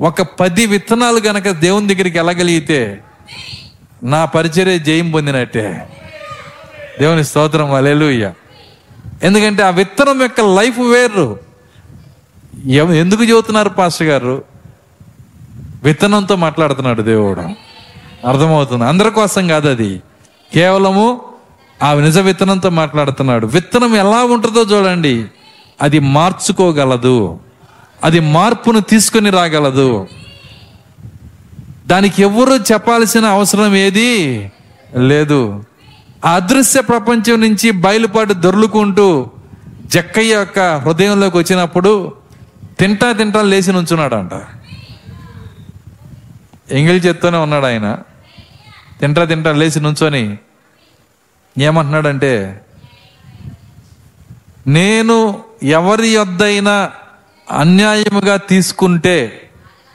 ఒక 0.00 0.22
పది 0.22 0.66
విత్తనాలు 0.66 1.18
గనక 1.18 1.50
దేవుని 1.50 1.94
దగ్గరికి 1.94 2.18
వెళ్ళగలిగితే 2.18 3.00
నా 4.02 4.24
పరిచర్య 4.24 4.78
జయం 4.78 5.10
పొందినట్టే. 5.10 5.88
దేవుని 7.00 7.24
స్తోత్రం 7.24 7.74
అలెలుయ్య 7.74 8.32
ఎందుకంటే 9.22 9.62
ఆ 9.62 9.70
విత్తనం 9.70 10.22
యొక్క 10.22 10.40
లైఫ్ 10.40 10.78
వేరు. 10.78 11.40
ఎందుకు 12.92 13.24
చెబుతున్నారు 13.24 13.68
పాస్టర్ 13.68 14.06
గారు? 14.06 14.44
విత్తనంతో 15.82 16.36
మాట్లాడుతున్నాడు 16.36 17.02
దేవుడు. 17.02 17.40
అర్థమవుతుంది. 18.28 18.84
అందరి 18.84 19.10
కోసం 19.10 19.48
కాదు 19.48 19.68
అది. 19.68 20.02
కేవలము 20.54 21.20
ఆ 21.82 21.94
నిజ 21.94 22.18
విత్తనంతో 22.18 22.70
మాట్లాడుతున్నాడు. 22.70 23.46
విత్తనం 23.46 23.96
ఎలా 23.96 24.24
ఉంటుందో 24.24 24.62
చూడండి. 24.62 25.26
అది 25.82 25.98
మార్చుకోగలదు. 25.98 27.40
అది 28.04 28.20
మార్పును 28.20 28.80
తీసుకొని 28.80 29.30
రాగలదు. 29.30 30.08
దానికి 31.86 32.22
ఎవరు 32.22 32.72
చెప్పాల్సిన 32.72 33.24
అవసరం 33.24 33.76
ఏది 33.76 34.10
లేదు. 34.96 35.64
ఆ 36.24 36.34
అదృశ్య 36.34 36.80
ప్రపంచం 36.80 37.40
నుంచి 37.40 37.70
బయలుపాటు 37.70 38.32
దొర్లుకుంటూ 38.32 39.30
జక్కయ్య 39.86 40.34
యొక్క 40.34 40.58
హృదయంలోకి 40.60 41.38
వచ్చినప్పుడు 41.38 42.12
తింటా 42.80 43.12
తింటా 43.12 43.42
లేచి 43.42 43.72
నుంచున్నాడు 43.72 44.14
అంట 44.14 44.32
ఎంగిల్ 46.72 47.00
చేత్తోనే 47.06 47.38
ఉన్నాడు 47.38 47.64
ఆయన. 47.64 47.98
తింటా 49.00 49.24
తింటా 49.24 49.52
లేచి 49.52 49.80
నుంచొని 49.80 50.38
ఏమంటున్నాడంటే 51.58 52.60
నేను 54.66 55.44
ఎవరి 55.62 56.08
యొద్దైనా 56.08 56.90
అన్యాయముగా 57.50 58.36
తీసుకుంటే 58.36 59.48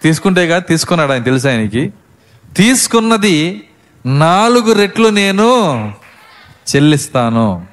తీసుకుంటే 0.03 0.47
కాదు 0.47 0.63
తీసుకున్నాడు 0.63 1.11
ఆయన 1.11 1.24
తెలుసు 1.24 1.47
ఆయనకి? 1.47 1.93
తీసుకున్నది 2.57 3.63
నాలుగు 4.05 4.74
రెట్లు 4.74 5.07
నేను 5.09 5.93
చెల్లిస్తాను. 6.76 7.66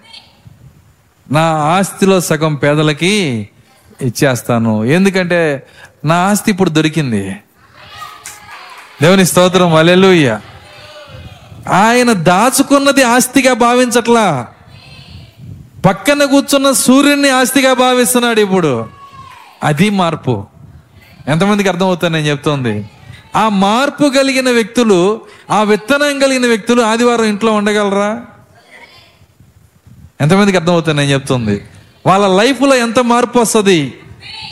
నా 1.31 1.53
ఆస్తిలో 1.53 2.21
సగం 2.21 2.55
పేదలకి 2.55 3.49
ఇచ్చేస్తాను. 4.03 4.85
ఎందుకంటే 4.85 5.67
నా 6.05 6.15
ఆస్తి 6.15 6.51
ఇప్పుడు 6.51 6.71
దొరికింది. 6.71 7.37
దేవుని 9.03 9.27
స్తోత్రం 9.27 9.75
అలెలుయ్య 9.75 10.41
ఆయన 11.73 12.13
దాచుకున్నది 12.13 13.03
ఆస్తిగా 13.03 13.55
భావించట్లా. 13.55 14.47
పక్కన 15.87 16.25
కూర్చున్న 16.25 16.73
సూర్యుడిని 16.73 17.31
ఆస్తిగా 17.31 17.73
భావిస్తున్నాడు 17.73 18.41
ఇప్పుడు. 18.41 18.89
అది 19.63 19.91
మార్పు. 19.91 20.47
ఎంతమందికి 21.29 21.69
అర్థమవుతుంది 21.69 22.17
నేను 22.17 22.27
చెప్తోంది. 22.27 22.91
ఆ 23.37 23.49
మార్పు 23.49 24.09
కలిగిన 24.09 24.51
వ్యక్తులు 24.51 25.21
ఆ 25.51 25.63
విత్తనం 25.63 26.19
కలిగిన 26.19 26.47
వ్యక్తులు 26.47 26.83
ఆదివారం 26.83 27.25
ఇంట్లో 27.25 27.53
ఉండగలరా? 27.53 28.23
ఎంతమందికి 30.21 30.59
అర్థమవుతుంది 30.59 31.01
నేను 31.01 31.11
చెప్తుంది. 31.11 31.65
వాళ్ళ 32.07 32.27
లైఫ్లో 32.27 32.75
ఎంత 32.75 33.01
మార్పు 33.01 33.39
వస్తుంది? 33.39 34.01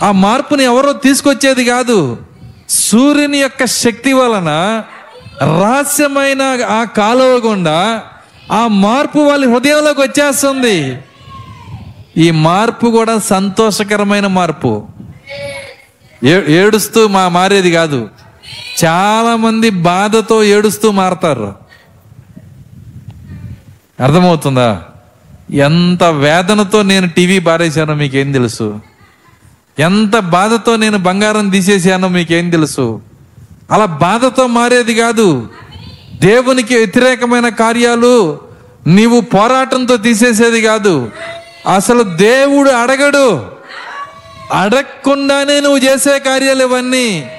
ఆ 0.03 0.13
మార్పుని 0.13 0.65
ఎవరో 0.65 0.93
తీసుకొచ్చేది 0.93 1.65
కాదు. 1.65 2.17
సూర్యుని 2.69 3.39
యొక్క 3.39 3.65
శక్తి 3.65 4.13
వలన 4.13 4.83
రహస్యమైన 5.43 6.43
ఆ 6.65 6.85
కాలువ 6.85 7.43
గుండా 7.47 8.03
ఆ 8.53 8.67
మార్పు 8.67 9.19
వాళ్ళ 9.19 9.53
హృదయంలోకి 9.53 10.01
వచ్చేస్తుంది. 10.01 10.99
ఈ 12.21 12.31
మార్పు 12.31 12.87
కూడా 12.87 13.19
సంతోషకరమైన 13.19 14.27
మార్పు. 14.27 14.87
ఏ- 16.25 16.55
ఏడుస్తూ 16.55 17.09
మా 17.09 17.29
మారేది 17.29 17.73
కాదు. 17.73 18.09
చాలామంది 18.85 19.71
బాధతో 19.71 20.45
ఏడుస్తూ 20.45 20.91
మారతారు. 20.91 21.55
అర్థమవుతుందా? 24.01 24.83
ఎంత 25.51 26.05
వేదనతో 26.05 26.83
నేను 26.83 27.09
టీవీ 27.09 27.39
బారేశానో 27.39 27.95
మీకేం 27.95 28.33
తెలుసు? 28.33 28.81
ఎంత 29.79 30.19
బాధతో 30.19 30.77
నేను 30.77 30.99
బంగారం 30.99 31.49
తీసేసానో 31.49 32.09
మీకేం 32.09 32.51
తెలుసు? 32.51 33.03
అలా 33.71 33.85
బాధతో 33.85 34.47
మారేది 34.47 34.95
కాదు. 34.95 35.49
దేవునికి 36.15 36.77
వ్యతిరేకమైన 36.77 37.49
కార్యాలు 37.49 38.41
నీవు 38.87 39.21
పోరాటంతో 39.21 39.97
తీసేసేది 39.97 40.63
కాదు. 40.63 41.11
అసలు 41.69 42.03
దేవుడు 42.03 42.71
అడగడు. 42.71 43.53
అడగకుండానే 44.53 45.61
నువ్వు 45.61 45.79
చేసే 45.79 46.19
కార్యాలు 46.19 46.65
ఇవన్నీ. 46.65 47.31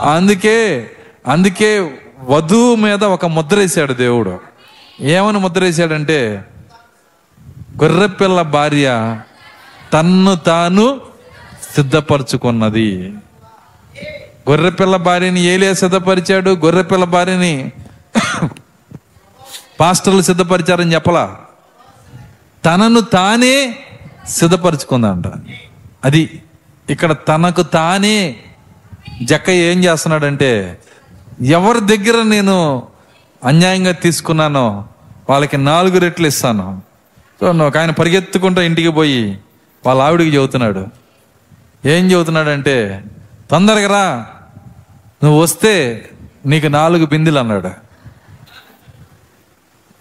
అందుకే 0.00 0.90
అందుకే 1.26 1.98
వధువు 2.20 2.74
మీద 2.74 3.04
ఒక 3.04 3.26
ముద్ర 3.26 3.56
వేశాడు 3.56 3.92
దేవుడు. 3.92 4.40
ఏమని 5.00 5.38
ముద్ర 5.38 5.60
వేశాడంటే 5.64 6.44
గొర్రెపిల్ల 7.82 8.42
భార్య 8.42 9.20
తన్ను 9.92 10.36
తాను 10.36 11.00
సిద్ధపరచుకున్నది. 11.74 13.14
గొర్రెపిల్ల 14.50 14.96
భార్యని 14.96 15.40
ఏలే 15.40 15.74
సిద్ధపరిచాడు? 15.74 16.50
గొర్రెపిల్ల 16.50 17.04
భార్యని 17.04 17.72
పాస్టర్లు 19.80 20.22
సిద్ధపరిచారని 20.22 20.94
చెప్పలా? 20.94 21.36
తనను 22.64 23.00
తానే 23.00 23.78
సిద్ధపరచుకుందంట. 24.28 25.24
అది 26.04 26.42
ఇక్కడ 26.90 27.12
తనకు 27.12 27.62
తానే 27.62 28.36
జక్క 29.22 29.50
ఏం 29.50 29.84
చేస్తున్నాడంటే 29.84 30.78
ఎవరి 31.42 31.96
దగ్గర 31.96 32.22
నేను 32.22 32.82
అన్యాయంగా 33.44 33.92
తీసుకున్నానో 33.92 34.84
వాళ్ళకి 35.30 35.56
నాలుగు 35.56 35.98
రెట్లు 35.98 36.26
ఇస్తాను. 36.26 36.82
సో 37.40 37.66
ఒక 37.66 37.78
ఆయన 37.78 37.90
పరిగెత్తుకుంటూ 37.90 38.60
ఇంటికి 38.60 38.88
పోయి 38.88 39.38
వాళ్ళ 39.86 40.02
ఆవిడికి 40.02 40.36
చెబుతున్నాడు. 40.36 40.86
ఏం 41.84 42.10
చెబుతున్నాడంటే 42.10 43.04
తొందరగా 43.50 43.88
రా. 43.88 44.26
నువ్వు 45.24 45.42
వస్తే 45.42 46.08
నీకు 46.46 46.66
నాలుగు 46.66 47.06
బిందెలు 47.06 47.38
అన్నాడు. 47.38 47.70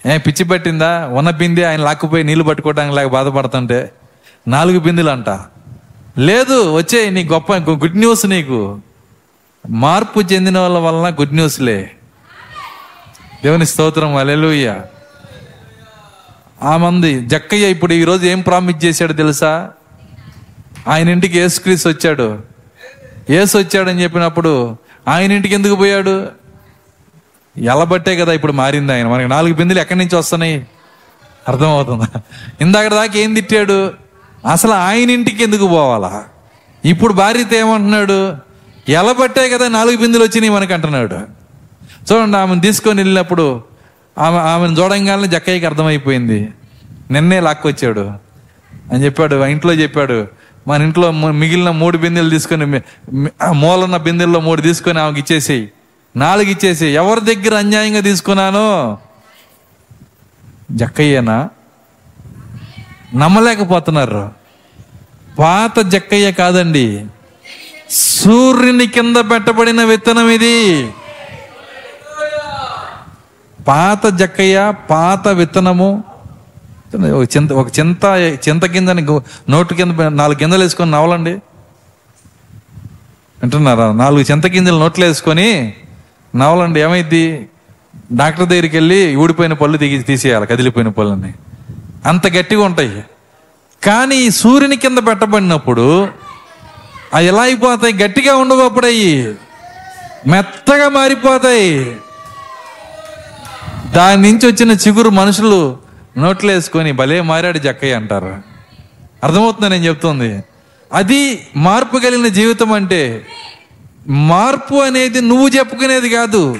ఏ 0.05 0.17
పిచ్చి 0.17 0.45
పట్టిందా? 0.45 1.07
ఉన్న 1.07 1.29
బిందె 1.29 1.63
ఆయన 1.63 1.81
లాక్కుపోయి 1.81 2.23
నీళ్ళు 2.23 2.43
పట్టుకోవడానికి 2.43 2.95
లేక 2.95 3.07
బాధపడుతుంటే 3.07 3.91
నాలుగు 4.47 4.79
బిందులు 4.79 5.09
అంట 5.09 5.29
లేదు 6.17 6.75
వచ్చే 6.75 7.09
నీ 7.09 7.23
గొప్ప 7.23 7.53
గుడ్ 7.55 7.97
న్యూస్ 7.97 8.25
నీకు. 8.25 8.79
మార్పు 9.69 10.19
చెందిన 10.19 10.59
వాళ్ళ 10.59 10.77
వలన 10.77 11.13
గుడ్ 11.13 11.33
న్యూస్లే. 11.33 11.91
దేవుని 13.43 13.65
స్తోత్రం 13.65 14.15
అలెలుయ్య 14.15 14.81
ఆ 16.63 16.77
మంది 16.77 17.25
జక్కయ్య 17.25 17.67
ఇప్పుడు 17.67 17.93
ఈరోజు 17.93 18.25
ఏం 18.25 18.41
ప్రామిస్ 18.41 18.85
చేశాడు 18.85 19.13
తెలుసా? 19.13 19.69
ఆయన 20.87 21.09
ఇంటికి 21.09 21.37
ఏసుక్రీస్ 21.37 21.87
వచ్చాడు. 21.87 22.43
ఏసు 23.29 23.57
వచ్చాడని 23.57 24.03
చెప్పినప్పుడు 24.03 24.77
ఆయన 25.07 25.31
ఇంటికి 25.31 25.53
ఎందుకు 25.53 25.75
పోయాడు? 25.75 26.40
ఎలబట్టే 27.57 28.17
కదా 28.17 28.33
ఇప్పుడు 28.33 28.51
మారింది 28.51 28.93
ఆయన. 28.93 29.07
మనకి 29.07 29.27
నాలుగు 29.27 29.53
బిందులు 29.53 29.79
ఎక్కడి 29.79 29.99
నుంచి 29.99 30.15
వస్తున్నాయి? 30.15 30.67
అర్థమవుతుందా? 31.47 32.21
ఇందాక 32.61 32.87
దాకా 32.87 33.19
ఏం 33.19 33.33
తిట్టాడు? 33.33 33.91
అసలు 34.51 34.71
ఆయన 34.71 35.09
ఇంటికి 35.09 35.43
ఎందుకు 35.43 35.67
పోవాలా? 35.67 36.23
ఇప్పుడు 36.85 37.13
భార్యతో 37.13 37.57
ఏమంటున్నాడు? 37.57 38.37
ఎలబట్టే 38.89 39.49
కదా 39.49 39.67
నాలుగు 39.67 39.97
బిందులు 39.97 40.23
వచ్చినాయి 40.23 40.53
మనకి 40.53 40.73
అంటున్నాడు. 40.73 41.15
చూడండి 42.11 42.37
ఆమెను 42.37 42.61
తీసుకొని 42.61 42.99
వెళ్ళినప్పుడు 42.99 43.63
ఆమె 44.17 44.37
ఆమెను 44.37 44.73
చూడంగానే 44.81 45.27
జక్కయ్యకి 45.27 45.65
అర్థమైపోయింది. 45.65 46.49
నిన్నే 47.11 47.39
లాక్కొచ్చాడు 47.39 48.11
అని 48.93 49.05
చెప్పాడు 49.05 49.35
ఆ 49.35 49.45
ఇంట్లో 49.45 49.73
చెప్పాడు. 49.73 50.27
మన 50.67 50.81
ఇంట్లో 50.81 51.11
మిగిలిన 51.11 51.69
మూడు 51.69 51.97
బిందెలు 51.97 52.29
తీసుకొని 52.29 52.65
మూలన్న 53.53 53.97
బిందెల్లో 53.97 54.39
మూడు 54.39 54.61
తీసుకొని 54.61 54.99
ఆమెకి 54.99 55.19
ఇచ్చేసేయి. 55.19 55.71
నాలుగు 56.15 56.49
ఇచ్చేసి 56.49 56.85
ఎవరి 56.85 57.35
దగ్గర 57.35 57.55
అన్యాయంగా 57.55 57.99
తీసుకున్నానో? 57.99 58.97
జక్కయ్యనా? 60.71 61.49
నమ్మలేకపోతున్నారు? 63.15 64.31
పాత 65.39 65.79
జక్కయ్య 65.79 66.31
కాదండి. 66.31 67.05
సూర్యుని 67.89 68.87
కింద 68.87 69.15
పెట్టబడిన 69.17 69.83
విత్తనం 69.83 70.29
ఇది. 70.29 70.91
పాత 73.67 74.07
జక్కయ్య 74.07 74.73
పాత 74.89 75.27
విత్తనము. 75.27 76.03
ఒక 77.15 77.37
చింత 77.37 77.53
ఒక 77.53 77.79
చింత 77.79 78.05
చింత 78.49 78.65
కిందని 78.65 79.01
నోటు 79.49 79.73
కింద 79.73 80.01
నాలుగు 80.01 80.37
గింజలు 80.43 80.63
వేసుకొని 80.63 80.91
నవలండి. 80.91 81.31
వింటున్నారా? 83.41 83.91
నాలుగు 83.91 84.21
చింత 84.21 84.47
గింజలు 84.47 84.79
నోట్లో 84.79 85.07
వేసుకొని 85.07 85.73
నవలండి 86.35 86.79
ఏమైద్ది? 86.79 87.49
డాక్టర్ 88.13 88.49
దగ్గరికి 88.49 88.77
వెళ్ళి 88.77 89.15
ఊడిపోయిన 89.15 89.53
పళ్ళు 89.53 89.77
దిగి 89.77 90.03
తీసేయాలి 90.03 90.47
కదిలిపోయిన 90.47 90.89
పళ్ళని. 90.89 91.33
అంత 92.05 92.27
గట్టిగా 92.27 92.63
ఉంటాయి. 92.63 93.03
కానీ 93.85 94.29
సూర్యుని 94.29 94.77
కింద 94.77 94.97
పెట్టబడినప్పుడు 94.97 96.07
అవి 97.13 97.25
ఎలా 97.25 97.41
అయిపోతాయి? 97.41 97.93
గట్టిగా 97.93 98.35
ఉండవు 98.35 98.61
అప్పుడు 98.61 98.87
మెత్తగా 100.29 100.89
మారిపోతాయి. 100.89 101.95
దాని 103.95 104.21
నుంచి 104.21 104.51
వచ్చిన 104.51 104.71
చిగురు 104.71 105.09
మనుషులు 105.09 105.77
నోట్లో 106.17 106.53
వేసుకొని 106.53 106.91
భలే 106.91 107.21
మారాడు 107.21 107.57
జక్కయ్య 107.57 107.93
అంటారు. 107.93 108.41
అర్థమవుతుందా 109.23 109.67
నేను 109.67 109.83
చెప్తుంది? 109.83 110.43
అది 110.93 111.47
మార్పు 111.55 111.97
కలిగిన 111.97 112.27
జీవితం 112.27 112.73
అంటే 112.73 113.27
మార్పు 114.07 114.75
అనేది 114.75 115.21
నువ్వు 115.21 115.47
చెప్పుకునేది 115.47 116.09
కాదు. 116.09 116.59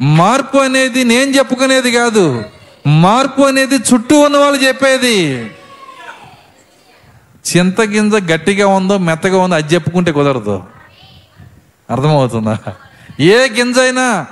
మార్పు 0.00 0.58
అనేది 0.58 1.04
నేను 1.04 1.30
చెప్పుకునేది 1.30 1.92
కాదు. 1.92 2.44
మార్పు 2.86 3.42
అనేది 3.42 3.74
చుట్టూ 3.74 4.20
ఉన్న 4.20 4.36
వాళ్ళు 4.36 4.62
చెప్పేది. 4.62 5.50
చింత 7.56 7.80
గింజ 7.80 8.14
గట్టిగా 8.14 8.66
ఉందో 8.66 8.98
మెత్తగా 8.98 9.38
ఉందో 9.38 9.54
అది 9.54 9.74
చెప్పుకుంటే 9.74 10.12
కుదరదు. 10.12 10.62
అర్థమవుతుందా? 11.90 12.58
ఏ 13.20 13.48
గింజ 13.48 13.78
అయినా 13.78 14.26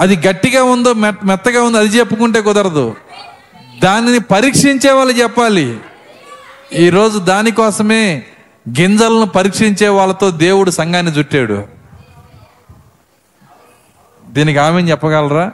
అది 0.00 0.16
గట్టిగా 0.16 0.64
ఉందో 0.64 0.94
మెత్త 0.94 1.20
మెత్తగా 1.24 1.62
ఉందో 1.62 1.78
అది 1.78 1.98
చెప్పుకుంటే 1.98 2.40
కుదరదు. 2.40 2.96
దానిని 3.82 4.20
పరీక్షించే 4.20 4.92
వాళ్ళు 4.92 5.12
చెప్పాలి. 5.12 5.78
ఈరోజు 6.72 7.18
దానికోసమే 7.18 8.22
గింజలను 8.68 9.26
పరీక్షించే 9.26 9.88
వాళ్ళతో 9.88 10.30
దేవుడు 10.30 10.70
సంఘాన్ని 10.70 11.12
చుట్టాడు. 11.12 11.64
దీనికి 14.30 14.58
ఆమెను 14.58 14.88
చెప్పగలరా? 14.88 15.52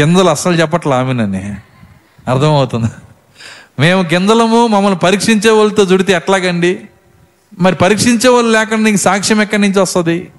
గింజలు 0.00 0.30
అస్సలు 0.30 0.54
చెప్పట్లే 0.54 0.94
ఆమెనని 0.94 1.54
అర్థమవుతుంది. 2.30 2.86
మేము 3.78 4.02
గింజలము 4.02 4.66
మమ్మల్ని 4.66 4.98
పరీక్షించే 4.98 5.50
వాళ్ళతో 5.50 5.84
జుడితే 5.84 6.12
ఎట్లాగండి? 6.12 6.80
మరి 7.58 7.74
పరీక్షించే 7.74 8.28
వాళ్ళు 8.28 8.52
లేకుండా 8.52 8.84
నీకు 8.84 8.96
సాక్ష్యం 8.96 9.42
ఎక్కడి 9.42 9.62
నుంచి 9.62 9.80
వస్తుంది? 9.80 10.30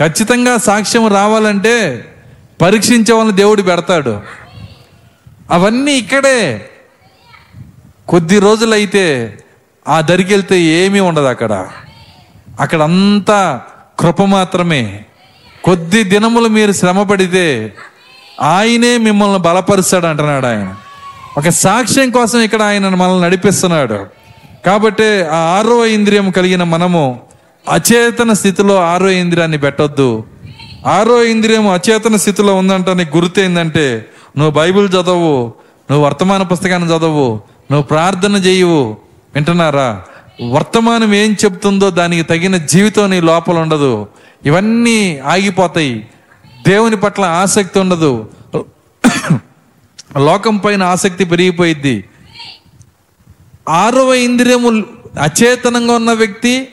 ఖచ్చితంగా 0.00 0.56
సాక్ష్యం 0.56 1.08
రావాలంటే 1.08 2.04
పరీక్షించే 2.60 3.14
వాళ్ళని 3.14 3.36
దేవుడు 3.36 3.62
పెడతాడు. 3.62 4.20
అవన్నీ 5.50 5.92
ఇక్కడే. 5.92 6.70
కొద్ది 8.08 8.38
రోజులైతే 8.38 9.38
ఆ 9.88 10.00
దరికి 10.00 10.32
వెళ్తే 10.34 10.60
ఏమీ 10.60 11.00
ఉండదు 11.00 11.24
అక్కడ. 11.24 11.66
అక్కడ 12.60 12.82
అంతా 12.82 13.60
కృప 13.98 14.22
మాత్రమే. 14.22 15.04
కొద్ది 15.64 16.04
దినములు 16.04 16.48
మీరు 16.48 16.72
శ్రమ 16.72 17.02
పడితే 17.02 17.72
ఆయనే 18.40 18.98
మిమ్మల్ని 18.98 19.38
బలపరుస్తాడు 19.38 20.06
అంటున్నాడు 20.06 20.46
ఆయన. 20.46 20.74
ఒక 21.38 21.48
సాక్ష్యం 21.48 22.10
కోసం 22.10 22.40
ఇక్కడ 22.40 22.62
ఆయన 22.62 22.88
మనల్ని 22.88 23.22
నడిపిస్తున్నాడు. 23.22 24.06
కాబట్టి 24.66 25.22
ఆ 25.22 25.36
ఆరో 25.36 25.86
ఇంద్రియం 25.86 26.30
కలిగిన 26.30 26.62
మనము 26.62 27.20
అచేతన 27.70 28.32
స్థితిలో 28.32 28.76
ఆరో 28.76 29.10
ఇంద్రియాన్ని 29.10 29.58
పెట్టొద్దు. 29.58 30.24
ఆరో 30.86 31.24
ఇంద్రియం 31.24 31.68
అచేతన 31.68 32.16
స్థితిలో 32.16 32.54
ఉందంట 32.54 32.90
నీకు 32.90 33.18
గుర్తు 33.18 33.40
ఏంటంటే 33.40 34.06
నువ్వు 34.38 34.60
బైబిల్ 34.60 34.88
చదవు 34.88 35.52
నువ్వు 35.90 36.06
వర్తమాన 36.06 36.42
పుస్తకాన్ని 36.42 36.88
చదవు 36.88 37.40
నువ్వు 37.70 37.82
ప్రార్థన 37.82 38.32
చేయవు 38.32 38.96
వింటున్నారా? 39.38 40.02
వర్తమానం 40.50 41.14
ఏం 41.14 41.36
చెప్తుందో 41.44 41.90
దానికి 41.90 42.22
తగిన 42.22 42.56
జీవితం 42.56 43.10
నీ 43.10 43.20
లోపల 43.20 43.58
ఉండదు. 43.58 44.08
ఇవన్నీ 44.46 45.18
ఆగిపోతాయి. 45.18 46.08
దేవుని 46.68 46.96
పట్ల 46.96 47.24
ఆసక్తి 47.24 47.78
ఉండదు. 47.78 48.28
లోకం 50.18 50.56
పైన 50.56 50.82
ఆసక్తి 50.82 51.24
పెరిగిపోయిద్ది. 51.24 52.04
ఆరవ 53.68 54.14
ఇంద్రియము 54.14 54.70
అచేతనంగా 55.22 55.92
ఉన్న 55.92 56.12
వ్యక్తి 56.12 56.68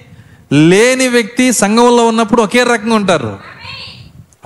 లేని 0.54 1.08
వ్యక్తి 1.08 1.52
సంఘంలో 1.52 2.08
ఉన్నప్పుడు 2.08 2.42
ఒకే 2.42 2.64
రకంగా 2.64 2.96
ఉంటారు. 2.96 3.40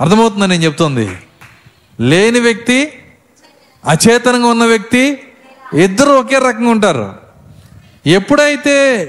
అర్థమవుతుందా 0.00 0.46
నేను 0.46 0.64
చెప్తుంది? 0.64 1.10
లేని 2.00 2.40
వ్యక్తి 2.40 2.92
అచేతనంగా 3.88 4.46
ఉన్న 4.46 4.64
వ్యక్తి 4.64 5.18
ఇద్దరు 5.74 6.10
ఒకే 6.10 6.38
రకంగా 6.38 6.70
ఉంటారు. 6.70 7.29
ఎప్పుడైతే 8.06 9.06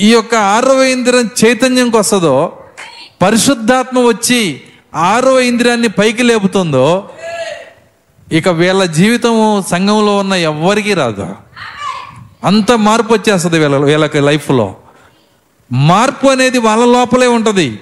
ఈ 0.00 0.12
యొక్క 0.12 0.34
ఆరవ 0.34 0.82
ఇంద్రియం 0.82 1.30
చైతన్యంకి 1.44 1.96
వస్తుందో 1.96 2.58
పరిశుద్ధాత్మ 3.22 3.98
వచ్చి 3.98 4.60
ఆరవ 4.94 5.38
ఇంద్రియాన్ని 5.38 5.88
పైకి 5.88 6.22
లేపుతుందో 6.22 7.08
ఇక 8.32 8.48
వీళ్ళ 8.48 8.84
జీవితం 8.84 9.64
సంఘంలో 9.70 10.16
ఉన్న 10.16 10.32
ఎవ్వరికీ 10.32 10.94
రాదు. 10.94 11.34
అంత 12.44 12.72
మార్పు 12.72 13.12
వచ్చేస్తుంది 13.12 13.58
వీళ్ళ 13.58 13.76
వీళ్ళకి 13.76 14.20
లైఫ్లో. 14.20 14.76
మార్పు 15.72 16.26
అనేది 16.26 16.58
వాళ్ళ 16.58 16.84
లోపలే 16.84 17.26
ఉంటుంది. 17.26 17.78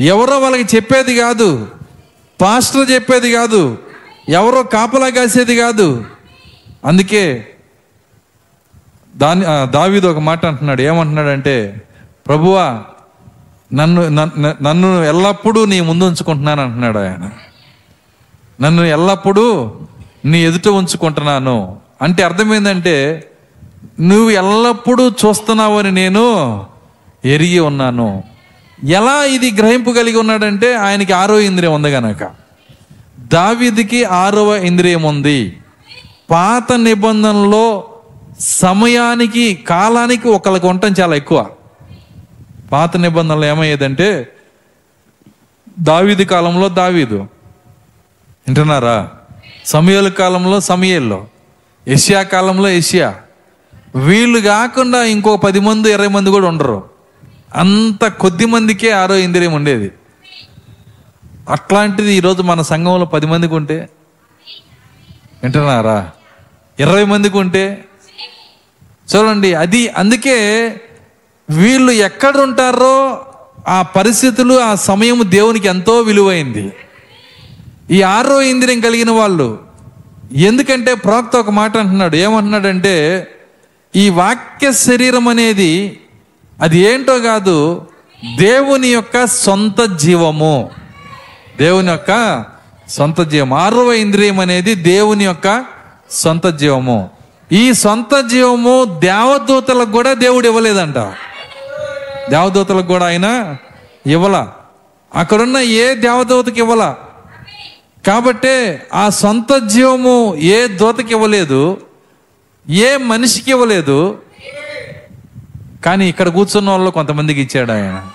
ఎవరో 0.00 0.38
వాళ్ళకి 0.38 0.76
చెప్పేది 0.76 1.16
కాదు. 1.16 1.68
పాస్టర్ 2.42 2.90
చెప్పేది 2.90 3.32
కాదు. 3.32 3.78
ఎవరో 4.28 4.62
కాపలా 4.62 5.08
కాసేది 5.08 5.56
కాదు. 5.56 6.04
అందుకే 6.84 7.51
దాని 9.16 9.72
దావీదు 9.72 10.06
ఒక 10.06 10.18
మాట 10.18 10.46
అంటున్నాడు. 10.46 10.82
ఏమంటున్నాడంటే 10.82 11.82
ప్రభువా 12.26 12.82
నన్ను 13.74 14.08
నన్ను- 14.08 15.02
ఎల్లప్పుడూ 15.02 15.64
నీ 15.64 15.80
ముందు 15.80 16.04
ఉంచుకుంటున్నాను 16.04 16.62
అంటున్నాడు 16.62 16.98
ఆయన. 16.98 17.30
నన్ను 18.60 18.82
ఎల్లప్పుడూ 18.82 19.74
నీ 20.24 20.44
ఎదుట 20.44 20.68
ఉంచుకుంటున్నాను. 20.68 21.76
అంటే 22.02 22.22
అర్థమైందంటే 22.22 23.30
నువ్వు 24.00 24.30
ఎల్లప్పుడూ 24.30 25.08
చూస్తున్నావు 25.08 25.78
అని 25.78 25.92
నేను 25.92 26.66
ఎరిగి 27.24 27.58
ఉన్నాను. 27.58 28.24
ఎలా 28.84 29.24
ఇది 29.24 29.52
గ్రహింపు 29.52 29.90
కలిగి 29.90 30.16
ఉన్నాడంటే 30.16 30.74
ఆయనకి 30.74 31.12
ఆరో 31.12 31.40
ఇంద్రియం 31.40 31.74
ఉంది 31.74 31.88
గనక. 31.88 32.30
దావిదికి 33.18 34.04
ఆరవ 34.04 34.54
ఇంద్రియం 34.54 35.02
ఉంది. 35.02 35.56
పాత 36.30 36.72
నిబంధనలో 36.72 37.88
సమయానికి 38.42 39.54
కాలానికి 39.54 40.28
ఒకళ్ళకి 40.28 40.66
ఉండటం 40.66 40.94
చాలా 41.00 41.16
ఎక్కువ. 41.16 41.50
పాత 42.72 42.96
నిబంధనలు 42.96 43.44
ఏమయ్యేదంటే 43.44 44.32
దావీదు 45.78 46.22
కాలంలో 46.22 46.68
దావీదు. 46.68 47.16
వింటున్నారా? 48.48 49.10
సమయాల 49.64 50.08
కాలంలో 50.08 50.60
సమయాల్లో 50.60 51.26
ఏషియా 51.88 52.22
కాలంలో 52.22 52.68
ఏషియా. 52.68 53.14
వీళ్ళు 53.94 54.40
కాకుండా 54.40 55.02
ఇంకో 55.02 55.36
పది 55.36 55.60
మంది 55.60 55.92
ఇరవై 55.92 56.08
మంది 56.08 56.30
కూడా 56.30 56.48
ఉండరు. 56.48 56.84
అంత 57.54 58.06
కొద్ది 58.06 58.46
మందికే 58.46 58.90
ఆరో 58.90 59.16
ఇంద్రియం 59.16 59.52
ఉండేది. 59.52 59.90
అట్లాంటిది 61.50 62.12
ఈరోజు 62.12 62.42
మన 62.42 62.62
సంఘంలో 62.62 63.04
పది 63.04 63.26
మందికి 63.26 63.54
ఉంటే 63.54 63.88
వింటున్నారా? 65.42 66.10
ఇరవై 66.80 67.04
మందికి 67.04 67.38
ఉంటే 67.38 67.84
చూడండి 69.14 69.54
అది 69.54 69.88
అందుకే 69.88 70.36
వీళ్ళు 71.50 71.92
ఎక్కడ 71.92 72.36
ఉంటారో 72.36 73.24
ఆ 73.68 73.82
పరిస్థితులు 73.82 74.60
ఆ 74.60 74.74
సమయం 74.74 75.22
దేవునికి 75.24 75.68
ఎంతో 75.68 76.00
విలువైంది. 76.00 76.72
ఈ 77.90 78.02
ఆరో 78.02 78.42
ఇంద్రియం 78.42 78.80
కలిగిన 78.80 79.10
వాళ్ళు 79.10 79.58
ఎందుకంటే 80.32 80.94
ప్రవక్త 80.94 81.36
ఒక 81.36 81.50
మాట 81.50 81.76
అంటున్నాడు 81.76 82.16
ఏమంటున్నాడంటే 82.16 83.26
ఈ 83.96 84.08
వాక్య 84.08 84.72
శరీరం 84.72 85.28
అనేది 85.28 86.00
అది 86.62 86.78
ఏంటో 86.78 87.18
కాదు 87.18 87.86
దేవుని 88.36 88.88
యొక్క 88.88 89.26
సొంత 89.26 89.98
జీవము. 89.98 90.70
దేవుని 91.58 91.88
యొక్క 91.88 92.44
సొంత 92.88 93.20
జీవం 93.20 93.52
ఆరవ 93.52 93.92
ఇంద్రియం 93.92 94.40
అనేది 94.40 94.74
దేవుని 94.74 95.24
యొక్క 95.24 95.64
సొంత 96.10 96.46
జీవము. 96.46 97.10
ఈ 97.52 97.72
సొంత 97.72 98.28
జీవము 98.28 99.00
దేవదూతలకు 99.00 99.90
కూడా 99.90 100.12
దేవుడు 100.12 100.46
ఇవ్వలేదంట. 100.46 100.98
దేవదూతలకు 102.30 102.86
కూడా 102.86 103.06
ఆయన 103.06 103.56
ఇవ్వల. 104.06 104.48
అక్కడున్న 105.14 105.56
ఏ 105.56 105.94
దేవదూతకి 105.94 106.60
ఇవ్వల. 106.60 106.94
కాబట్టే 108.06 108.86
ఆ 108.94 109.08
సొంత 109.08 109.66
జీవము 109.66 110.36
ఏ 110.36 110.66
దూతకి 110.66 111.10
ఇవ్వలేదు 111.10 111.80
ఏ 112.68 112.96
మనిషికి 112.96 113.50
ఇవ్వలేదు. 113.50 114.18
కానీ 115.84 116.08
ఇక్కడ 116.08 116.28
కూర్చున్న 116.28 116.70
వాళ్ళు 116.70 116.90
కొంతమందికి 116.90 117.40
ఇచ్చాడు 117.40 117.72
ఆయన. 117.72 118.06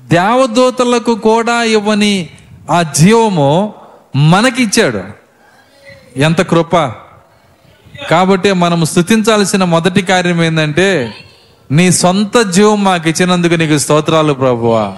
దేవదూతలకు 0.00 1.14
కూడా 1.14 1.62
ఇవ్వని 1.62 2.28
ఆ 2.70 2.82
జీవము 2.82 3.74
మనకిచ్చాడు 4.16 5.23
ఎంత 6.16 6.42
కృప? 6.42 6.76
కాబట్టి 8.10 8.52
మనం 8.52 8.84
స్థుతించాల్సిన 8.84 9.64
మొదటి 9.64 10.02
కార్యం 10.02 10.42
ఏంటంటే 10.42 11.14
నీ 11.70 11.92
సొంత 11.92 12.50
జీవం 12.50 12.84
మాకు 12.84 13.08
ఇచ్చినందుకు 13.08 13.54
నీకు 13.54 13.78
స్తోత్రాలు 13.78 14.32
ప్రభువా. 14.32 14.96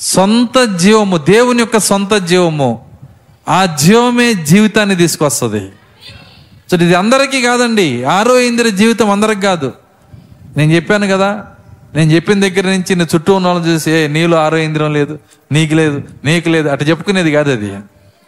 సొంత 0.00 0.76
జీవము 0.76 1.16
దేవుని 1.16 1.58
యొక్క 1.58 1.78
సొంత 1.78 2.14
జీవము 2.14 2.84
ఆ 3.48 3.66
జీవమే 3.66 4.34
జీవితాన్ని 4.34 4.96
తీసుకొస్తుంది. 4.96 5.68
సో 6.70 6.76
ఇది 6.76 6.94
అందరికీ 6.94 7.42
కాదండి. 7.42 8.04
ఆరో 8.04 8.38
ఇంద్ర 8.40 8.68
జీవితం 8.68 9.10
అందరికి 9.10 9.40
కాదు. 9.40 9.72
నేను 10.56 10.72
చెప్పాను 10.72 11.06
కదా 11.06 11.46
నేను 11.94 12.10
చెప్పిన 12.12 12.40
దగ్గర 12.40 12.64
నుంచి 12.66 12.96
నీ 12.96 13.06
చుట్టూ 13.14 13.34
ఉన్న 13.34 13.48
వాళ్ళని 13.48 13.72
చూసి 13.72 13.90
"ఏ, 13.90 14.06
నీలో 14.06 14.36
ఆరో 14.36 14.56
ఇంద్రియం 14.56 14.92
లేదు 14.92 15.18
నీకు 15.52 15.74
లేదు 15.74 16.02
నీకు 16.24 16.48
లేదు. 16.48 16.68
అటు 16.68 16.84
చెప్పుకునేది 16.84 17.32
కాదు 17.32 17.50
అది. 17.50 17.76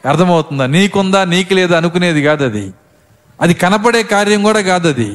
అర్థమవుతుందా? 0.09 0.67
నీకుందా 0.67 1.25
నీకు 1.25 1.55
లేదా 1.55 1.77
అనుకునేది 1.77 2.23
కాదు 2.23 2.45
అది. 2.45 2.73
అది 3.41 3.55
కనపడే 3.55 4.03
కార్యం 4.03 4.43
కూడా 4.43 4.61
కాదు 4.61 4.89
అది. 4.89 5.13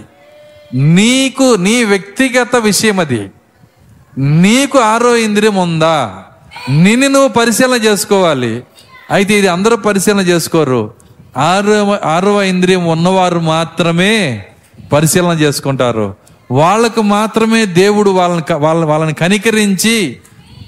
నీకు 0.74 1.56
నీ 1.56 1.84
వ్యక్తిగత 1.84 2.56
విషయం 2.56 3.00
అది. 3.00 3.32
నీకు 4.18 4.80
ఆరో 4.80 5.16
ఇంద్రియం 5.16 5.56
ఉందా? 5.56 6.24
నిన్ను 6.70 7.08
నువ్వు 7.08 7.28
పరిశీలన 7.28 7.84
చేసుకోవాలి. 7.84 8.64
అయితే 9.12 9.38
ఇది 9.38 9.48
అందరూ 9.48 9.76
పరిశీలన 9.76 10.20
చేసుకోరు. 10.20 10.94
ఆరో 11.38 12.08
ఆరవ 12.10 12.42
ఇంద్రియం 12.42 12.86
ఉన్నవారు 12.86 13.40
మాత్రమే 13.40 14.46
పరిశీలన 14.94 15.38
చేసుకుంటారు. 15.40 16.16
వాళ్ళకు 16.52 17.02
మాత్రమే 17.02 17.66
దేవుడు 17.66 18.10
వాళ్ళని 18.10 18.54
వాళ్ళ 18.54 18.86
వాళ్ళని 18.86 19.14
కనికరించి 19.14 20.18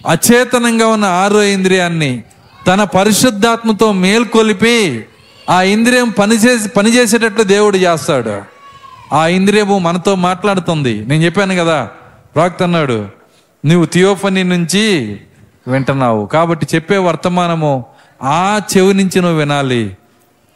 అచేతనంగా 0.08 0.88
ఉన్న 0.88 1.06
ఆరో 1.06 1.44
ఇంద్రియాన్ని 1.44 2.24
తన 2.68 2.84
పరిశుద్ధాత్మతో 2.84 3.92
మేల్కొలిపి 3.92 5.06
ఆ 5.50 5.62
ఇంద్రియం 5.62 6.10
పనిచేసి 6.10 6.70
పనిచేసేటట్లు 6.70 7.44
దేవుడు 7.44 7.78
చేస్తాడు. 7.78 8.42
ఆ 9.16 9.28
ఇంద్రియము 9.28 9.80
మనతో 9.80 10.16
మాట్లాడుతుంది. 10.16 11.06
నేను 11.06 11.24
చెప్పాను 11.24 11.56
కదా 11.56 11.90
ప్రాక్త 12.36 12.64
అన్నాడు 12.64 13.06
నువ్వు 13.66 13.86
థియోఫనీ 13.86 14.44
నుంచి 14.44 15.18
వింటున్నావు. 15.68 16.26
కాబట్టి 16.26 16.68
చెప్పే 16.76 16.98
వర్తమానము 16.98 17.86
ఆ 18.24 18.62
చెవి 18.78 18.94
నుంచి 18.94 19.22
నువ్వు 19.22 19.38
వినాలి. 19.38 19.98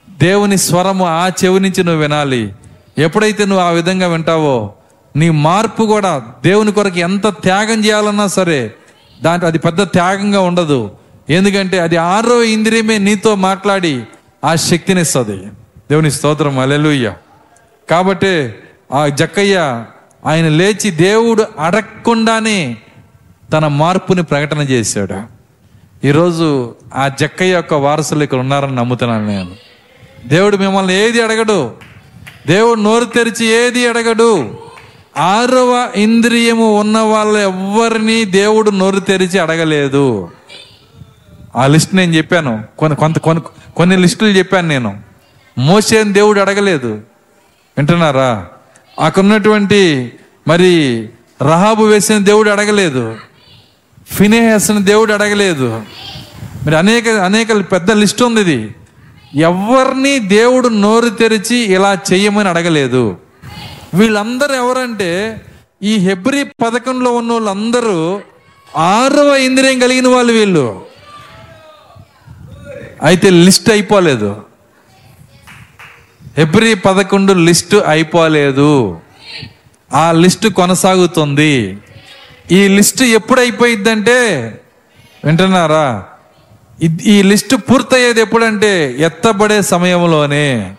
దేవుని 0.09 0.57
స్వరము 0.57 1.05
ఆ 1.05 1.27
చెవి 1.27 1.59
నుంచి 1.59 1.83
నువ్వు 1.83 2.01
వినాలి. 2.01 2.53
ఎప్పుడైతే 2.97 3.45
నువ్వు 3.45 3.65
ఆ 3.65 3.69
విధంగా 3.69 4.07
వింటావో 4.07 4.73
నీ 5.15 5.29
మార్పు 5.29 5.83
కూడా 5.83 6.21
దేవుని 6.43 6.71
కొరకు 6.71 6.99
ఎంత 6.99 7.27
త్యాగం 7.27 7.85
చేయాలన్నా 7.85 8.27
సరే 8.27 8.73
దాంట్లో 9.21 9.47
అది 9.47 9.59
పెద్ద 9.59 9.83
త్యాగంగా 9.83 10.41
ఉండదు. 10.41 10.91
ఎందుకంటే 11.29 11.79
అది 11.79 11.97
ఆరో 11.97 12.43
ఇంద్రియమే 12.43 12.97
నీతో 12.97 13.35
మాట్లాడి 13.35 14.03
ఆ 14.45 14.55
శక్తిని 14.55 15.01
ఇస్తుంది. 15.01 15.37
దేవుని 15.91 16.11
స్తోత్రం 16.11 16.59
అలెలుయ్య 16.59 17.13
కాబట్టి 17.89 18.53
ఆ 18.93 19.07
జక్కయ్య 19.07 19.85
ఆయన 20.25 20.47
లేచి 20.47 20.89
దేవుడు 20.89 21.45
అడగకుండానే 21.59 22.77
తన 23.53 23.67
మార్పుని 23.67 24.23
ప్రకటన 24.23 24.57
చేశాడు. 24.57 25.43
ఈరోజు 26.07 26.75
ఆ 26.95 27.07
జక్కయ్య 27.07 27.53
యొక్క 27.53 27.73
వారసులు 27.73 28.23
ఇక్కడ 28.23 28.37
ఉన్నారని 28.37 28.75
నమ్ముతున్నాను 28.75 29.27
నేను. 29.27 29.51
దేవుడు 30.25 30.57
మిమ్మల్ని 30.57 30.93
ఏది 30.93 31.21
అడగడు? 31.21 31.71
దేవుడు 32.47 32.79
నోరు 32.79 33.05
తెరిచి 33.05 33.45
ఏది 33.45 33.87
అడగడు? 33.87 34.57
ఆరవ 35.17 35.89
ఇంద్రియము 35.95 36.79
ఉన్న 36.79 36.97
వాళ్ళ 36.97 37.37
ఎవ్వరిని 37.37 38.25
దేవుడు 38.25 38.69
నోరు 38.69 38.99
తెరిచి 38.99 39.39
అడగలేదు. 39.39 40.29
ఆ 41.55 41.67
లిస్ట్ 41.67 41.95
నేను 41.95 42.13
చెప్పాను. 42.13 42.63
కొన్ని 42.79 42.95
కొంత 42.95 43.17
కొన్ని 43.17 43.43
కొన్ని 43.75 43.97
లిస్టులు 43.97 44.29
చెప్పాను 44.29 44.67
నేను. 44.67 45.01
మోసేని 45.57 46.13
దేవుడు 46.13 46.39
అడగలేదు. 46.39 46.87
వింటున్నారా? 47.77 48.47
అక్కడ 48.99 49.23
ఉన్నటువంటి 49.23 50.11
మరి 50.47 51.09
రహాబు 51.41 51.83
వేసిన 51.83 52.17
దేవుడు 52.17 52.49
అడగలేదు. 52.49 53.17
ఫినేహస్ని 54.07 54.83
దేవుడు 54.83 55.13
అడగలేదు. 55.13 55.83
మరి 56.65 56.75
అనేక 56.77 57.07
అనేక 57.07 57.71
పెద్ద 57.71 57.91
లిస్ట్ 57.91 58.23
ఉంది 58.23 58.41
ఇది. 58.41 58.75
ఎవరిని 59.35 60.19
దేవుడు 60.19 60.67
నోరు 60.67 61.09
తెరిచి 61.09 61.55
ఇలా 61.55 61.97
చెయ్యమని 62.13 62.49
అడగలేదు. 62.49 63.17
వీళ్ళందరూ 63.93 64.55
ఎవరంటే 64.55 65.41
ఈ 65.83 65.95
హెబ్రి 65.95 66.43
పథకంలో 66.43 67.11
ఉన్న 67.11 67.31
వాళ్ళందరూ 67.31 68.21
ఆరవ 68.77 69.35
ఇంద్రియం 69.35 69.79
కలిగిన 69.79 70.07
వాళ్ళు 70.07 70.33
వీళ్ళు. 70.33 70.92
అయితే 73.03 73.29
లిస్ట్ 73.29 73.69
అయిపోలేదు. 73.69 74.41
హెబ్రి 76.37 76.73
పదకొండు 76.73 77.33
లిస్టు 77.33 77.77
అయిపోలేదు. 77.77 78.99
ఆ 79.93 80.11
లిస్టు 80.11 80.47
కొనసాగుతుంది. 80.47 81.77
ఈ 82.51 82.67
లిస్టు 82.67 83.03
ఎప్పుడు 83.03 83.39
అయిపోయిద్దంటే 83.39 84.19
వింటున్నారా? 85.25 86.03
ఈ 87.05 87.21
లిస్టు 87.21 87.55
పూర్తయ్యేది 87.55 88.21
ఎప్పుడంటే 88.21 88.95
ఎత్తబడే 88.99 89.61
సమయంలోనే. 89.61 90.75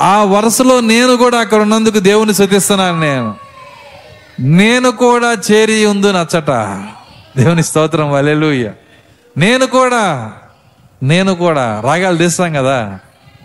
ఆ 0.00 0.24
వరుసలో 0.24 0.80
నేను 0.80 1.16
కూడా 1.16 1.38
అక్కడ 1.38 1.60
ఉన్నందుకు 1.60 1.98
దేవుని 1.98 2.34
శృతిస్తున్నాను 2.34 3.00
నేను. 3.00 3.34
నేను 4.40 4.90
కూడా 4.90 5.36
చేరి 5.50 5.86
ఉంది 5.86 6.12
నచ్చట 6.12 6.50
దేవుని 7.36 7.62
స్తోత్రం 7.62 8.12
వలెలుయ్య 8.12 8.72
నేను 9.36 9.66
కూడా 9.66 10.32
నేను 11.02 11.34
కూడా 11.34 11.80
రాగాలు 11.80 12.16
తీస్తాం 12.16 12.52
కదా. 12.52 12.98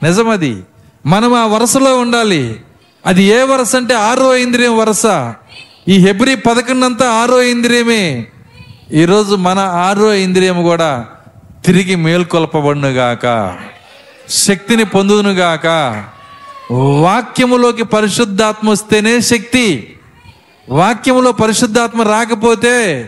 నిజమది. 0.03 0.63
మనం 1.05 1.33
ఆ 1.33 1.45
వరుసలో 1.45 1.97
ఉండాలి. 1.97 2.61
అది 3.05 3.23
ఏ 3.23 3.43
వరుస 3.43 3.75
అంటే 3.75 3.93
ఆరో 3.93 4.35
ఇంద్రియం 4.35 4.77
వరుస. 4.77 5.05
ఈ 5.87 5.97
హెబ్రి 5.97 6.35
పదకొండంతా 6.35 7.09
ఆరో 7.09 7.41
ఇంద్రియమే. 7.41 8.27
ఈరోజు 8.93 9.35
మన 9.35 9.59
ఆరో 9.59 10.13
ఇంద్రియం 10.13 10.63
కూడా 10.63 11.05
తిరిగి 11.65 11.95
మేల్కొల్పబడునుగాక. 11.95 13.57
శక్తిని 14.29 14.83
పొందునుగాక. 14.83 15.65
వాక్యములోకి 16.71 17.83
పరిశుద్ధాత్మ 17.83 18.69
వస్తేనే 18.69 19.21
శక్తి. 19.21 19.99
వాక్యములో 20.69 21.31
పరిశుద్ధాత్మ 21.31 22.01
రాకపోతే 22.01 23.05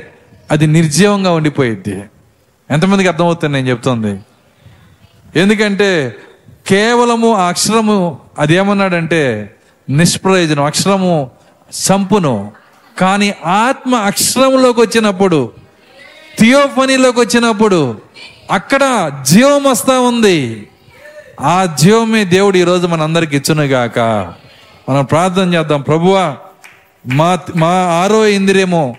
అది 0.52 0.68
నిర్జీవంగా 0.68 1.32
ఉండిపోయిద్ది. 1.32 2.04
ఎంతమందికి 2.72 3.10
అర్థమవుతుంది 3.10 3.54
నేను 3.54 3.70
చెప్తుంది? 3.70 4.20
ఎందుకంటే 5.36 6.16
కేవలము 6.68 7.34
ఆ 7.34 7.48
అక్షరము 7.48 8.18
అదేమన్నాడంటే 8.40 9.56
నిష్ప్రయోజనం 9.90 10.64
అక్షరము 10.64 11.32
సంపును. 11.72 12.52
కానీ 12.98 13.36
ఆత్మ 13.46 13.96
అక్షరంలోకి 13.96 14.82
వచ్చినప్పుడు 14.82 15.52
థియోఫనీలోకి 16.40 17.20
వచ్చినప్పుడు 17.20 18.02
అక్కడ 18.52 19.12
జీవం 19.28 19.64
వస్తా 19.64 20.00
ఉంది. 20.00 20.68
ఆ 21.42 21.76
జీవమే 21.80 22.26
దేవుడు 22.26 22.58
ఈరోజు 22.58 22.88
మనందరికి 22.88 23.38
ఇచ్చునుగాక. 23.38 24.00
మనం 24.90 25.06
ప్రార్థన 25.06 25.54
చేద్దాం. 25.54 25.82
ప్రభువా 25.82 26.38
మా 27.08 27.40
మా 27.56 27.68
ఆరో 27.68 28.28
ఇంద్రియము 28.28 28.96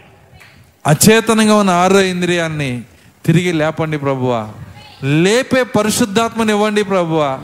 అచేతనంగా 0.87 1.57
ఉన్న 1.57 1.71
ఆరో 1.71 2.01
ఇంద్రియాన్ని 2.01 2.83
తిరిగి 3.27 3.53
లేపండి 3.53 3.99
ప్రభువా. 3.99 4.49
లేపే 5.05 5.63
పరిశుద్ధాత్మని 5.63 6.53
ఇవ్వండి 6.53 6.83
ప్రభువా. 6.83 7.39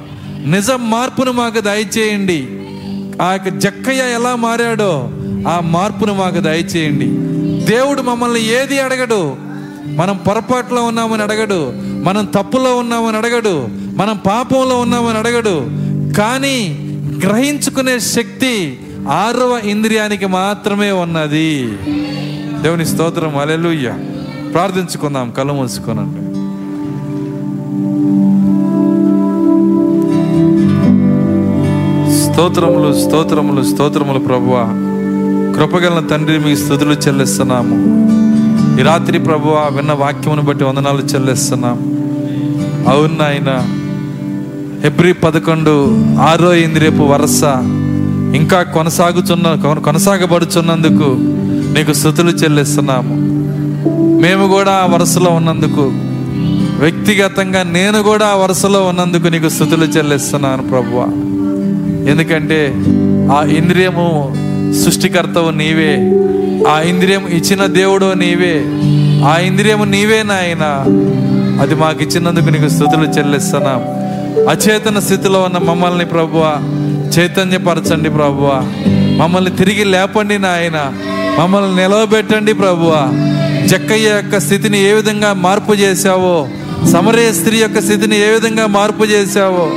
నిజ 0.47 0.71
మార్పును 0.71 1.33
మాకు 1.33 1.61
దయచేయండి. 1.61 2.49
ఆ 3.23 3.33
యొక్క 3.33 3.49
జక్కయ్య 3.49 4.03
ఎలా 4.15 4.37
మారాడో 4.37 5.11
ఆ 5.49 5.61
మార్పును 5.61 6.15
మాకు 6.15 6.41
దయచేయండి. 6.41 7.07
దేవుడు 7.71 8.03
మమ్మల్ని 8.03 8.45
ఏది 8.45 8.81
అడగడు? 8.81 9.37
మనం 9.87 10.17
పొరపాట్లో 10.17 10.83
ఉన్నామని 10.83 11.23
అడగడు. 11.23 11.73
మనం 11.77 12.25
తప్పులో 12.25 12.77
ఉన్నామని 12.77 13.17
అడగడు. 13.17 13.69
మనం 13.71 14.17
పాపంలో 14.17 14.81
ఉన్నామని 14.81 15.19
అడగడు. 15.19 15.67
కానీ 16.17 16.79
గ్రహించుకునే 17.27 17.99
శక్తి 17.99 18.81
ఆరవ 19.11 19.61
ఇంద్రియానికి 19.65 20.27
మాత్రమే 20.27 20.91
ఉన్నది. 20.91 21.67
దేవుని 22.63 22.87
స్తోత్రం. 22.87 23.37
అలెలుయ్య 23.37 23.95
ప్రార్థించుకుందాం. 24.53 25.31
కళ్ళు 25.31 25.53
మూసుకోనండి 25.53 26.20
స్తోత్రములు 32.41 33.09
స్తోత్రములు 33.09 33.63
స్తోత్రములు 33.63 34.19
ప్రభువ. 34.19 34.55
కృపగల 35.57 36.07
తండ్రి 36.07 36.39
మీ 36.39 36.57
స్థుతులు 36.57 36.93
చెల్లిస్తున్నాము. 36.93 37.75
ఈ 38.81 38.83
రాత్రి 38.83 39.19
ప్రభువ 39.19 39.71
విన్న 39.77 39.93
వాక్యమును 39.93 40.43
బట్టి 40.43 40.65
వందనాలు 40.65 40.99
చెల్లిస్తున్నాం 40.99 41.79
అవును 42.89 43.15
నాయన 43.15 43.63
హెబ్రి 44.83 45.13
పదకొండు 45.13 46.05
ఆరో 46.21 46.55
ఇంద్రియపు 46.55 47.03
వరస 47.03 47.45
ఇంకా 48.37 48.63
కొనసాగుతున్న 48.63 49.55
కొన- 49.63 49.83
కొనసాగబడుచున్నందుకు 49.83 51.17
నీకు 51.79 51.93
స్థుతులు 51.93 52.31
చెల్లిస్తున్నాము. 52.31 53.15
మేము 54.21 54.49
కూడా 54.49 54.73
ఆ 54.73 54.87
వరుసలో 54.87 55.31
ఉన్నందుకు 55.31 55.93
వ్యక్తిగతంగా 56.81 57.63
నేను 57.63 58.03
కూడా 58.03 58.27
ఆ 58.27 58.35
వరుసలో 58.35 58.85
ఉన్నందుకు 58.85 59.29
నీకు 59.29 59.49
స్థుతులు 59.49 59.85
చెల్లిస్తున్నాను 59.85 60.63
ప్రభువా. 60.63 61.30
ఎందుకంటే 62.09 62.75
ఆ 63.33 63.45
ఇంద్రియము 63.57 64.37
సృష్టికర్తవు 64.85 65.51
నీవే. 65.51 65.95
ఆ 66.71 66.81
ఇంద్రియం 66.81 67.27
ఇచ్చిన 67.27 67.67
దేవుడు 67.67 68.13
నీవే. 68.13 68.65
ఆ 69.27 69.39
ఇంద్రియము 69.39 69.85
నీవే 69.85 70.23
నాయన. 70.23 70.85
అది 71.63 71.75
మాకు 71.75 72.03
ఇచ్చినందుకు 72.03 72.45
నీకు 72.45 72.69
స్థుతులు 72.69 73.05
చెల్లిస్తున్నాం. 73.05 73.83
అచేతన 74.49 74.99
స్థితిలో 74.99 75.41
ఉన్న 75.41 75.59
మమ్మల్ని 75.59 76.05
ప్రభువ 76.05 76.57
చైతన్యపరచండి 77.19 78.11
ప్రభువ. 78.11 78.73
మమ్మల్ని 79.17 79.51
తిరిగి 79.51 79.85
లేపండి 79.85 80.39
నాయన. 80.39 80.93
మమ్మల్ని 81.41 81.77
నిలవబెట్టండి 81.77 82.53
ప్రభువ. 82.53 83.09
జక్కయ్య 83.67 84.09
యొక్క 84.09 84.39
స్థితిని 84.39 84.91
ఏ 84.91 84.93
విధంగా 84.93 85.33
మార్పు 85.33 85.73
చేశావో 85.73 86.49
సమరయ 86.89 87.33
స్త్రీ 87.33 87.57
యొక్క 87.57 87.81
స్థితిని 87.81 88.17
ఏ 88.17 88.31
విధంగా 88.31 88.67
మార్పు 88.67 89.05
చేశావో? 89.05 89.71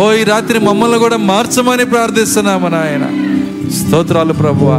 ఓ 0.00 0.12
ఈ 0.12 0.24
రాత్రి 0.24 0.58
మమ్మల్ని 0.58 0.98
కూడా 0.98 1.16
మార్చమని 1.16 1.84
ప్రార్థిస్తున్నాము 1.84 2.68
నాయన. 2.68 3.06
స్తోత్రాలు 3.70 4.32
ప్రభువా. 4.32 4.78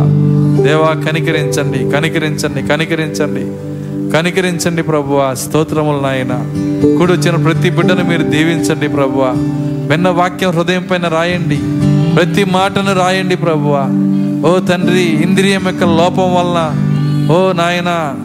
దేవా 0.63 1.11
కనికరించండి 1.11 1.91
కనికరించండి 1.91 2.67
కనికరించండి 2.67 3.45
కనికరించండి 4.11 4.83
ప్రభువా. 4.83 5.33
స్తోత్రములు 5.33 5.99
నాయన. 6.03 6.45
కూడి 6.97 7.13
వచ్చిన 7.13 7.35
ప్రతి 7.35 7.69
బిడ్డను 7.69 8.03
మీరు 8.03 8.23
దీవించండి 8.23 8.87
ప్రభువా. 8.87 9.33
విన్న 9.89 10.09
వాక్యం 10.09 10.51
హృదయం 10.51 10.87
పైన 10.91 11.07
రాయండి. 11.07 11.59
ప్రతి 12.15 12.43
మాటను 12.43 12.99
రాయండి 12.99 13.35
ప్రభువా. 13.35 13.83
ఓ 14.49 14.59
తండ్రి 14.59 15.01
ఇంద్రియం 15.01 15.61
యొక్క 15.65 15.83
లోపం 15.83 16.35
వలన 16.35 16.75
ఓ 17.33 17.51
నాయనా 17.51 18.15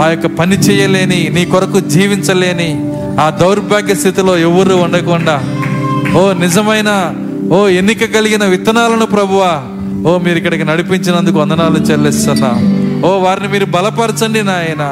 ఆ 0.00 0.10
యొక్క 0.10 0.26
పని 0.26 0.56
చేయలేని 0.56 1.28
నీ 1.34 1.44
కొరకు 1.44 1.80
జీవించలేని 1.80 2.70
ఆ 3.20 3.30
దౌర్భాగ్య 3.30 3.94
స్థితిలో 3.94 4.38
ఎవరు 4.38 4.74
ఉండకుండా 4.74 5.36
ఓ 6.18 6.32
నిజమైన 6.32 6.90
ఓ 7.52 7.68
ఎన్నిక 7.68 8.04
కలిగిన 8.04 8.44
విత్తనాలను 8.44 9.06
ప్రభువా 9.06 9.52
ఓ 10.08 10.18
మీరు 10.18 10.36
ఇక్కడికి 10.36 10.64
నడిపించినందుకు 10.64 11.38
వందనాలు 11.38 11.78
చెల్లిస్తున్నా. 11.78 12.50
ఓ 13.08 13.18
వారిని 13.18 13.48
మీరు 13.48 13.64
బలపరచండి 13.64 14.42
నాయన. 14.42 14.82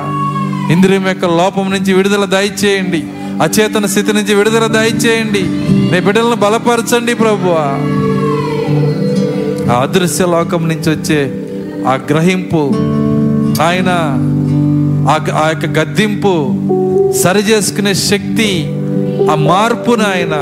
ఇంద్రియం 0.72 1.08
యొక్క 1.08 1.24
లోపం 1.24 1.70
నుంచి 1.70 1.92
విడుదల 1.92 2.24
దయచేయండి 2.24 3.00
అచేతన 3.42 3.86
స్థితి 3.86 4.12
నుంచి 4.12 4.34
విడుదల 4.34 4.66
దయచేయండి 4.66 5.42
నీ 5.92 6.00
బిడ్డలను 6.00 6.36
బలపరచండి 6.36 7.14
ప్రభువా. 7.14 7.64
ఆ 9.72 9.80
అదృశ్య 9.82 10.26
లోకం 10.26 10.68
నుంచి 10.68 10.90
వచ్చే 10.90 11.20
ఆ 11.88 11.94
గ్రహింపు 12.10 12.62
ఆయన 13.62 13.90
ఆ 15.08 15.18
ఆ 15.44 15.48
యొక్క 15.48 15.78
గద్దింపు 15.78 16.54
సరి 17.22 17.38
చేసుకునే 17.38 17.94
శక్తి 17.94 18.66
ఆ 19.30 19.34
మార్పును 19.34 20.04
ఆయన 20.04 20.34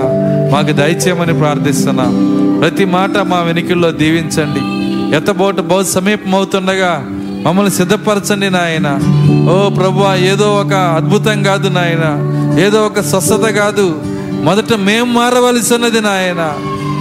మాకు 0.52 0.72
దయచేయమని 0.72 1.38
ప్రార్థిస్తున్నాం. 1.38 2.32
ప్రతి 2.60 2.84
మాట 2.84 3.18
మా 3.18 3.40
వెనుకల్లో 3.40 3.90
దీవించండి. 3.90 4.82
ఎత్తబోట 5.16 5.60
బహు 5.60 5.82
సమీపం 5.82 6.34
అవుతుండగా 6.34 7.06
మమ్మల్ని 7.46 7.70
సిద్ధపరచండి 7.70 8.50
నాయన. 8.50 8.98
ఓ 9.50 9.68
ప్రభు 9.68 10.14
ఏదో 10.14 10.54
ఒక 10.54 10.72
అద్భుతం 10.72 11.42
కాదు 11.42 11.68
నాయన. 11.68 12.04
ఏదో 12.60 12.86
ఒక 12.86 13.00
స్వస్థత 13.00 13.48
కాదు. 13.48 14.02
మొదట 14.42 14.74
మేం 14.74 15.14
మారవలసినది 15.14 16.00
నాయన. 16.00 16.52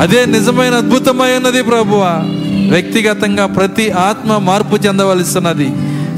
అదే 0.02 0.26
నిజమైన 0.26 0.74
అద్భుతమైనది 0.74 1.64
ప్రభువ. 1.64 2.24
వ్యక్తిగతంగా 2.72 3.46
ప్రతి 3.46 3.92
ఆత్మ 3.92 4.38
మార్పు 4.38 4.88
చెందవలసినది. 4.88 5.72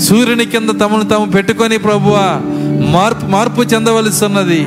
సూర్యుని 0.03 0.45
కింద 0.45 0.69
తమను 0.69 1.03
తాము 1.03 1.31
పెట్టుకొని 1.31 1.77
ప్రభువా 1.77 2.25
మార్పు 2.91 3.25
మార్పు 3.25 3.61
చెందవలసినది 3.61 4.61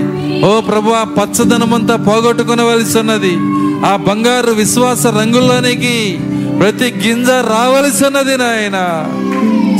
ఓ 0.47 0.61
ప్రభువా 0.61 1.03
పచ్చదనమంతా 1.03 1.97
పోగొట్టుకునవలసినది 1.97 3.35
ఆ 3.87 3.97
బంగారు 3.97 4.53
విశ్వాస 4.53 5.07
రంగుల్లోనికి 5.07 6.19
ప్రతి 6.61 7.09
గింజ 7.09 7.29
రావలసినది 7.29 8.37
నాయన. 8.37 8.79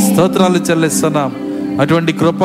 స్తోత్రాలు 0.05 0.59
చెల్లిస్తున్నాం. 0.59 1.33
అటువంటి 1.81 2.13
కృప 2.13 2.43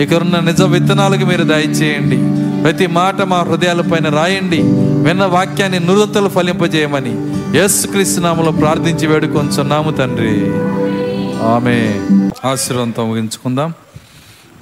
ఇక్కడున్న 0.00 0.40
నిజ 0.40 0.62
విత్తనాలకు 0.62 1.26
మీరు 1.26 1.42
దయచేయండి. 1.42 2.18
ప్రతి 2.62 2.86
మాట 2.86 3.22
మా 3.22 3.36
హృదయాల 3.36 3.80
పైన 3.80 4.08
రాయండి. 4.08 4.60
విన్న 5.06 5.24
వాక్యాన్ని 5.24 5.80
నురతలు 5.80 6.28
ఫలింపజేయమని 6.28 7.14
యేసు 7.58 7.86
క్రీస్తునామలో 7.86 8.52
ప్రార్థించి 8.52 9.06
వేడుకొంచున్నాము 9.06 9.90
తండ్రి. 9.90 10.36
ఆమె 11.48 11.78
ఆశీర్వాదంతో 12.44 13.06
ముగించుకుందాం. 13.06 13.72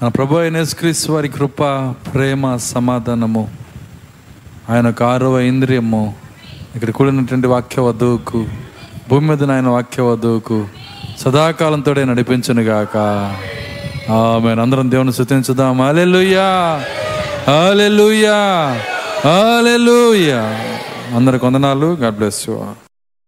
మన 0.03 0.09
ప్రభు 0.09 0.37
అయిన 0.37 0.57
యేసుక్రీస్తు 0.57 1.13
వారి 1.13 1.29
కృప 1.29 1.63
ప్రేమ 2.15 2.57
సమాధానము 2.57 3.49
ఆయన 4.71 4.89
ఒక 4.89 5.03
ఆరవ 5.03 5.39
ఇంద్రియము 5.41 6.15
ఇక్కడ 6.77 6.91
కూడినటువంటి 6.91 7.47
వాక్య 7.47 7.81
వధువుకు 7.81 8.47
భూమి 9.09 9.29
మీద 9.29 9.51
ఆయన 9.51 9.69
వాక్య 9.69 10.03
వధువుకు 10.03 10.67
సదాకాలంతో 11.19 11.95
నడిపించను 11.95 12.63
గాక 12.63 12.97
ఆమె 14.13 14.61
అందరం 14.61 14.91
దేవుని 14.91 15.13
శృతించుదాం 15.13 15.81
అలెలుయా 15.81 16.49
అలెలుయా 17.53 18.39
అలెలుయా 19.31 20.43
అందరికి 21.17 21.47
వందనాలు. 21.47 21.87
God 21.87 22.17
bless 22.17 22.49
you 22.49 22.57